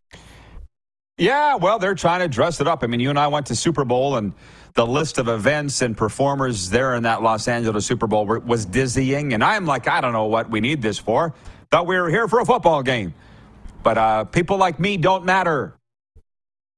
Yeah, 1.17 1.55
well, 1.55 1.79
they're 1.79 1.95
trying 1.95 2.21
to 2.21 2.27
dress 2.27 2.61
it 2.61 2.67
up. 2.67 2.83
I 2.83 2.87
mean, 2.87 2.99
you 2.99 3.09
and 3.09 3.19
I 3.19 3.27
went 3.27 3.47
to 3.47 3.55
Super 3.55 3.83
Bowl, 3.83 4.15
and 4.15 4.33
the 4.75 4.85
list 4.85 5.17
of 5.17 5.27
events 5.27 5.81
and 5.81 5.97
performers 5.97 6.69
there 6.69 6.95
in 6.95 7.03
that 7.03 7.21
Los 7.23 7.47
Angeles 7.47 7.85
Super 7.85 8.07
Bowl 8.07 8.25
was 8.25 8.65
dizzying. 8.65 9.33
And 9.33 9.43
I'm 9.43 9.65
like, 9.65 9.87
I 9.87 10.01
don't 10.01 10.13
know 10.13 10.25
what 10.25 10.49
we 10.49 10.61
need 10.61 10.81
this 10.81 10.99
for. 10.99 11.33
Thought 11.71 11.87
we 11.87 11.97
were 11.97 12.09
here 12.09 12.27
for 12.27 12.39
a 12.39 12.45
football 12.45 12.83
game. 12.83 13.13
But 13.81 13.97
uh, 13.97 14.23
people 14.25 14.57
like 14.57 14.79
me 14.79 14.97
don't 14.97 15.25
matter. 15.25 15.73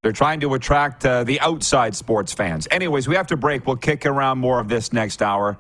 They're 0.02 0.12
trying 0.12 0.40
to 0.42 0.54
attract 0.54 1.06
uh, 1.06 1.24
the 1.24 1.40
outside 1.40 1.96
sports 1.96 2.34
fans. 2.34 2.68
Anyways, 2.72 3.08
we 3.08 3.16
have 3.16 3.28
to 3.28 3.38
break. 3.38 3.66
We'll 3.66 3.76
kick 3.76 4.06
around 4.06 4.40
more 4.40 4.60
of 4.60 4.70
this 4.70 4.94
next 4.94 5.22
hour 5.22 5.58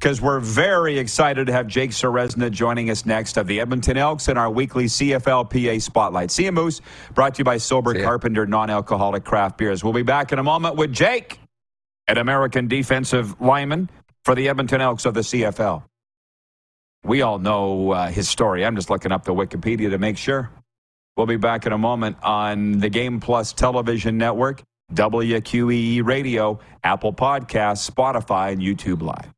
because 0.00 0.22
we're 0.22 0.40
very 0.40 0.98
excited 0.98 1.46
to 1.46 1.52
have 1.52 1.66
Jake 1.66 1.90
Ceresna 1.90 2.50
joining 2.50 2.88
us 2.88 3.04
next 3.04 3.36
of 3.36 3.46
the 3.46 3.60
Edmonton 3.60 3.98
Elks 3.98 4.28
in 4.28 4.38
our 4.38 4.50
weekly 4.50 4.86
CFLPA 4.86 5.82
Spotlight. 5.82 6.30
See 6.30 6.46
you, 6.46 6.52
Moose. 6.52 6.80
Brought 7.12 7.34
to 7.34 7.40
you 7.40 7.44
by 7.44 7.58
Sober 7.58 8.02
Carpenter 8.02 8.46
Non-Alcoholic 8.46 9.24
Craft 9.24 9.58
Beers. 9.58 9.84
We'll 9.84 9.92
be 9.92 10.02
back 10.02 10.32
in 10.32 10.38
a 10.38 10.42
moment 10.42 10.76
with 10.76 10.90
Jake, 10.90 11.38
an 12.08 12.16
American 12.16 12.66
defensive 12.66 13.38
lineman 13.42 13.90
for 14.24 14.34
the 14.34 14.48
Edmonton 14.48 14.80
Elks 14.80 15.04
of 15.04 15.12
the 15.12 15.20
CFL. 15.20 15.82
We 17.04 17.20
all 17.20 17.38
know 17.38 17.90
uh, 17.90 18.08
his 18.08 18.26
story. 18.26 18.64
I'm 18.64 18.76
just 18.76 18.88
looking 18.88 19.12
up 19.12 19.24
the 19.24 19.34
Wikipedia 19.34 19.90
to 19.90 19.98
make 19.98 20.16
sure. 20.16 20.50
We'll 21.18 21.26
be 21.26 21.36
back 21.36 21.66
in 21.66 21.72
a 21.72 21.78
moment 21.78 22.16
on 22.22 22.78
the 22.78 22.88
Game 22.88 23.20
Plus 23.20 23.52
television 23.52 24.16
network, 24.16 24.62
WQEE 24.94 26.02
Radio, 26.02 26.58
Apple 26.82 27.12
Podcasts, 27.12 27.90
Spotify, 27.90 28.52
and 28.52 28.62
YouTube 28.62 29.02
Live. 29.02 29.30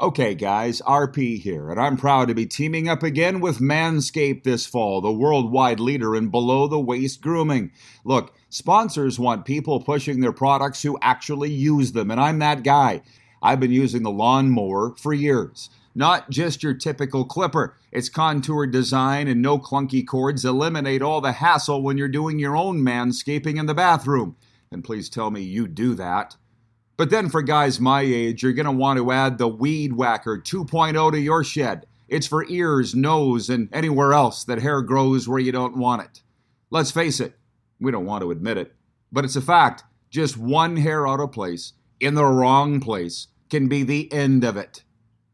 Okay, 0.00 0.36
guys, 0.36 0.80
RP 0.82 1.40
here, 1.40 1.70
and 1.70 1.80
I'm 1.80 1.96
proud 1.96 2.28
to 2.28 2.34
be 2.34 2.46
teaming 2.46 2.88
up 2.88 3.02
again 3.02 3.40
with 3.40 3.58
Manscaped 3.58 4.44
this 4.44 4.64
fall, 4.64 5.00
the 5.00 5.10
worldwide 5.10 5.80
leader 5.80 6.14
in 6.14 6.28
below 6.28 6.68
the 6.68 6.78
waist 6.78 7.20
grooming. 7.20 7.72
Look, 8.04 8.32
sponsors 8.48 9.18
want 9.18 9.44
people 9.44 9.80
pushing 9.80 10.20
their 10.20 10.30
products 10.30 10.82
who 10.82 10.96
actually 11.02 11.50
use 11.50 11.90
them, 11.90 12.12
and 12.12 12.20
I'm 12.20 12.38
that 12.38 12.62
guy. 12.62 13.02
I've 13.42 13.58
been 13.58 13.72
using 13.72 14.04
the 14.04 14.12
lawnmower 14.12 14.94
for 14.96 15.12
years. 15.12 15.68
Not 15.96 16.30
just 16.30 16.62
your 16.62 16.74
typical 16.74 17.24
clipper. 17.24 17.76
Its 17.90 18.08
contoured 18.08 18.70
design 18.70 19.26
and 19.26 19.42
no 19.42 19.58
clunky 19.58 20.06
cords 20.06 20.44
eliminate 20.44 21.02
all 21.02 21.20
the 21.20 21.32
hassle 21.32 21.82
when 21.82 21.98
you're 21.98 22.06
doing 22.06 22.38
your 22.38 22.56
own 22.56 22.82
manscaping 22.82 23.58
in 23.58 23.66
the 23.66 23.74
bathroom. 23.74 24.36
And 24.70 24.84
please 24.84 25.08
tell 25.08 25.32
me 25.32 25.40
you 25.40 25.66
do 25.66 25.94
that. 25.94 26.36
But 26.98 27.10
then 27.10 27.28
for 27.28 27.42
guys 27.42 27.80
my 27.80 28.00
age, 28.02 28.42
you're 28.42 28.52
going 28.52 28.66
to 28.66 28.72
want 28.72 28.98
to 28.98 29.12
add 29.12 29.38
the 29.38 29.46
Weed 29.46 29.92
Whacker 29.92 30.36
2.0 30.36 31.12
to 31.12 31.20
your 31.20 31.44
shed. 31.44 31.86
It's 32.08 32.26
for 32.26 32.44
ears, 32.48 32.92
nose, 32.92 33.48
and 33.48 33.68
anywhere 33.72 34.12
else 34.12 34.42
that 34.44 34.60
hair 34.60 34.82
grows 34.82 35.28
where 35.28 35.38
you 35.38 35.52
don't 35.52 35.76
want 35.76 36.02
it. 36.02 36.22
Let's 36.70 36.90
face 36.90 37.20
it, 37.20 37.34
we 37.78 37.92
don't 37.92 38.04
want 38.04 38.22
to 38.22 38.32
admit 38.32 38.58
it, 38.58 38.74
but 39.12 39.24
it's 39.24 39.36
a 39.36 39.40
fact. 39.40 39.84
Just 40.10 40.36
one 40.36 40.76
hair 40.76 41.06
out 41.06 41.20
of 41.20 41.30
place 41.30 41.74
in 42.00 42.14
the 42.14 42.24
wrong 42.24 42.80
place 42.80 43.28
can 43.48 43.68
be 43.68 43.84
the 43.84 44.12
end 44.12 44.42
of 44.42 44.56
it. 44.56 44.82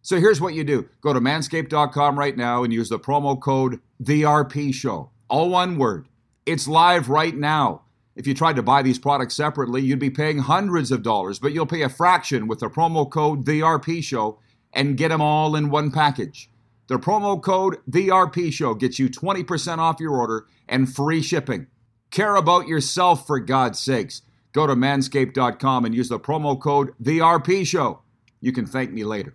So 0.02 0.20
here's 0.20 0.42
what 0.42 0.52
you 0.52 0.64
do 0.64 0.86
go 1.00 1.14
to 1.14 1.20
manscaped.com 1.20 2.18
right 2.18 2.36
now 2.36 2.62
and 2.62 2.74
use 2.74 2.90
the 2.90 2.98
promo 2.98 3.40
code 3.40 3.80
TheRPShow. 4.02 5.08
All 5.28 5.48
one 5.48 5.78
word. 5.78 6.08
It's 6.44 6.68
live 6.68 7.08
right 7.08 7.34
now. 7.34 7.84
If 8.16 8.26
you 8.26 8.34
tried 8.34 8.56
to 8.56 8.62
buy 8.62 8.82
these 8.82 8.98
products 8.98 9.34
separately, 9.34 9.82
you'd 9.82 9.98
be 9.98 10.10
paying 10.10 10.38
hundreds 10.38 10.92
of 10.92 11.02
dollars, 11.02 11.38
but 11.38 11.52
you'll 11.52 11.66
pay 11.66 11.82
a 11.82 11.88
fraction 11.88 12.46
with 12.46 12.60
the 12.60 12.70
promo 12.70 13.10
code 13.10 13.44
TheRP 13.44 14.02
Show 14.04 14.38
and 14.72 14.96
get 14.96 15.08
them 15.08 15.20
all 15.20 15.56
in 15.56 15.70
one 15.70 15.90
package. 15.90 16.50
The 16.86 16.98
promo 16.98 17.42
code 17.42 17.78
TheRP 17.90 18.52
Show 18.52 18.74
gets 18.74 18.98
you 18.98 19.08
20% 19.08 19.78
off 19.78 20.00
your 20.00 20.14
order 20.14 20.46
and 20.68 20.92
free 20.92 21.22
shipping. 21.22 21.66
Care 22.10 22.36
about 22.36 22.68
yourself 22.68 23.26
for 23.26 23.40
God's 23.40 23.80
sakes. 23.80 24.22
Go 24.52 24.66
to 24.66 24.74
manscaped.com 24.74 25.84
and 25.84 25.94
use 25.94 26.08
the 26.08 26.20
promo 26.20 26.60
code 26.60 26.92
TheRP 27.02 27.66
Show. 27.66 28.02
You 28.40 28.52
can 28.52 28.66
thank 28.66 28.92
me 28.92 29.02
later. 29.02 29.34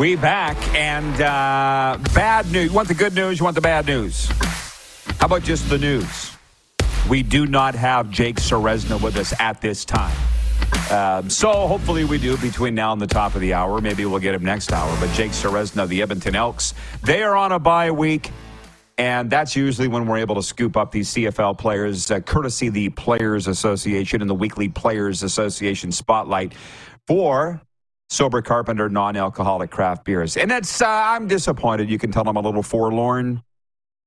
We 0.00 0.16
back 0.16 0.56
and 0.74 1.20
uh, 1.20 1.98
bad 2.14 2.50
news. 2.50 2.70
You 2.70 2.74
want 2.74 2.88
the 2.88 2.94
good 2.94 3.14
news? 3.14 3.38
You 3.38 3.44
want 3.44 3.54
the 3.54 3.60
bad 3.60 3.84
news? 3.84 4.28
How 5.18 5.26
about 5.26 5.42
just 5.42 5.68
the 5.68 5.76
news? 5.76 6.34
We 7.06 7.22
do 7.22 7.46
not 7.46 7.74
have 7.74 8.10
Jake 8.10 8.36
Ceresna 8.36 8.98
with 9.02 9.18
us 9.18 9.38
at 9.38 9.60
this 9.60 9.84
time. 9.84 10.16
Um, 10.90 11.28
so 11.28 11.52
hopefully 11.66 12.04
we 12.04 12.16
do 12.16 12.38
between 12.38 12.74
now 12.74 12.94
and 12.94 13.02
the 13.02 13.06
top 13.06 13.34
of 13.34 13.42
the 13.42 13.52
hour. 13.52 13.78
Maybe 13.82 14.06
we'll 14.06 14.20
get 14.20 14.34
him 14.34 14.42
next 14.42 14.72
hour. 14.72 14.90
But 14.98 15.12
Jake 15.12 15.32
Ceresna, 15.32 15.86
the 15.86 16.00
Edmonton 16.00 16.34
Elks, 16.34 16.72
they 17.02 17.22
are 17.22 17.36
on 17.36 17.52
a 17.52 17.58
bye 17.58 17.90
week. 17.90 18.30
And 18.96 19.28
that's 19.28 19.54
usually 19.54 19.88
when 19.88 20.06
we're 20.06 20.16
able 20.16 20.36
to 20.36 20.42
scoop 20.42 20.78
up 20.78 20.92
these 20.92 21.12
CFL 21.12 21.58
players, 21.58 22.10
uh, 22.10 22.20
courtesy 22.20 22.70
the 22.70 22.88
Players 22.88 23.46
Association 23.46 24.22
and 24.22 24.30
the 24.30 24.34
weekly 24.34 24.70
Players 24.70 25.22
Association 25.22 25.92
spotlight 25.92 26.54
for 27.06 27.60
Sober 28.10 28.42
Carpenter 28.42 28.88
non-alcoholic 28.88 29.70
craft 29.70 30.04
beers. 30.04 30.36
And 30.36 30.50
it's 30.50 30.82
uh, 30.82 30.86
I'm 30.88 31.28
disappointed. 31.28 31.88
You 31.88 31.98
can 31.98 32.10
tell 32.10 32.28
I'm 32.28 32.36
a 32.36 32.40
little 32.40 32.62
forlorn 32.62 33.42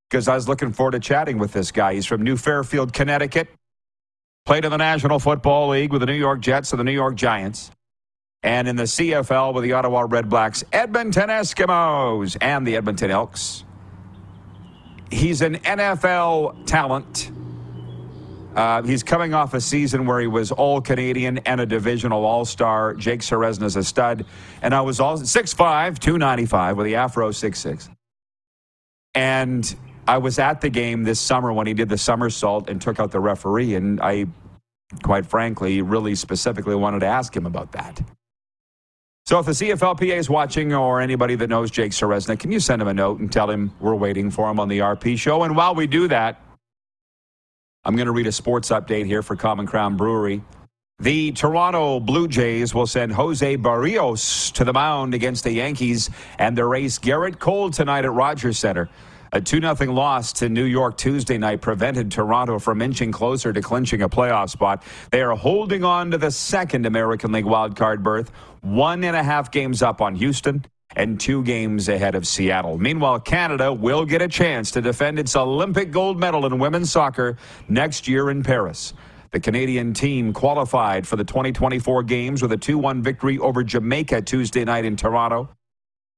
because 0.09 0.27
I 0.27 0.35
was 0.35 0.47
looking 0.47 0.73
forward 0.73 0.91
to 0.91 0.99
chatting 0.99 1.37
with 1.39 1.53
this 1.53 1.71
guy. 1.71 1.93
He's 1.93 2.05
from 2.05 2.21
New 2.21 2.35
Fairfield, 2.35 2.93
Connecticut. 2.93 3.47
Played 4.45 4.65
in 4.65 4.71
the 4.71 4.77
National 4.77 5.19
Football 5.19 5.69
League 5.69 5.93
with 5.93 6.01
the 6.01 6.05
New 6.05 6.13
York 6.13 6.41
Jets 6.41 6.73
and 6.73 6.79
the 6.79 6.83
New 6.83 6.91
York 6.91 7.15
Giants. 7.15 7.71
And 8.43 8.67
in 8.67 8.75
the 8.75 8.83
CFL 8.83 9.53
with 9.53 9.63
the 9.63 9.71
Ottawa 9.71 10.05
Red 10.09 10.29
Blacks, 10.29 10.65
Edmonton 10.73 11.29
Eskimos, 11.29 12.35
and 12.41 12.67
the 12.67 12.75
Edmonton 12.75 13.09
Elks. 13.09 13.63
He's 15.09 15.41
an 15.41 15.55
NFL 15.59 16.65
talent 16.65 17.31
Uh, 18.55 18.83
he's 18.83 19.01
coming 19.01 19.33
off 19.33 19.53
a 19.53 19.61
season 19.61 20.05
where 20.05 20.19
he 20.19 20.27
was 20.27 20.51
all 20.51 20.79
Canadian 20.79 21.39
and 21.39 21.59
a 21.61 21.65
divisional 21.65 22.23
all 22.25 22.45
star. 22.45 22.93
Jake 22.93 23.21
Ceresna's 23.21 23.75
a 23.75 23.83
stud. 23.83 24.25
And 24.61 24.75
I 24.75 24.81
was 24.81 24.99
all 24.99 25.17
6'5, 25.17 25.99
295 25.99 26.77
with 26.77 26.85
the 26.85 26.95
Afro 26.95 27.29
6'6. 27.29 27.89
And 29.15 29.75
I 30.07 30.17
was 30.17 30.39
at 30.39 30.61
the 30.61 30.69
game 30.69 31.03
this 31.03 31.19
summer 31.19 31.51
when 31.51 31.67
he 31.67 31.73
did 31.73 31.89
the 31.89 31.97
somersault 31.97 32.69
and 32.69 32.81
took 32.81 32.99
out 32.99 33.11
the 33.11 33.19
referee. 33.19 33.75
And 33.75 33.99
I, 34.01 34.27
quite 35.01 35.25
frankly, 35.25 35.81
really 35.81 36.15
specifically 36.15 36.75
wanted 36.75 36.99
to 36.99 37.07
ask 37.07 37.35
him 37.35 37.45
about 37.45 37.71
that. 37.71 38.01
So 39.25 39.39
if 39.39 39.45
the 39.45 39.53
CFLPA 39.53 40.17
is 40.17 40.29
watching 40.29 40.73
or 40.73 40.99
anybody 40.99 41.35
that 41.35 41.47
knows 41.47 41.71
Jake 41.71 41.93
Ceresna, 41.93 42.37
can 42.37 42.51
you 42.51 42.59
send 42.59 42.81
him 42.81 42.89
a 42.89 42.93
note 42.93 43.19
and 43.19 43.31
tell 43.31 43.49
him 43.49 43.71
we're 43.79 43.95
waiting 43.95 44.29
for 44.29 44.51
him 44.51 44.59
on 44.59 44.67
the 44.67 44.79
RP 44.79 45.17
show? 45.17 45.43
And 45.43 45.55
while 45.55 45.73
we 45.73 45.87
do 45.87 46.09
that, 46.09 46.41
I'm 47.85 47.97
going 47.97 48.05
to 48.05 48.13
read 48.13 48.27
a 48.27 48.31
sports 48.31 48.69
update 48.69 49.05
here 49.05 49.21
for 49.21 49.35
Common 49.35 49.67
Crown 49.67 49.97
Brewery. 49.97 50.41
The 50.99 51.33
Toronto 51.33 51.99
Blue 51.99 52.29
Jays 52.29 52.73
will 52.73 52.87
send 52.87 53.11
Jose 53.11 53.57
Berrios 53.57 54.53
to 54.53 54.63
the 54.63 54.71
mound 54.71 55.13
against 55.13 55.43
the 55.43 55.51
Yankees 55.51 56.09
and 56.39 56.57
their 56.57 56.73
ace 56.75 56.97
Gerrit 56.97 57.39
Cole 57.39 57.71
tonight 57.71 58.05
at 58.05 58.13
Rogers 58.13 58.57
Center. 58.57 58.89
A 59.33 59.41
2 59.41 59.59
0 59.59 59.91
loss 59.91 60.31
to 60.33 60.47
New 60.47 60.63
York 60.63 60.95
Tuesday 60.95 61.37
night 61.37 61.59
prevented 61.59 62.09
Toronto 62.09 62.57
from 62.57 62.81
inching 62.81 63.11
closer 63.11 63.51
to 63.51 63.61
clinching 63.61 64.01
a 64.01 64.07
playoff 64.07 64.49
spot. 64.49 64.83
They 65.11 65.21
are 65.21 65.35
holding 65.35 65.83
on 65.83 66.11
to 66.11 66.17
the 66.17 66.31
second 66.31 66.85
American 66.85 67.33
League 67.33 67.43
wildcard 67.43 68.01
berth, 68.01 68.31
one 68.61 69.03
and 69.03 69.15
a 69.15 69.23
half 69.23 69.51
games 69.51 69.81
up 69.81 69.99
on 69.99 70.15
Houston 70.15 70.63
and 70.95 71.19
two 71.19 71.43
games 71.43 71.89
ahead 71.89 72.15
of 72.15 72.27
Seattle. 72.27 72.77
Meanwhile, 72.77 73.19
Canada 73.21 73.71
will 73.71 74.05
get 74.05 74.21
a 74.21 74.27
chance 74.27 74.71
to 74.71 74.81
defend 74.81 75.19
its 75.19 75.35
Olympic 75.35 75.91
gold 75.91 76.19
medal 76.19 76.45
in 76.45 76.59
women's 76.59 76.91
soccer 76.91 77.37
next 77.67 78.07
year 78.07 78.29
in 78.29 78.43
Paris. 78.43 78.93
The 79.31 79.39
Canadian 79.39 79.93
team 79.93 80.31
qualified 80.31 81.07
for 81.07 81.15
the 81.15 81.23
2024 81.23 82.03
games 82.03 82.41
with 82.41 82.51
a 82.51 82.57
2 82.57 82.77
1 82.77 83.01
victory 83.01 83.39
over 83.39 83.63
Jamaica 83.63 84.21
Tuesday 84.21 84.63
night 84.63 84.85
in 84.85 84.95
Toronto. 84.95 85.49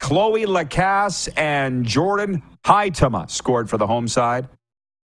Cloé 0.02 0.46
Lacasse 0.46 1.30
and 1.38 1.86
Jordan 1.86 2.44
Huitema 2.66 3.30
scored 3.30 3.70
for 3.70 3.78
the 3.78 3.88
home 3.88 4.08
side. 4.08 4.50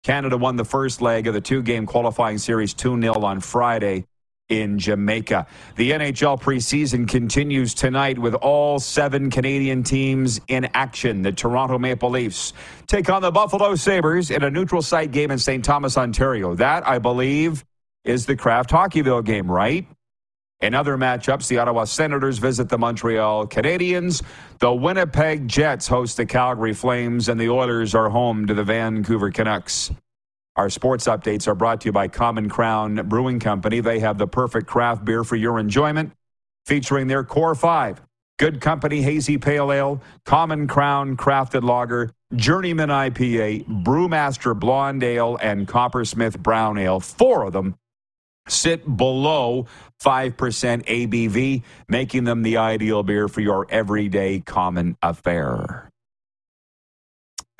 Canada 0.04 0.38
won 0.38 0.56
the 0.56 0.64
first 0.64 1.02
leg 1.02 1.28
of 1.28 1.34
the 1.34 1.42
two 1.42 1.62
game 1.62 1.86
qualifying 1.86 2.38
series 2.38 2.74
2 2.74 3.02
0 3.02 3.14
on 3.16 3.42
Friday 3.42 4.06
in 4.50 4.80
Jamaica. 4.80 5.48
The 5.76 5.92
NHL 5.92 6.42
preseason 6.42 7.08
continues 7.08 7.74
tonight 7.74 8.20
with 8.20 8.34
all 8.36 8.80
seven 8.80 9.30
Canadian 9.30 9.84
teams 9.84 10.42
in 10.48 10.70
action. 10.74 11.22
The 11.22 11.32
Toronto 11.32 11.78
Maple 11.78 12.10
Leafs 12.10 12.54
take 12.88 13.10
on 13.10 13.22
the 13.22 13.32
Buffalo 13.32 13.76
Sabres 13.76 14.32
in 14.32 14.44
a 14.44 14.50
neutral 14.50 14.82
site 14.82 15.12
game 15.12 15.32
in 15.32 15.38
St. 15.40 15.64
Thomas, 15.64 15.98
Ontario. 15.98 16.56
That, 16.56 16.88
I 16.88 17.00
believe, 17.00 17.64
is 18.04 18.26
the 18.26 18.36
Kraft 18.36 18.72
Hockeyville 18.72 19.24
game, 19.24 19.50
right? 19.50 19.88
In 20.62 20.74
other 20.74 20.98
matchups, 20.98 21.48
the 21.48 21.60
Ottawa 21.60 21.86
Senators 21.86 22.38
visit 22.38 22.68
the 22.68 22.78
Montreal 22.78 23.48
Canadiens. 23.48 24.22
The 24.60 24.74
Winnipeg 24.74 25.48
Jets 25.48 25.88
host 25.88 26.18
the 26.18 26.26
Calgary 26.26 26.74
Flames, 26.74 27.30
and 27.30 27.40
the 27.40 27.50
Oilers 27.50 27.96
are 27.96 28.10
home 28.10 28.46
to 28.48 28.54
the 28.54 28.66
Vancouver 28.66 29.32
Canucks. 29.32 29.90
Our 30.60 30.70
sports 30.70 31.08
updates 31.08 31.48
are 31.48 31.56
brought 31.56 31.80
to 31.82 31.86
you 31.86 31.94
by 31.94 32.10
Common 32.10 32.50
Crown 32.50 33.08
Brewing 33.08 33.40
Company. 33.40 33.80
They 33.80 34.00
have 34.00 34.18
the 34.18 34.28
perfect 34.28 34.68
craft 34.68 35.06
beer 35.06 35.24
for 35.24 35.38
your 35.38 35.58
enjoyment, 35.58 36.12
featuring 36.66 37.08
their 37.08 37.24
Core 37.24 37.56
5, 37.56 38.02
Good 38.40 38.60
Company 38.60 39.02
Hazy 39.02 39.38
Pale 39.38 39.72
Ale, 39.72 40.02
Common 40.26 40.68
Crown 40.68 41.16
Crafted 41.16 41.64
Lager, 41.64 42.12
Journeyman 42.36 42.90
IPA, 42.90 43.84
Brewmaster 43.86 44.54
Blonde 44.54 45.02
Ale, 45.02 45.38
and 45.42 45.66
Coppersmith 45.66 46.38
Brown 46.38 46.78
Ale. 46.78 47.00
Four 47.00 47.46
of 47.46 47.54
them 47.54 47.76
sit 48.50 48.98
below 48.98 49.66
5% 50.04 50.34
ABV, 50.36 51.64
making 51.88 52.26
them 52.26 52.42
the 52.42 52.58
ideal 52.58 53.04
beer 53.04 53.30
for 53.30 53.40
your 53.40 53.66
everyday 53.70 54.42
common 54.42 54.98
affair. 55.02 55.90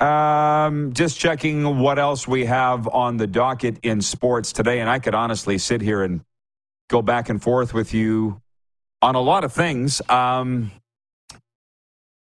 Um, 0.00 0.94
just 0.94 1.18
checking 1.18 1.78
what 1.78 1.98
else 1.98 2.26
we 2.26 2.46
have 2.46 2.88
on 2.88 3.18
the 3.18 3.26
docket 3.26 3.78
in 3.82 4.00
sports 4.00 4.52
today. 4.52 4.80
And 4.80 4.88
I 4.88 4.98
could 4.98 5.14
honestly 5.14 5.58
sit 5.58 5.82
here 5.82 6.02
and 6.02 6.22
go 6.88 7.02
back 7.02 7.28
and 7.28 7.42
forth 7.42 7.74
with 7.74 7.92
you 7.92 8.40
on 9.02 9.14
a 9.14 9.20
lot 9.20 9.44
of 9.44 9.52
things. 9.52 10.00
Um, 10.08 10.70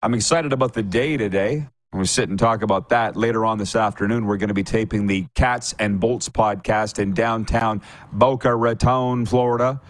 I'm 0.01 0.13
excited 0.13 0.53
about 0.53 0.73
the 0.73 0.84
day 0.84 1.17
today. 1.17 1.67
We'll 1.91 2.05
sit 2.05 2.30
and 2.30 2.38
talk 2.38 2.61
about 2.61 2.89
that 2.89 3.15
later 3.15 3.45
on 3.45 3.57
this 3.57 3.75
afternoon. 3.75 4.25
We're 4.25 4.38
going 4.38 4.49
to 4.49 4.53
be 4.53 4.63
taping 4.63 5.07
the 5.07 5.25
Cats 5.34 5.73
and 5.80 5.99
Bolts 5.99 6.30
podcast 6.30 6.99
in 6.99 7.13
downtown 7.13 7.82
Boca 8.11 8.55
Raton, 8.55 9.25
Florida, 9.25 9.82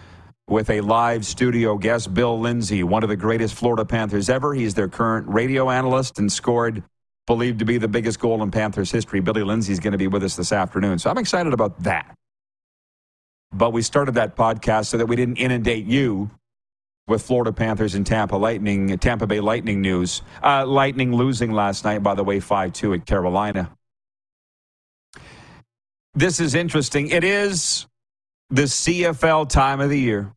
with 0.48 0.70
a 0.70 0.80
live 0.80 1.26
studio 1.26 1.76
guest, 1.76 2.14
Bill 2.14 2.40
Lindsay, 2.40 2.82
one 2.82 3.02
of 3.02 3.10
the 3.10 3.16
greatest 3.16 3.54
Florida 3.54 3.84
Panthers 3.84 4.30
ever. 4.30 4.54
He's 4.54 4.74
their 4.74 4.88
current 4.88 5.28
radio 5.28 5.68
analyst 5.68 6.18
and 6.18 6.32
scored, 6.32 6.82
believed 7.30 7.60
to 7.60 7.64
be 7.64 7.78
the 7.78 7.86
biggest 7.86 8.18
goal 8.18 8.42
in 8.42 8.50
Panthers 8.50 8.90
history. 8.90 9.20
Billy 9.20 9.44
Lindsay 9.44 9.72
is 9.72 9.78
going 9.78 9.92
to 9.92 9.98
be 9.98 10.08
with 10.08 10.24
us 10.24 10.34
this 10.34 10.50
afternoon. 10.50 10.98
So 10.98 11.08
I'm 11.10 11.16
excited 11.16 11.52
about 11.52 11.80
that. 11.84 12.12
But 13.52 13.72
we 13.72 13.82
started 13.82 14.16
that 14.16 14.34
podcast 14.34 14.86
so 14.86 14.96
that 14.96 15.06
we 15.06 15.14
didn't 15.14 15.36
inundate 15.36 15.84
you 15.86 16.32
with 17.06 17.22
Florida 17.22 17.52
Panthers 17.52 17.94
and 17.94 18.04
Tampa 18.04 18.34
Lightning, 18.34 18.98
Tampa 18.98 19.28
Bay 19.28 19.38
Lightning 19.38 19.80
news. 19.80 20.22
Uh, 20.42 20.66
Lightning 20.66 21.14
losing 21.14 21.52
last 21.52 21.84
night, 21.84 22.02
by 22.02 22.16
the 22.16 22.24
way, 22.24 22.40
5 22.40 22.72
2 22.72 22.94
at 22.94 23.06
Carolina. 23.06 23.70
This 26.14 26.40
is 26.40 26.56
interesting. 26.56 27.10
It 27.10 27.22
is 27.22 27.86
the 28.48 28.62
CFL 28.62 29.48
time 29.48 29.80
of 29.80 29.88
the 29.88 30.00
year. 30.00 30.32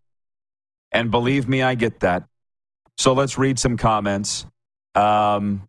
And 0.92 1.10
believe 1.10 1.50
me, 1.50 1.64
I 1.64 1.74
get 1.74 2.02
that. 2.02 2.28
So 3.00 3.14
let's 3.14 3.40
read 3.40 3.58
some 3.58 3.78
comments. 3.78 4.46
Um, 4.94 5.68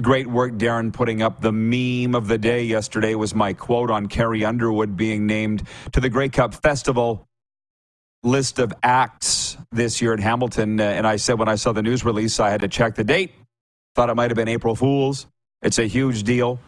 great 0.00 0.26
work, 0.26 0.52
Darren, 0.54 0.92
putting 0.92 1.22
up 1.22 1.40
the 1.40 1.52
meme 1.52 2.14
of 2.14 2.28
the 2.28 2.38
day 2.38 2.64
yesterday 2.64 3.14
was 3.14 3.34
my 3.34 3.52
quote 3.52 3.90
on 3.90 4.06
Carrie 4.06 4.44
Underwood 4.44 4.96
being 4.96 5.26
named 5.26 5.66
to 5.92 6.00
the 6.00 6.08
Grey 6.08 6.28
Cup 6.28 6.54
Festival 6.54 7.28
list 8.22 8.58
of 8.58 8.72
acts 8.82 9.56
this 9.70 10.00
year 10.00 10.14
in 10.14 10.20
Hamilton. 10.20 10.80
Uh, 10.80 10.84
and 10.84 11.06
I 11.06 11.16
said 11.16 11.38
when 11.38 11.48
I 11.48 11.54
saw 11.56 11.72
the 11.72 11.82
news 11.82 12.04
release, 12.04 12.40
I 12.40 12.50
had 12.50 12.62
to 12.62 12.68
check 12.68 12.94
the 12.94 13.04
date. 13.04 13.32
Thought 13.94 14.10
it 14.10 14.14
might 14.14 14.30
have 14.30 14.36
been 14.36 14.48
April 14.48 14.74
Fool's. 14.74 15.26
It's 15.62 15.78
a 15.78 15.86
huge 15.86 16.24
deal. 16.24 16.58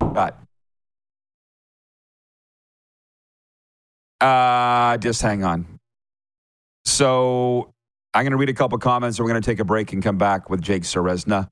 But 0.00 0.38
uh, 4.20 4.96
just 4.96 5.22
hang 5.22 5.44
on. 5.44 5.78
So 6.84 7.72
I'm 8.14 8.22
going 8.22 8.32
to 8.32 8.36
read 8.36 8.48
a 8.48 8.54
couple 8.54 8.78
comments. 8.78 9.18
and 9.18 9.24
We're 9.24 9.32
going 9.32 9.42
to 9.42 9.50
take 9.50 9.60
a 9.60 9.64
break 9.64 9.92
and 9.92 10.02
come 10.02 10.18
back 10.18 10.50
with 10.50 10.62
Jake 10.62 10.82
Ceresna. 10.82 11.48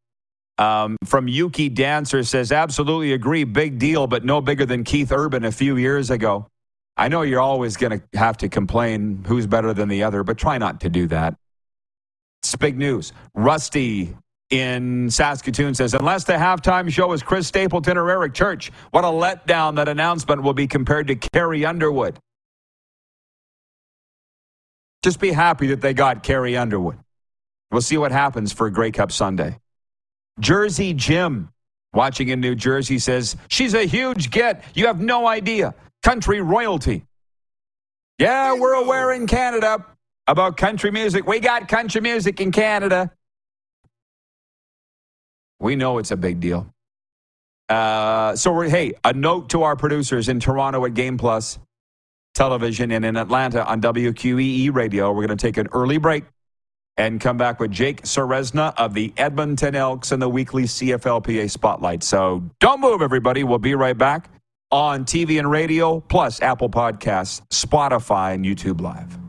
Um, 0.58 0.96
from 1.04 1.28
Yuki 1.28 1.68
Dancer 1.68 2.22
says, 2.24 2.50
absolutely 2.50 3.12
agree. 3.12 3.44
Big 3.44 3.78
deal, 3.78 4.06
but 4.06 4.24
no 4.24 4.40
bigger 4.40 4.64
than 4.64 4.84
Keith 4.84 5.12
Urban 5.12 5.44
a 5.44 5.52
few 5.52 5.76
years 5.76 6.10
ago. 6.10 6.46
I 6.96 7.08
know 7.08 7.22
you're 7.22 7.40
always 7.40 7.76
going 7.76 8.00
to 8.00 8.18
have 8.18 8.38
to 8.38 8.48
complain 8.48 9.22
who's 9.26 9.46
better 9.46 9.74
than 9.74 9.88
the 9.88 10.02
other, 10.02 10.24
but 10.24 10.38
try 10.38 10.56
not 10.56 10.80
to 10.80 10.88
do 10.88 11.06
that. 11.08 11.36
It's 12.42 12.56
big 12.56 12.78
news. 12.78 13.12
Rusty 13.34 14.16
in 14.48 15.10
Saskatoon 15.10 15.74
says, 15.74 15.92
unless 15.92 16.24
the 16.24 16.34
halftime 16.34 16.90
show 16.90 17.12
is 17.12 17.22
Chris 17.22 17.46
Stapleton 17.48 17.98
or 17.98 18.08
Eric 18.08 18.32
Church, 18.32 18.70
what 18.92 19.04
a 19.04 19.08
letdown 19.08 19.76
that 19.76 19.88
announcement 19.88 20.42
will 20.42 20.54
be 20.54 20.66
compared 20.66 21.08
to 21.08 21.16
Carrie 21.16 21.66
Underwood. 21.66 22.18
Just 25.06 25.20
be 25.20 25.30
happy 25.30 25.68
that 25.68 25.80
they 25.80 25.94
got 25.94 26.24
Carrie 26.24 26.56
Underwood. 26.56 26.98
We'll 27.70 27.80
see 27.80 27.96
what 27.96 28.10
happens 28.10 28.50
for 28.50 28.68
Grey 28.70 28.90
Cup 28.90 29.12
Sunday. 29.12 29.56
Jersey 30.40 30.94
Jim, 30.94 31.48
watching 31.94 32.28
in 32.28 32.40
New 32.40 32.56
Jersey, 32.56 32.98
says, 32.98 33.36
She's 33.46 33.74
a 33.74 33.84
huge 33.84 34.32
get. 34.32 34.64
You 34.74 34.88
have 34.88 35.00
no 35.00 35.28
idea 35.28 35.76
country 36.02 36.40
royalty. 36.40 37.04
Yeah, 38.18 38.54
we're 38.54 38.74
aware 38.74 39.12
in 39.12 39.28
Canada 39.28 39.86
about 40.26 40.56
country 40.56 40.90
music. 40.90 41.24
We 41.24 41.38
got 41.38 41.68
country 41.68 42.00
music 42.00 42.40
in 42.40 42.50
Canada. 42.50 43.12
We 45.60 45.76
know 45.76 45.98
it's 45.98 46.10
a 46.10 46.16
big 46.16 46.40
deal. 46.40 46.66
Uh, 47.68 48.34
so 48.34 48.58
hey, 48.62 48.94
a 49.04 49.12
note 49.12 49.50
to 49.50 49.62
our 49.62 49.76
producers 49.76 50.28
in 50.28 50.40
Toronto 50.40 50.84
at 50.84 50.94
Game 50.94 51.16
Plus 51.16 51.60
Television 52.36 52.92
and 52.92 53.04
in 53.04 53.16
Atlanta 53.16 53.64
on 53.66 53.80
WQEE 53.80 54.72
Radio. 54.72 55.10
We're 55.10 55.26
going 55.26 55.36
to 55.36 55.46
take 55.46 55.56
an 55.56 55.68
early 55.72 55.98
break 55.98 56.24
and 56.98 57.20
come 57.20 57.36
back 57.36 57.58
with 57.58 57.70
Jake 57.70 58.02
Ceresna 58.02 58.74
of 58.76 58.94
the 58.94 59.12
Edmonton 59.16 59.74
Elks 59.74 60.12
and 60.12 60.20
the 60.20 60.28
weekly 60.28 60.64
CFLPA 60.64 61.50
Spotlight. 61.50 62.02
So 62.02 62.44
don't 62.60 62.80
move, 62.80 63.02
everybody. 63.02 63.42
We'll 63.42 63.58
be 63.58 63.74
right 63.74 63.96
back 63.96 64.30
on 64.70 65.04
TV 65.04 65.38
and 65.38 65.50
radio, 65.50 66.00
plus 66.00 66.42
Apple 66.42 66.68
Podcasts, 66.68 67.40
Spotify, 67.48 68.34
and 68.34 68.44
YouTube 68.44 68.80
Live. 68.80 69.25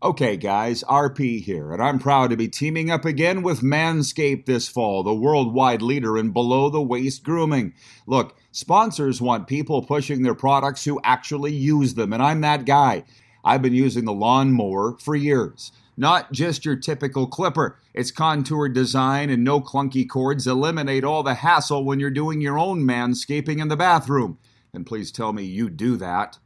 Okay, 0.00 0.36
guys, 0.36 0.84
RP 0.84 1.42
here, 1.42 1.72
and 1.72 1.82
I'm 1.82 1.98
proud 1.98 2.30
to 2.30 2.36
be 2.36 2.46
teaming 2.46 2.88
up 2.88 3.04
again 3.04 3.42
with 3.42 3.62
Manscaped 3.62 4.46
this 4.46 4.68
fall, 4.68 5.02
the 5.02 5.12
worldwide 5.12 5.82
leader 5.82 6.16
in 6.16 6.30
below 6.30 6.70
the 6.70 6.80
waist 6.80 7.24
grooming. 7.24 7.74
Look, 8.06 8.36
sponsors 8.52 9.20
want 9.20 9.48
people 9.48 9.82
pushing 9.82 10.22
their 10.22 10.36
products 10.36 10.84
who 10.84 11.00
actually 11.02 11.52
use 11.52 11.94
them, 11.94 12.12
and 12.12 12.22
I'm 12.22 12.42
that 12.42 12.64
guy. 12.64 13.02
I've 13.44 13.60
been 13.60 13.74
using 13.74 14.04
the 14.04 14.12
lawnmower 14.12 14.96
for 15.00 15.16
years. 15.16 15.72
Not 15.96 16.30
just 16.30 16.64
your 16.64 16.76
typical 16.76 17.26
clipper. 17.26 17.80
Its 17.92 18.12
contoured 18.12 18.74
design 18.74 19.30
and 19.30 19.42
no 19.42 19.60
clunky 19.60 20.08
cords 20.08 20.46
eliminate 20.46 21.02
all 21.02 21.24
the 21.24 21.34
hassle 21.34 21.84
when 21.84 21.98
you're 21.98 22.10
doing 22.10 22.40
your 22.40 22.56
own 22.56 22.84
manscaping 22.84 23.60
in 23.60 23.66
the 23.66 23.76
bathroom. 23.76 24.38
And 24.72 24.86
please 24.86 25.10
tell 25.10 25.32
me 25.32 25.42
you 25.42 25.68
do 25.68 25.96
that. 25.96 26.38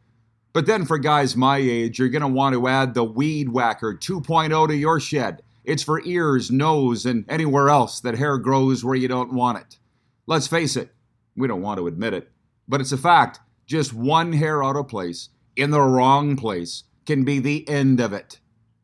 But 0.52 0.66
then 0.66 0.84
for 0.84 0.98
guys 0.98 1.36
my 1.36 1.56
age, 1.56 1.98
you're 1.98 2.08
going 2.08 2.22
to 2.22 2.28
want 2.28 2.54
to 2.54 2.68
add 2.68 2.94
the 2.94 3.04
Weed 3.04 3.48
Whacker 3.48 3.94
2.0 3.94 4.68
to 4.68 4.76
your 4.76 5.00
shed. 5.00 5.42
It's 5.64 5.82
for 5.82 6.02
ears, 6.04 6.50
nose, 6.50 7.06
and 7.06 7.24
anywhere 7.28 7.70
else 7.70 8.00
that 8.00 8.18
hair 8.18 8.36
grows 8.36 8.84
where 8.84 8.94
you 8.94 9.08
don't 9.08 9.32
want 9.32 9.58
it. 9.58 9.78
Let's 10.26 10.46
face 10.46 10.76
it, 10.76 10.92
we 11.36 11.48
don't 11.48 11.62
want 11.62 11.78
to 11.78 11.86
admit 11.86 12.14
it, 12.14 12.30
but 12.68 12.80
it's 12.80 12.92
a 12.92 12.98
fact. 12.98 13.40
Just 13.66 13.94
one 13.94 14.32
hair 14.32 14.62
out 14.62 14.76
of 14.76 14.88
place, 14.88 15.30
in 15.56 15.70
the 15.70 15.80
wrong 15.80 16.36
place, 16.36 16.84
can 17.06 17.24
be 17.24 17.38
the 17.38 17.66
end 17.68 18.00
of 18.00 18.12
it. 18.12 18.40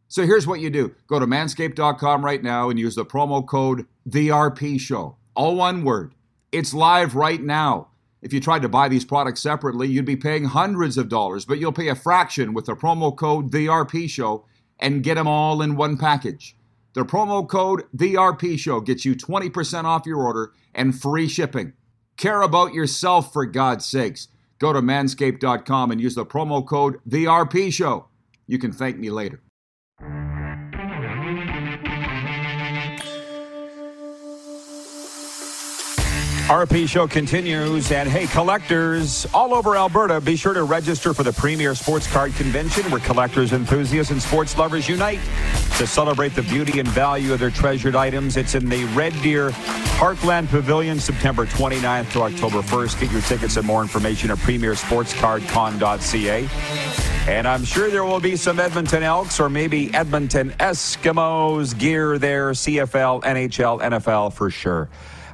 So 0.08 0.24
here's 0.24 0.46
what 0.46 0.60
you 0.60 0.70
do 0.70 0.94
go 1.06 1.18
to 1.18 1.26
manscaped.com 1.26 2.24
right 2.24 2.42
now 2.42 2.70
and 2.70 2.78
use 2.78 2.94
the 2.94 3.04
promo 3.04 3.46
code 3.46 3.86
TheRPShow. 4.08 5.16
All 5.34 5.56
one 5.56 5.84
word. 5.84 6.14
It's 6.50 6.72
live 6.72 7.14
right 7.14 7.42
now. 7.42 7.87
If 8.20 8.32
you 8.32 8.40
tried 8.40 8.62
to 8.62 8.68
buy 8.68 8.88
these 8.88 9.04
products 9.04 9.40
separately, 9.40 9.88
you'd 9.88 10.04
be 10.04 10.16
paying 10.16 10.44
hundreds 10.44 10.98
of 10.98 11.08
dollars, 11.08 11.44
but 11.44 11.58
you'll 11.58 11.72
pay 11.72 11.88
a 11.88 11.94
fraction 11.94 12.52
with 12.52 12.66
the 12.66 12.74
promo 12.74 13.16
code 13.16 13.52
TheRPShow 13.52 14.44
and 14.78 15.04
get 15.04 15.14
them 15.14 15.28
all 15.28 15.62
in 15.62 15.76
one 15.76 15.96
package. 15.96 16.56
The 16.94 17.04
promo 17.04 17.48
code 17.48 17.84
TheRPShow 17.96 18.84
gets 18.84 19.04
you 19.04 19.14
20% 19.14 19.84
off 19.84 20.06
your 20.06 20.18
order 20.18 20.52
and 20.74 21.00
free 21.00 21.28
shipping. 21.28 21.74
Care 22.16 22.42
about 22.42 22.74
yourself 22.74 23.32
for 23.32 23.46
God's 23.46 23.86
sakes. 23.86 24.28
Go 24.58 24.72
to 24.72 24.80
manscaped.com 24.80 25.92
and 25.92 26.00
use 26.00 26.16
the 26.16 26.26
promo 26.26 26.66
code 26.66 26.98
TheRPShow. 27.08 28.06
You 28.48 28.58
can 28.58 28.72
thank 28.72 28.98
me 28.98 29.10
later. 29.10 29.40
RP 36.48 36.88
Show 36.88 37.06
continues. 37.06 37.92
And 37.92 38.08
hey, 38.08 38.26
collectors 38.26 39.26
all 39.34 39.52
over 39.52 39.76
Alberta, 39.76 40.18
be 40.18 40.34
sure 40.34 40.54
to 40.54 40.62
register 40.62 41.12
for 41.12 41.22
the 41.22 41.34
Premier 41.34 41.74
Sports 41.74 42.06
Card 42.06 42.32
Convention 42.36 42.90
where 42.90 43.00
collectors, 43.00 43.52
enthusiasts, 43.52 44.12
and 44.12 44.22
sports 44.22 44.56
lovers 44.56 44.88
unite 44.88 45.20
to 45.76 45.86
celebrate 45.86 46.34
the 46.34 46.40
beauty 46.40 46.80
and 46.80 46.88
value 46.88 47.34
of 47.34 47.38
their 47.38 47.50
treasured 47.50 47.94
items. 47.94 48.38
It's 48.38 48.54
in 48.54 48.66
the 48.66 48.84
Red 48.94 49.12
Deer 49.20 49.50
Parkland 49.98 50.48
Pavilion, 50.48 50.98
September 50.98 51.44
29th 51.44 52.12
to 52.12 52.22
October 52.22 52.62
1st. 52.62 53.00
Get 53.00 53.12
your 53.12 53.20
tickets 53.20 53.58
and 53.58 53.66
more 53.66 53.82
information 53.82 54.30
at 54.30 54.38
premiersportscardcon.ca. 54.38 56.48
And 57.30 57.46
I'm 57.46 57.62
sure 57.62 57.90
there 57.90 58.06
will 58.06 58.20
be 58.20 58.36
some 58.36 58.58
Edmonton 58.58 59.02
Elks 59.02 59.38
or 59.38 59.50
maybe 59.50 59.92
Edmonton 59.92 60.52
Eskimos 60.52 61.78
gear 61.78 62.18
there, 62.18 62.52
CFL, 62.52 63.22
NHL, 63.22 63.82
NFL 63.82 64.32
for 64.32 64.48
sure. 64.48 64.88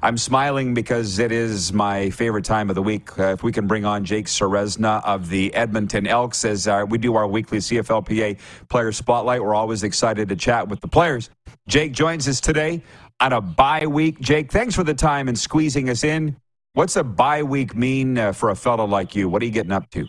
I'm 0.05 0.19
smiling 0.19 0.75
because 0.75 1.19
it 1.19 1.33
is 1.33 1.73
my 1.73 2.11
favorite 2.11 2.45
time 2.45 2.69
of 2.69 2.75
the 2.75 2.83
week. 2.83 3.19
Uh, 3.19 3.33
if 3.33 3.43
we 3.43 3.51
can 3.51 3.67
bring 3.67 3.87
on 3.87 4.05
Jake 4.05 4.27
Ceresna 4.27 5.03
of 5.03 5.31
the 5.31 5.53
Edmonton 5.55 6.07
Elks 6.07 6.45
as 6.45 6.69
uh, 6.69 6.85
we 6.87 6.99
do 6.99 7.15
our 7.15 7.27
weekly 7.27 7.57
CFLPA 7.57 8.39
player 8.69 8.93
spotlight, 8.93 9.43
we're 9.43 9.55
always 9.55 9.83
excited 9.83 10.29
to 10.29 10.37
chat 10.37 10.69
with 10.69 10.83
the 10.83 10.89
players. 10.89 11.31
Jake 11.69 11.93
joins 11.93 12.29
us 12.29 12.39
today 12.39 12.83
on 13.19 13.33
a 13.33 13.41
bye 13.41 13.87
week. 13.87 14.21
Jake, 14.21 14.53
thanks 14.53 14.75
for 14.75 14.85
the 14.85 14.93
time 14.93 15.27
and 15.27 15.39
squeezing 15.39 15.89
us 15.89 16.05
in. 16.05 16.37
What's 16.75 16.97
a 16.97 17.05
bye 17.05 17.43
week 17.43 17.75
mean 17.75 18.19
uh, 18.19 18.33
for 18.33 18.51
a 18.51 18.55
fellow 18.55 18.85
like 18.85 19.17
you? 19.17 19.31
What 19.31 19.41
are 19.41 19.47
you 19.47 19.53
getting 19.53 19.73
up 19.73 19.89
to? 19.93 20.07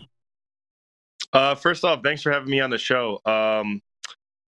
Uh, 1.32 1.54
first 1.54 1.86
off, 1.86 2.02
thanks 2.02 2.20
for 2.20 2.30
having 2.30 2.50
me 2.50 2.60
on 2.60 2.68
the 2.68 2.76
show. 2.76 3.18
Um, 3.24 3.80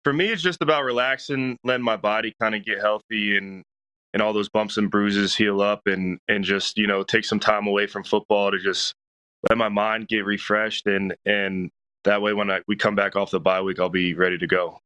for 0.04 0.12
me, 0.12 0.26
it's 0.26 0.42
just 0.42 0.60
about 0.60 0.84
relaxing, 0.84 1.56
letting 1.64 1.84
my 1.84 1.96
body 1.96 2.34
kind 2.38 2.54
of 2.54 2.62
get 2.62 2.78
healthy 2.78 3.38
and 3.38 3.64
and 4.12 4.22
all 4.22 4.32
those 4.32 4.48
bumps 4.48 4.76
and 4.76 4.90
bruises 4.90 5.34
heal 5.34 5.60
up 5.60 5.82
and 5.86 6.18
and 6.28 6.44
just 6.44 6.76
you 6.78 6.86
know 6.86 7.02
take 7.02 7.24
some 7.24 7.40
time 7.40 7.66
away 7.66 7.86
from 7.86 8.04
football 8.04 8.50
to 8.50 8.58
just 8.58 8.94
let 9.48 9.56
my 9.56 9.68
mind 9.68 10.08
get 10.08 10.24
refreshed 10.24 10.86
and 10.86 11.14
and 11.24 11.70
that 12.04 12.22
way 12.22 12.32
when 12.32 12.50
I, 12.50 12.60
we 12.66 12.76
come 12.76 12.94
back 12.94 13.16
off 13.16 13.30
the 13.30 13.40
bye 13.40 13.60
week 13.60 13.78
I'll 13.78 13.88
be 13.88 14.14
ready 14.14 14.38
to 14.38 14.46
go. 14.46 14.80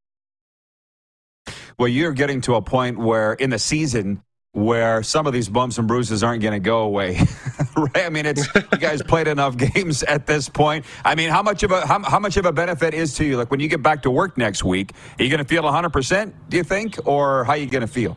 Well, 1.79 1.89
you're 1.89 2.13
getting 2.13 2.41
to 2.43 2.55
a 2.55 2.63
point 2.63 2.99
where 2.99 3.35
in 3.35 3.51
the 3.51 3.59
season 3.59 4.23
where 4.53 5.03
some 5.03 5.27
of 5.27 5.33
these 5.33 5.49
bumps 5.49 5.79
and 5.79 5.89
bruises 5.89 6.23
aren't 6.23 6.41
going 6.41 6.55
to 6.55 6.61
go 6.61 6.83
away, 6.83 7.19
right? 7.77 8.07
I 8.07 8.09
mean, 8.09 8.25
it's 8.25 8.47
you 8.55 8.79
guys 8.79 9.03
played 9.07 9.27
enough 9.27 9.57
games 9.57 10.05
at 10.05 10.27
this 10.27 10.49
point. 10.49 10.85
I 11.05 11.17
mean, 11.17 11.29
how 11.29 11.43
much 11.43 11.65
of 11.65 11.73
a 11.73 11.85
how, 11.85 12.01
how 12.05 12.21
much 12.21 12.37
of 12.37 12.47
a 12.47 12.53
benefit 12.53 12.95
is 12.95 13.15
to 13.15 13.25
you? 13.25 13.37
Like 13.37 13.51
when 13.51 13.59
you 13.59 13.69
get 13.69 13.83
back 13.83 14.03
to 14.03 14.11
work 14.11 14.39
next 14.39 14.63
week, 14.63 14.93
are 15.19 15.25
you 15.25 15.31
going 15.31 15.43
to 15.43 15.49
feel 15.49 15.65
100 15.65 15.91
percent? 15.91 16.35
Do 16.49 16.57
you 16.57 16.63
think, 16.63 16.99
or 17.05 17.45
how 17.45 17.53
are 17.53 17.57
you 17.57 17.67
going 17.67 17.83
to 17.83 17.89
feel? 17.89 18.17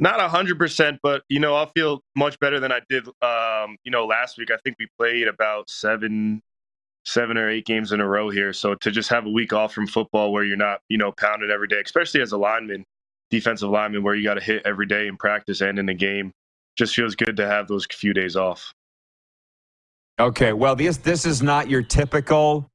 Not 0.00 0.18
a 0.18 0.28
hundred 0.28 0.58
percent, 0.58 0.98
but 1.02 1.22
you 1.28 1.38
know, 1.40 1.54
I'll 1.54 1.66
feel 1.66 2.00
much 2.16 2.40
better 2.40 2.58
than 2.58 2.72
I 2.72 2.80
did. 2.88 3.06
Um, 3.20 3.76
you 3.84 3.90
know, 3.90 4.06
last 4.06 4.38
week 4.38 4.50
I 4.50 4.56
think 4.64 4.76
we 4.78 4.88
played 4.98 5.28
about 5.28 5.68
seven, 5.68 6.40
seven 7.04 7.36
or 7.36 7.50
eight 7.50 7.66
games 7.66 7.92
in 7.92 8.00
a 8.00 8.08
row 8.08 8.30
here. 8.30 8.54
So 8.54 8.74
to 8.76 8.90
just 8.90 9.10
have 9.10 9.26
a 9.26 9.28
week 9.28 9.52
off 9.52 9.74
from 9.74 9.86
football 9.86 10.32
where 10.32 10.42
you're 10.42 10.56
not, 10.56 10.80
you 10.88 10.96
know, 10.96 11.12
pounded 11.12 11.50
every 11.50 11.68
day, 11.68 11.82
especially 11.84 12.22
as 12.22 12.32
a 12.32 12.38
lineman, 12.38 12.82
defensive 13.30 13.68
lineman, 13.68 14.02
where 14.02 14.14
you 14.14 14.24
got 14.24 14.34
to 14.34 14.40
hit 14.40 14.62
every 14.64 14.86
day 14.86 15.06
in 15.06 15.18
practice 15.18 15.60
and 15.60 15.78
in 15.78 15.84
the 15.84 15.92
game, 15.92 16.32
just 16.78 16.94
feels 16.94 17.14
good 17.14 17.36
to 17.36 17.46
have 17.46 17.68
those 17.68 17.86
few 17.92 18.14
days 18.14 18.36
off. 18.36 18.72
Okay, 20.18 20.54
well, 20.54 20.74
this 20.74 20.96
this 20.96 21.26
is 21.26 21.42
not 21.42 21.68
your 21.68 21.82
typical 21.82 22.70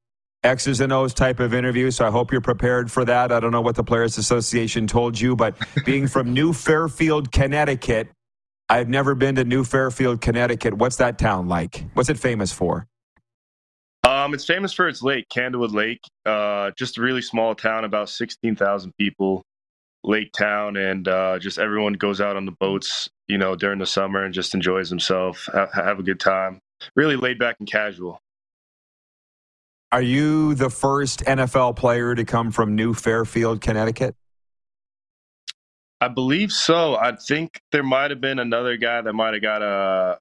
X's 0.45 0.79
and 0.79 0.93
O's 0.93 1.13
type 1.13 1.39
of 1.39 1.53
interview. 1.53 1.91
So 1.91 2.07
I 2.07 2.11
hope 2.11 2.31
you're 2.31 2.39
prepared 2.39 2.91
for 2.91 3.03
that. 3.03 3.31
I 3.31 3.39
don't 3.39 3.51
know 3.51 3.61
what 3.61 3.75
the 3.75 3.83
Players 3.83 4.17
Association 4.17 4.85
told 4.87 5.19
you, 5.19 5.35
but 5.35 5.55
being 5.85 6.07
from 6.07 6.33
New 6.33 6.53
Fairfield, 6.53 7.31
Connecticut, 7.31 8.09
I've 8.69 8.87
never 8.87 9.15
been 9.15 9.35
to 9.35 9.43
New 9.43 9.63
Fairfield, 9.63 10.21
Connecticut. 10.21 10.75
What's 10.75 10.97
that 10.97 11.17
town 11.17 11.47
like? 11.47 11.85
What's 11.93 12.09
it 12.09 12.19
famous 12.19 12.53
for? 12.53 12.87
Um, 14.07 14.35
it's 14.35 14.45
famous 14.45 14.71
for 14.71 14.87
its 14.87 15.01
lake, 15.01 15.25
Candlewood 15.29 15.73
Lake. 15.73 16.01
Uh, 16.25 16.71
just 16.77 16.99
a 16.99 17.01
really 17.01 17.23
small 17.23 17.55
town, 17.55 17.83
about 17.83 18.07
16,000 18.09 18.93
people, 18.99 19.43
lake 20.03 20.31
town, 20.31 20.77
and 20.77 21.07
uh, 21.07 21.39
just 21.39 21.57
everyone 21.57 21.93
goes 21.93 22.21
out 22.21 22.35
on 22.35 22.45
the 22.45 22.53
boats, 22.59 23.09
you 23.27 23.39
know, 23.39 23.55
during 23.55 23.79
the 23.79 23.85
summer 23.85 24.23
and 24.23 24.33
just 24.33 24.53
enjoys 24.53 24.91
themselves, 24.91 25.49
ha- 25.51 25.69
have 25.73 25.97
a 25.97 26.03
good 26.03 26.19
time. 26.19 26.59
Really 26.95 27.15
laid 27.15 27.39
back 27.39 27.55
and 27.59 27.69
casual. 27.69 28.19
Are 29.91 30.01
you 30.01 30.55
the 30.55 30.69
first 30.69 31.21
NFL 31.25 31.75
player 31.75 32.15
to 32.15 32.25
come 32.25 32.51
from 32.51 32.75
New 32.75 32.93
Fairfield, 32.93 33.61
Connecticut? 33.61 34.15
I 36.01 36.07
believe 36.09 36.51
so. 36.51 36.95
I 36.95 37.15
think 37.15 37.61
there 37.71 37.83
might 37.83 38.11
have 38.11 38.19
been 38.19 38.39
another 38.39 38.77
guy 38.77 39.01
that 39.01 39.13
might 39.13 39.33
have 39.33 39.41
got 39.41 39.61
a, 39.61 40.19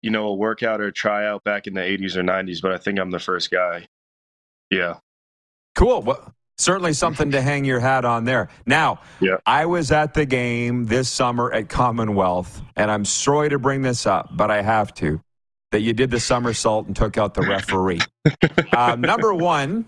you 0.00 0.10
know, 0.10 0.28
a 0.28 0.34
workout 0.34 0.80
or 0.80 0.86
a 0.86 0.92
tryout 0.92 1.44
back 1.44 1.66
in 1.66 1.74
the 1.74 1.80
80s 1.80 2.16
or 2.16 2.22
90s, 2.22 2.62
but 2.62 2.72
I 2.72 2.78
think 2.78 2.98
I'm 2.98 3.10
the 3.10 3.18
first 3.18 3.50
guy. 3.50 3.86
Yeah. 4.70 4.94
Cool. 5.74 6.02
Well, 6.02 6.34
certainly 6.56 6.92
something 6.92 7.30
to 7.32 7.40
hang 7.40 7.64
your 7.64 7.80
hat 7.80 8.04
on 8.04 8.24
there. 8.24 8.48
Now, 8.64 9.00
yeah. 9.20 9.36
I 9.44 9.66
was 9.66 9.92
at 9.92 10.14
the 10.14 10.24
game 10.24 10.86
this 10.86 11.08
summer 11.08 11.52
at 11.52 11.68
Commonwealth, 11.68 12.62
and 12.76 12.90
I'm 12.90 13.04
sorry 13.04 13.50
to 13.50 13.58
bring 13.58 13.82
this 13.82 14.06
up, 14.06 14.30
but 14.36 14.50
I 14.50 14.62
have 14.62 14.94
to 14.94 15.20
that 15.74 15.80
you 15.80 15.92
did 15.92 16.08
the 16.08 16.20
somersault 16.20 16.86
and 16.86 16.94
took 16.94 17.18
out 17.18 17.34
the 17.34 17.42
referee. 17.42 17.98
uh, 18.72 18.94
number 18.94 19.34
one, 19.34 19.84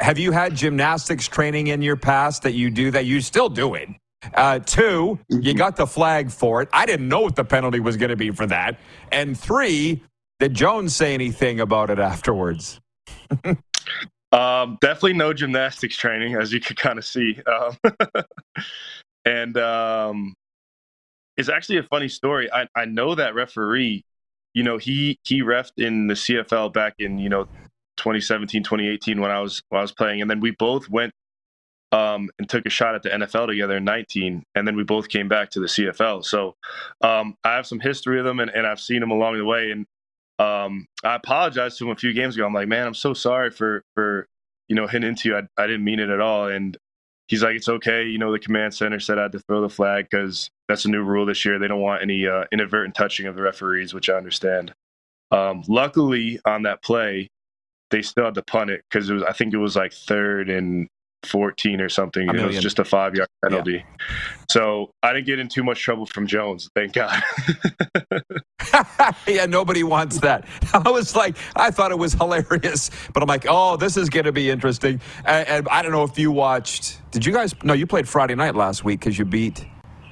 have 0.00 0.18
you 0.18 0.32
had 0.32 0.56
gymnastics 0.56 1.28
training 1.28 1.68
in 1.68 1.80
your 1.80 1.94
past 1.94 2.42
that 2.42 2.54
you 2.54 2.70
do 2.70 2.90
that 2.90 3.06
you 3.06 3.20
still 3.20 3.48
do 3.48 3.74
it? 3.74 3.88
Uh, 4.34 4.58
two, 4.58 5.20
you 5.28 5.38
mm-hmm. 5.38 5.56
got 5.56 5.76
the 5.76 5.86
flag 5.86 6.28
for 6.28 6.60
it. 6.60 6.68
I 6.72 6.86
didn't 6.86 7.08
know 7.08 7.20
what 7.20 7.36
the 7.36 7.44
penalty 7.44 7.78
was 7.78 7.96
going 7.96 8.10
to 8.10 8.16
be 8.16 8.32
for 8.32 8.46
that. 8.46 8.80
And 9.12 9.38
three, 9.38 10.02
did 10.40 10.54
Jones 10.54 10.96
say 10.96 11.14
anything 11.14 11.60
about 11.60 11.88
it 11.90 12.00
afterwards? 12.00 12.80
um, 14.32 14.76
definitely 14.80 15.12
no 15.12 15.32
gymnastics 15.32 15.96
training, 15.96 16.34
as 16.34 16.52
you 16.52 16.58
could 16.58 16.76
kind 16.76 16.98
of 16.98 17.04
see. 17.04 17.40
Um, 17.46 17.76
and 19.24 19.56
um, 19.56 20.34
it's 21.36 21.48
actually 21.48 21.78
a 21.78 21.84
funny 21.84 22.08
story. 22.08 22.52
I, 22.52 22.66
I 22.74 22.86
know 22.86 23.14
that 23.14 23.36
referee 23.36 24.04
you 24.54 24.62
know, 24.62 24.78
he 24.78 25.18
he 25.24 25.42
refed 25.42 25.72
in 25.78 26.06
the 26.06 26.14
CFL 26.14 26.72
back 26.72 26.94
in 26.98 27.18
you 27.18 27.28
know 27.28 27.44
2017, 27.96 28.62
2018 28.62 29.20
when 29.20 29.30
I 29.30 29.40
was 29.40 29.62
when 29.68 29.78
I 29.78 29.82
was 29.82 29.92
playing, 29.92 30.20
and 30.20 30.30
then 30.30 30.40
we 30.40 30.50
both 30.52 30.88
went 30.88 31.12
um, 31.92 32.30
and 32.38 32.48
took 32.48 32.66
a 32.66 32.70
shot 32.70 32.94
at 32.94 33.02
the 33.02 33.10
NFL 33.10 33.48
together 33.48 33.76
in 33.76 33.84
19, 33.84 34.44
and 34.54 34.66
then 34.66 34.76
we 34.76 34.84
both 34.84 35.08
came 35.08 35.28
back 35.28 35.50
to 35.50 35.60
the 35.60 35.66
CFL. 35.66 36.24
So 36.24 36.56
um, 37.02 37.36
I 37.44 37.54
have 37.54 37.66
some 37.66 37.80
history 37.80 38.18
of 38.18 38.24
them, 38.24 38.40
and, 38.40 38.50
and 38.50 38.66
I've 38.66 38.80
seen 38.80 39.00
them 39.00 39.10
along 39.10 39.36
the 39.36 39.44
way. 39.44 39.70
And 39.70 39.86
um, 40.38 40.86
I 41.04 41.16
apologized 41.16 41.78
to 41.78 41.84
him 41.84 41.90
a 41.90 41.96
few 41.96 42.12
games 42.12 42.34
ago. 42.34 42.46
I'm 42.46 42.54
like, 42.54 42.68
man, 42.68 42.86
I'm 42.86 42.94
so 42.94 43.14
sorry 43.14 43.50
for 43.50 43.84
for 43.94 44.26
you 44.72 44.76
know, 44.76 44.86
hitting 44.86 45.08
into 45.08 45.28
you. 45.28 45.36
I, 45.36 45.42
I 45.62 45.66
didn't 45.66 45.84
mean 45.84 46.00
it 46.00 46.08
at 46.08 46.20
all. 46.20 46.48
And 46.48 46.78
he's 47.32 47.42
like, 47.42 47.56
it's 47.56 47.68
okay. 47.70 48.04
You 48.04 48.18
know, 48.18 48.30
the 48.30 48.38
command 48.38 48.74
center 48.74 49.00
said 49.00 49.18
I 49.18 49.22
had 49.22 49.32
to 49.32 49.38
throw 49.38 49.62
the 49.62 49.68
flag 49.70 50.06
because 50.10 50.50
that's 50.68 50.84
a 50.84 50.90
new 50.90 51.02
rule 51.02 51.24
this 51.24 51.46
year. 51.46 51.58
They 51.58 51.66
don't 51.66 51.80
want 51.80 52.02
any 52.02 52.26
uh, 52.26 52.44
inadvertent 52.52 52.94
touching 52.94 53.26
of 53.26 53.34
the 53.34 53.40
referees, 53.40 53.94
which 53.94 54.10
I 54.10 54.14
understand. 54.18 54.74
Um, 55.30 55.62
luckily, 55.66 56.38
on 56.44 56.64
that 56.64 56.82
play, 56.82 57.30
they 57.90 58.02
still 58.02 58.26
had 58.26 58.34
to 58.34 58.42
punt 58.42 58.68
it 58.68 58.82
because 58.90 59.08
it 59.08 59.14
was. 59.14 59.22
I 59.22 59.32
think 59.32 59.54
it 59.54 59.56
was 59.56 59.76
like 59.76 59.94
third 59.94 60.50
and 60.50 60.88
14 61.24 61.80
or 61.80 61.88
something. 61.88 62.28
It 62.28 62.44
was 62.44 62.60
just 62.60 62.78
a 62.78 62.84
five 62.84 63.14
yard 63.14 63.30
penalty. 63.42 63.82
Yeah. 63.82 64.06
So 64.52 64.90
I 65.02 65.14
didn't 65.14 65.24
get 65.24 65.38
in 65.38 65.48
too 65.48 65.64
much 65.64 65.80
trouble 65.80 66.04
from 66.04 66.26
Jones, 66.26 66.68
thank 66.74 66.92
God. 66.92 67.22
yeah, 69.26 69.46
nobody 69.46 69.82
wants 69.82 70.20
that. 70.20 70.46
I 70.74 70.90
was 70.90 71.16
like, 71.16 71.38
I 71.56 71.70
thought 71.70 71.90
it 71.90 71.98
was 71.98 72.12
hilarious, 72.12 72.90
but 73.14 73.22
I'm 73.22 73.28
like, 73.30 73.46
oh, 73.48 73.78
this 73.78 73.96
is 73.96 74.10
going 74.10 74.26
to 74.26 74.32
be 74.32 74.50
interesting. 74.50 75.00
And, 75.24 75.48
and, 75.48 75.68
I 75.70 75.80
don't 75.80 75.90
know 75.90 76.02
if 76.02 76.18
you 76.18 76.30
watched, 76.30 77.00
did 77.12 77.24
you 77.24 77.32
guys, 77.32 77.54
no, 77.64 77.72
you 77.72 77.86
played 77.86 78.06
Friday 78.06 78.34
night 78.34 78.54
last 78.54 78.84
week 78.84 79.00
because 79.00 79.18
you 79.18 79.24
beat 79.24 79.64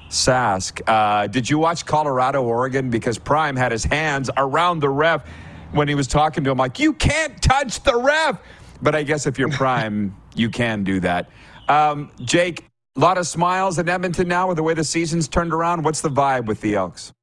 Sask. 0.09 0.81
Uh, 0.87 1.27
did 1.27 1.47
you 1.47 1.59
watch 1.59 1.85
Colorado, 1.85 2.41
Oregon? 2.41 2.89
Because 2.89 3.19
Prime 3.19 3.55
had 3.55 3.71
his 3.71 3.83
hands 3.83 4.31
around 4.37 4.79
the 4.79 4.89
ref 4.89 5.23
when 5.71 5.87
he 5.87 5.93
was 5.93 6.07
talking 6.07 6.43
to 6.45 6.49
him, 6.49 6.57
like, 6.57 6.79
you 6.79 6.93
can't 6.93 7.39
touch 7.43 7.83
the 7.83 7.95
ref. 7.95 8.41
But 8.81 8.95
I 8.95 9.03
guess 9.03 9.27
if 9.27 9.37
you're 9.37 9.51
Prime, 9.51 10.17
you 10.35 10.49
can 10.49 10.83
do 10.83 10.99
that. 11.01 11.29
Um, 11.67 12.11
Jake, 12.21 12.70
a 12.95 12.99
lot 12.99 13.17
of 13.17 13.25
smiles 13.27 13.79
in 13.79 13.87
Edmonton 13.87 14.27
now 14.27 14.47
with 14.47 14.57
the 14.57 14.63
way 14.63 14.73
the 14.73 14.83
season's 14.83 15.27
turned 15.27 15.53
around. 15.53 15.83
What's 15.83 16.01
the 16.01 16.09
vibe 16.09 16.45
with 16.45 16.61
the 16.61 16.75
Elks? 16.75 17.13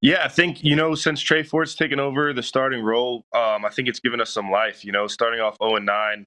Yeah, 0.00 0.22
I 0.24 0.28
think, 0.28 0.64
you 0.64 0.74
know, 0.74 0.94
since 0.94 1.20
Tre 1.20 1.42
Ford's 1.42 1.74
taken 1.74 2.00
over 2.00 2.32
the 2.32 2.42
starting 2.42 2.82
role, 2.82 3.24
um, 3.34 3.64
I 3.64 3.70
think 3.70 3.88
it's 3.88 4.00
given 4.00 4.20
us 4.20 4.30
some 4.30 4.50
life. 4.50 4.84
You 4.84 4.92
know, 4.92 5.06
starting 5.06 5.40
off 5.40 5.56
0 5.62 5.76
and 5.76 5.86
9, 5.86 6.24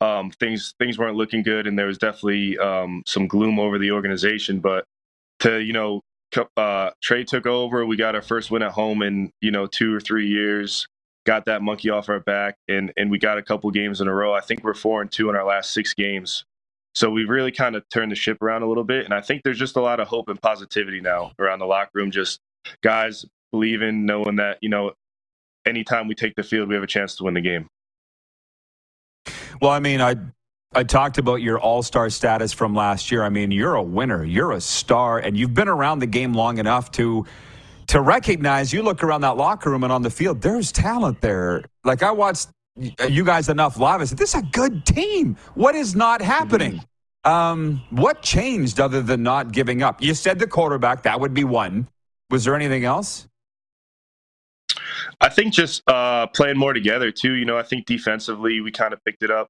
um, 0.00 0.30
things 0.30 0.74
things 0.78 0.98
weren't 0.98 1.16
looking 1.16 1.42
good, 1.42 1.66
and 1.66 1.78
there 1.78 1.86
was 1.86 1.98
definitely 1.98 2.56
um, 2.58 3.02
some 3.06 3.26
gloom 3.26 3.58
over 3.58 3.78
the 3.78 3.90
organization. 3.90 4.60
But 4.60 4.84
to, 5.40 5.58
you 5.58 5.74
know, 5.74 6.00
uh, 6.56 6.90
Tre 7.02 7.24
took 7.24 7.46
over, 7.46 7.84
we 7.84 7.96
got 7.96 8.14
our 8.14 8.22
first 8.22 8.50
win 8.50 8.62
at 8.62 8.72
home 8.72 9.02
in, 9.02 9.30
you 9.42 9.50
know, 9.50 9.66
two 9.66 9.94
or 9.94 10.00
three 10.00 10.28
years 10.28 10.86
got 11.26 11.44
that 11.44 11.62
monkey 11.62 11.90
off 11.90 12.08
our 12.08 12.20
back, 12.20 12.56
and 12.68 12.92
and 12.96 13.10
we 13.10 13.18
got 13.18 13.38
a 13.38 13.42
couple 13.42 13.70
games 13.70 14.00
in 14.00 14.08
a 14.08 14.14
row. 14.14 14.34
I 14.34 14.40
think 14.40 14.64
we're 14.64 14.74
four 14.74 15.02
and 15.02 15.12
two 15.12 15.28
in 15.28 15.36
our 15.36 15.44
last 15.44 15.72
six 15.72 15.94
games. 15.94 16.44
So 16.94 17.10
we 17.10 17.24
really 17.24 17.52
kind 17.52 17.76
of 17.76 17.84
turned 17.92 18.10
the 18.10 18.16
ship 18.16 18.42
around 18.42 18.62
a 18.62 18.68
little 18.68 18.84
bit, 18.84 19.04
and 19.04 19.14
I 19.14 19.20
think 19.20 19.42
there's 19.44 19.58
just 19.58 19.76
a 19.76 19.80
lot 19.80 20.00
of 20.00 20.08
hope 20.08 20.28
and 20.28 20.40
positivity 20.40 21.00
now 21.00 21.32
around 21.38 21.60
the 21.60 21.66
locker 21.66 21.90
room. 21.94 22.10
Just 22.10 22.40
guys 22.82 23.24
believing, 23.52 24.06
knowing 24.06 24.36
that 24.36 24.58
you 24.60 24.68
know, 24.68 24.92
anytime 25.66 26.08
we 26.08 26.14
take 26.14 26.34
the 26.34 26.42
field, 26.42 26.68
we 26.68 26.74
have 26.74 26.84
a 26.84 26.88
chance 26.88 27.16
to 27.16 27.24
win 27.24 27.34
the 27.34 27.40
game. 27.40 27.68
Well, 29.60 29.70
I 29.70 29.78
mean, 29.78 30.00
I 30.00 30.16
I 30.74 30.84
talked 30.84 31.18
about 31.18 31.42
your 31.42 31.58
all 31.58 31.82
star 31.82 32.10
status 32.10 32.52
from 32.52 32.74
last 32.74 33.10
year. 33.10 33.24
I 33.24 33.28
mean, 33.28 33.50
you're 33.50 33.74
a 33.74 33.82
winner, 33.82 34.24
you're 34.24 34.52
a 34.52 34.60
star, 34.60 35.18
and 35.18 35.36
you've 35.36 35.54
been 35.54 35.68
around 35.68 36.00
the 36.00 36.06
game 36.06 36.32
long 36.32 36.58
enough 36.58 36.90
to 36.92 37.24
to 37.88 38.00
recognize 38.00 38.72
you 38.72 38.82
look 38.82 39.02
around 39.02 39.22
that 39.22 39.36
locker 39.36 39.68
room 39.68 39.82
and 39.82 39.92
on 39.92 40.02
the 40.02 40.10
field, 40.10 40.42
there's 40.42 40.70
talent 40.70 41.20
there. 41.20 41.64
Like 41.82 42.04
I 42.04 42.12
watched 42.12 42.48
you 43.08 43.24
guys 43.24 43.48
enough 43.48 43.78
live. 43.78 44.00
I 44.00 44.04
said, 44.04 44.18
this 44.18 44.34
is 44.34 44.42
a 44.42 44.46
good 44.46 44.84
team. 44.86 45.36
What 45.54 45.74
is 45.74 45.94
not 45.94 46.22
happening? 46.22 46.82
Um, 47.24 47.82
what 47.90 48.22
changed 48.22 48.80
other 48.80 49.02
than 49.02 49.22
not 49.22 49.52
giving 49.52 49.82
up? 49.82 50.02
You 50.02 50.14
said 50.14 50.38
the 50.38 50.46
quarterback, 50.46 51.02
that 51.02 51.20
would 51.20 51.34
be 51.34 51.44
one. 51.44 51.88
Was 52.30 52.44
there 52.44 52.54
anything 52.54 52.84
else? 52.84 53.28
I 55.20 55.28
think 55.28 55.52
just 55.52 55.82
uh, 55.86 56.28
playing 56.28 56.56
more 56.56 56.72
together 56.72 57.10
too. 57.10 57.32
You 57.34 57.44
know, 57.44 57.58
I 57.58 57.62
think 57.62 57.86
defensively 57.86 58.60
we 58.60 58.70
kind 58.70 58.94
of 58.94 59.04
picked 59.04 59.22
it 59.22 59.30
up, 59.30 59.48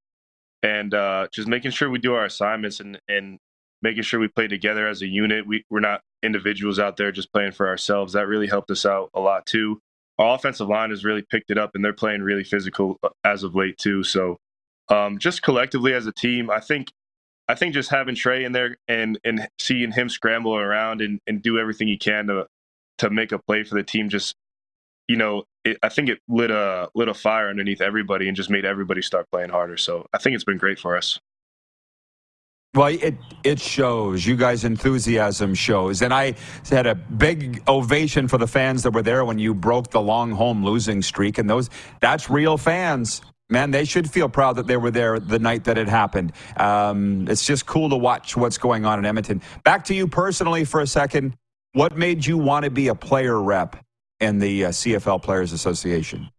and 0.62 0.92
uh, 0.92 1.28
just 1.32 1.46
making 1.46 1.70
sure 1.70 1.88
we 1.90 1.98
do 1.98 2.14
our 2.14 2.24
assignments 2.24 2.80
and 2.80 2.98
and 3.08 3.38
making 3.82 4.02
sure 4.02 4.18
we 4.18 4.28
play 4.28 4.48
together 4.48 4.88
as 4.88 5.02
a 5.02 5.06
unit. 5.06 5.46
We 5.46 5.64
we're 5.70 5.80
not 5.80 6.00
individuals 6.22 6.78
out 6.78 6.96
there 6.96 7.12
just 7.12 7.32
playing 7.32 7.52
for 7.52 7.68
ourselves. 7.68 8.14
That 8.14 8.26
really 8.26 8.48
helped 8.48 8.70
us 8.70 8.84
out 8.84 9.10
a 9.14 9.20
lot 9.20 9.46
too. 9.46 9.80
Our 10.20 10.36
offensive 10.36 10.68
line 10.68 10.90
has 10.90 11.04
really 11.04 11.22
picked 11.22 11.50
it 11.50 11.58
up, 11.58 11.72
and 11.74 11.84
they're 11.84 11.94
playing 11.94 12.22
really 12.22 12.44
physical 12.44 12.98
uh, 13.02 13.10
as 13.24 13.44
of 13.44 13.56
late 13.56 13.78
too. 13.78 14.04
So, 14.04 14.38
um, 14.90 15.18
just 15.18 15.42
collectively 15.42 15.94
as 15.94 16.06
a 16.06 16.12
team, 16.12 16.50
I 16.50 16.60
think, 16.60 16.92
I 17.48 17.56
think 17.56 17.74
just 17.74 17.90
having 17.90 18.16
Tre 18.16 18.44
in 18.44 18.52
there 18.52 18.76
and 18.88 19.18
and 19.24 19.48
seeing 19.58 19.92
him 19.92 20.10
scramble 20.10 20.56
around 20.56 21.02
and, 21.02 21.20
and 21.26 21.42
do 21.42 21.58
everything 21.58 21.88
he 21.88 21.98
can 21.98 22.28
to 22.28 22.46
to 22.98 23.10
make 23.10 23.32
a 23.32 23.40
play 23.40 23.64
for 23.64 23.76
the 23.76 23.84
team, 23.84 24.10
just 24.10 24.36
you 25.08 25.16
know, 25.16 25.44
it, 25.64 25.78
I 25.82 25.88
think 25.90 26.10
it 26.10 26.20
lit 26.28 26.52
a 26.52 26.90
lit 26.94 27.08
a 27.08 27.14
fire 27.14 27.48
underneath 27.50 27.80
everybody 27.80 28.28
and 28.28 28.36
just 28.36 28.50
made 28.50 28.66
everybody 28.66 29.02
start 29.02 29.26
playing 29.32 29.50
harder. 29.50 29.78
So 29.78 30.06
I 30.12 30.18
think 30.18 30.36
it's 30.36 30.44
been 30.44 30.58
great 30.58 30.78
for 30.78 30.96
us. 30.96 31.18
Well, 32.74 32.86
it 32.86 33.16
it 33.42 33.58
shows. 33.58 34.24
You 34.24 34.36
guys' 34.36 34.62
enthusiasm 34.62 35.54
shows, 35.54 36.02
and 36.02 36.14
I 36.14 36.34
had 36.68 36.86
a 36.86 36.94
big 36.94 37.62
ovation 37.66 38.28
for 38.28 38.38
the 38.38 38.46
fans 38.46 38.84
that 38.84 38.92
were 38.92 39.02
there 39.02 39.24
when 39.24 39.40
you 39.40 39.54
broke 39.54 39.90
the 39.90 40.00
long 40.00 40.30
home 40.30 40.64
losing 40.64 41.02
streak, 41.02 41.38
and 41.38 41.50
those 41.50 41.68
that's 42.00 42.30
real 42.30 42.56
fans. 42.56 43.22
Man, 43.48 43.72
they 43.72 43.84
should 43.84 44.08
feel 44.08 44.28
proud 44.28 44.54
that 44.54 44.68
they 44.68 44.76
were 44.76 44.92
there 44.92 45.18
the 45.18 45.40
night 45.40 45.64
that 45.64 45.76
it 45.76 45.88
happened. 45.88 46.32
Um, 46.56 47.26
it's 47.28 47.44
just 47.44 47.66
cool 47.66 47.88
to 47.90 47.96
watch 47.96 48.36
what's 48.36 48.58
going 48.58 48.84
on 48.84 49.00
in 49.00 49.04
Edmonton. 49.04 49.42
Back 49.64 49.84
to 49.86 49.94
you 49.94 50.06
personally 50.06 50.64
for 50.64 50.80
a 50.80 50.86
second. 50.86 51.34
What 51.72 51.96
made 51.96 52.24
you 52.24 52.38
want 52.38 52.64
to 52.64 52.70
be 52.70 52.86
a 52.86 52.94
player 52.94 53.42
rep 53.42 53.74
in 54.20 54.38
the 54.38 54.66
uh, 54.66 54.68
CFL 54.68 55.20
Players 55.20 55.52
Association? 55.52 56.30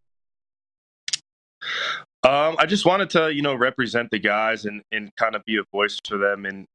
Um, 2.24 2.56
I 2.60 2.68
just 2.68 2.86
wanted 2.86 3.10
to, 3.12 3.34
you 3.34 3.42
know, 3.42 3.56
represent 3.56 4.12
the 4.12 4.20
guys 4.20 4.66
and, 4.66 4.84
and 4.92 5.16
kind 5.16 5.36
of 5.36 5.44
be 5.46 5.58
a 5.58 5.64
voice 5.72 6.00
for 6.08 6.18
them 6.18 6.46
and 6.46 6.66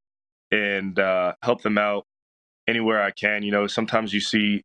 and 0.51 0.99
uh, 0.99 1.34
help 1.42 1.62
them 1.62 1.78
out 1.78 2.05
anywhere 2.68 3.03
I 3.03 3.11
can. 3.12 3.42
You 3.42 3.53
know, 3.53 3.66
sometimes 3.66 4.12
you 4.12 4.20
see 4.20 4.62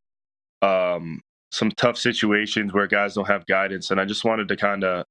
um, 0.61 1.21
some 1.51 1.71
tough 1.71 1.97
situations 1.97 2.73
where 2.73 2.87
guys 2.87 3.15
don't 3.15 3.27
have 3.27 3.45
guidance, 3.45 3.91
and 3.91 3.99
I 4.01 4.05
just 4.05 4.25
wanted 4.25 4.47
to 4.49 4.57
kind 4.57 4.83
of 4.83 5.05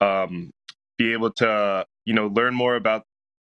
um, 0.00 0.50
be 0.98 1.12
able 1.12 1.32
to, 1.32 1.86
you 2.04 2.14
know, 2.14 2.28
learn 2.28 2.54
more 2.54 2.76
about, 2.76 3.02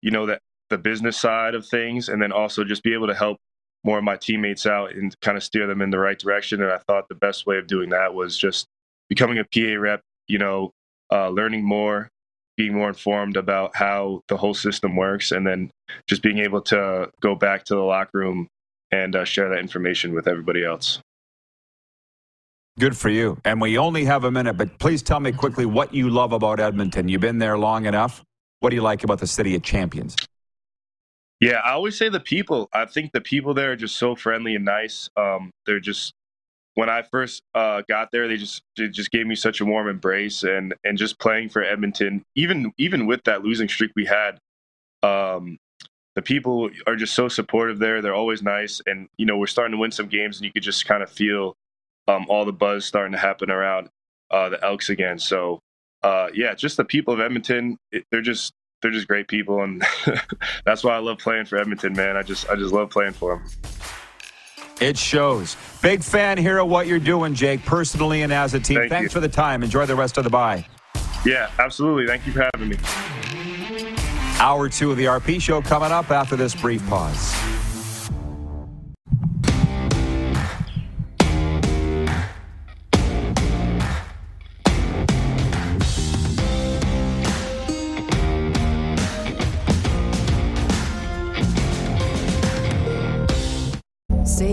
you 0.02 0.10
know, 0.10 0.26
that 0.26 0.40
the 0.70 0.78
business 0.78 1.18
side 1.18 1.54
of 1.54 1.66
things, 1.66 2.08
and 2.08 2.20
then 2.22 2.32
also 2.32 2.64
just 2.64 2.82
be 2.82 2.94
able 2.94 3.06
to 3.06 3.14
help 3.14 3.38
more 3.84 3.98
of 3.98 4.04
my 4.04 4.16
teammates 4.16 4.66
out 4.66 4.92
and 4.94 5.18
kind 5.20 5.36
of 5.36 5.44
steer 5.44 5.66
them 5.66 5.82
in 5.82 5.90
the 5.90 5.98
right 5.98 6.18
direction. 6.18 6.62
And 6.62 6.72
I 6.72 6.78
thought 6.78 7.08
the 7.08 7.14
best 7.14 7.46
way 7.46 7.58
of 7.58 7.66
doing 7.66 7.90
that 7.90 8.14
was 8.14 8.36
just 8.36 8.66
becoming 9.08 9.38
a 9.38 9.44
PA 9.44 9.78
rep. 9.80 10.00
You 10.28 10.38
know, 10.38 10.72
uh, 11.14 11.28
learning 11.28 11.64
more, 11.64 12.08
being 12.56 12.74
more 12.74 12.88
informed 12.88 13.36
about 13.36 13.76
how 13.76 14.20
the 14.28 14.36
whole 14.36 14.54
system 14.54 14.96
works, 14.96 15.30
and 15.30 15.46
then 15.46 15.70
just 16.08 16.22
being 16.22 16.38
able 16.38 16.60
to 16.62 17.10
go 17.22 17.34
back 17.34 17.64
to 17.64 17.74
the 17.74 17.80
locker 17.80 18.18
room 18.18 18.48
and 18.90 19.14
uh, 19.14 19.24
share 19.24 19.48
that 19.48 19.60
information 19.60 20.12
with 20.12 20.26
everybody 20.26 20.64
else. 20.64 21.00
Good 22.78 22.96
for 22.96 23.08
you. 23.08 23.38
And 23.44 23.60
we 23.60 23.78
only 23.78 24.04
have 24.04 24.24
a 24.24 24.30
minute, 24.30 24.56
but 24.56 24.78
please 24.80 25.02
tell 25.02 25.20
me 25.20 25.30
quickly 25.30 25.64
what 25.64 25.94
you 25.94 26.10
love 26.10 26.32
about 26.32 26.58
Edmonton. 26.58 27.06
You've 27.08 27.20
been 27.20 27.38
there 27.38 27.56
long 27.56 27.86
enough. 27.86 28.22
What 28.58 28.70
do 28.70 28.76
you 28.76 28.82
like 28.82 29.04
about 29.04 29.20
the 29.20 29.28
city 29.28 29.54
of 29.54 29.62
champions? 29.62 30.16
Yeah, 31.40 31.60
I 31.64 31.72
always 31.72 31.96
say 31.96 32.08
the 32.08 32.20
people. 32.20 32.68
I 32.72 32.86
think 32.86 33.12
the 33.12 33.20
people 33.20 33.54
there 33.54 33.72
are 33.72 33.76
just 33.76 33.96
so 33.96 34.16
friendly 34.16 34.56
and 34.56 34.64
nice. 34.64 35.08
Um, 35.16 35.50
they're 35.66 35.78
just 35.78 36.12
when 36.75 36.89
I 36.89 37.03
first 37.03 37.43
uh, 37.55 37.83
got 37.89 38.11
there, 38.11 38.29
they 38.29 38.37
just 38.37 38.62
they 38.77 38.89
just 38.89 39.11
gave 39.11 39.27
me 39.27 39.35
such 39.35 39.61
a 39.61 39.64
warm 39.64 39.89
embrace, 39.89 40.43
and 40.43 40.75
and 40.85 40.99
just 40.99 41.18
playing 41.18 41.49
for 41.49 41.62
Edmonton, 41.62 42.25
even 42.35 42.72
even 42.79 43.07
with 43.07 43.22
that 43.25 43.43
losing 43.43 43.68
streak 43.68 43.93
we 43.95 44.05
had, 44.05 44.39
um, 45.03 45.59
the 46.14 46.22
people 46.22 46.70
are 46.87 46.97
just 46.97 47.14
so 47.14 47.29
supportive 47.29 47.79
there. 47.79 48.03
They're 48.03 48.14
always 48.14 48.43
nice, 48.43 48.81
and 48.87 49.09
you 49.16 49.27
know 49.27 49.37
we're 49.37 49.47
starting 49.47 49.72
to 49.72 49.79
win 49.79 49.93
some 49.93 50.07
games, 50.07 50.39
and 50.39 50.45
you 50.45 50.53
could 50.53 50.62
just 50.62 50.87
kind 50.87 51.03
of 51.03 51.11
feel 51.11 51.55
um, 52.09 52.27
all 52.29 52.45
the 52.45 52.53
buzz 52.53 52.85
starting 52.85 53.12
to 53.12 53.18
happen 53.18 53.51
around 53.51 53.89
uh, 54.31 54.49
the 54.49 54.62
Elks 54.64 54.91
again. 54.91 55.18
So 55.18 55.61
uh, 56.03 56.29
yeah, 56.35 56.55
just 56.55 56.77
the 56.77 56.85
people 56.85 57.14
of 57.14 57.20
Edmonton, 57.20 57.79
it, 57.93 58.05
they're 58.11 58.20
just 58.20 58.53
they're 58.83 58.91
just 58.91 59.09
great 59.09 59.29
people, 59.29 59.62
and 59.62 59.83
that's 60.64 60.85
why 60.85 60.95
I 60.95 60.99
love 60.99 61.18
playing 61.18 61.47
for 61.47 61.57
Edmonton, 61.57 61.95
man. 61.95 62.16
I 62.16 62.22
just 62.22 62.49
I 62.51 62.57
just 62.57 62.72
love 62.72 62.91
playing 62.91 63.12
for 63.12 63.37
them. 63.37 64.03
It 64.85 64.99
shows. 64.99 65.57
Big 65.80 66.03
fan 66.03 66.37
here 66.37 66.59
of 66.59 66.68
what 66.68 66.87
you're 66.87 66.99
doing, 66.99 67.35
Jake, 67.35 67.64
personally 67.64 68.20
and 68.20 68.30
as 68.30 68.53
a 68.53 68.61
team. 68.61 68.76
Thank 68.76 68.91
Thanks 68.91 69.14
you. 69.14 69.14
for 69.14 69.20
the 69.20 69.32
time. 69.32 69.62
Enjoy 69.62 69.87
the 69.87 69.97
rest 69.97 70.18
of 70.18 70.24
the 70.24 70.30
bye. 70.30 70.66
Yeah, 71.24 71.51
absolutely. 71.59 72.07
Thank 72.07 72.26
you 72.26 72.35
for 72.35 72.47
having 72.55 72.68
me. 72.68 72.76
Hour 74.39 74.68
two 74.68 74.91
of 74.91 74.99
the 74.99 75.07
RP 75.07 75.41
show 75.41 75.62
coming 75.62 75.91
up 75.91 76.11
after 76.11 76.37
this 76.37 76.55
brief 76.55 76.87
pause. 76.87 77.35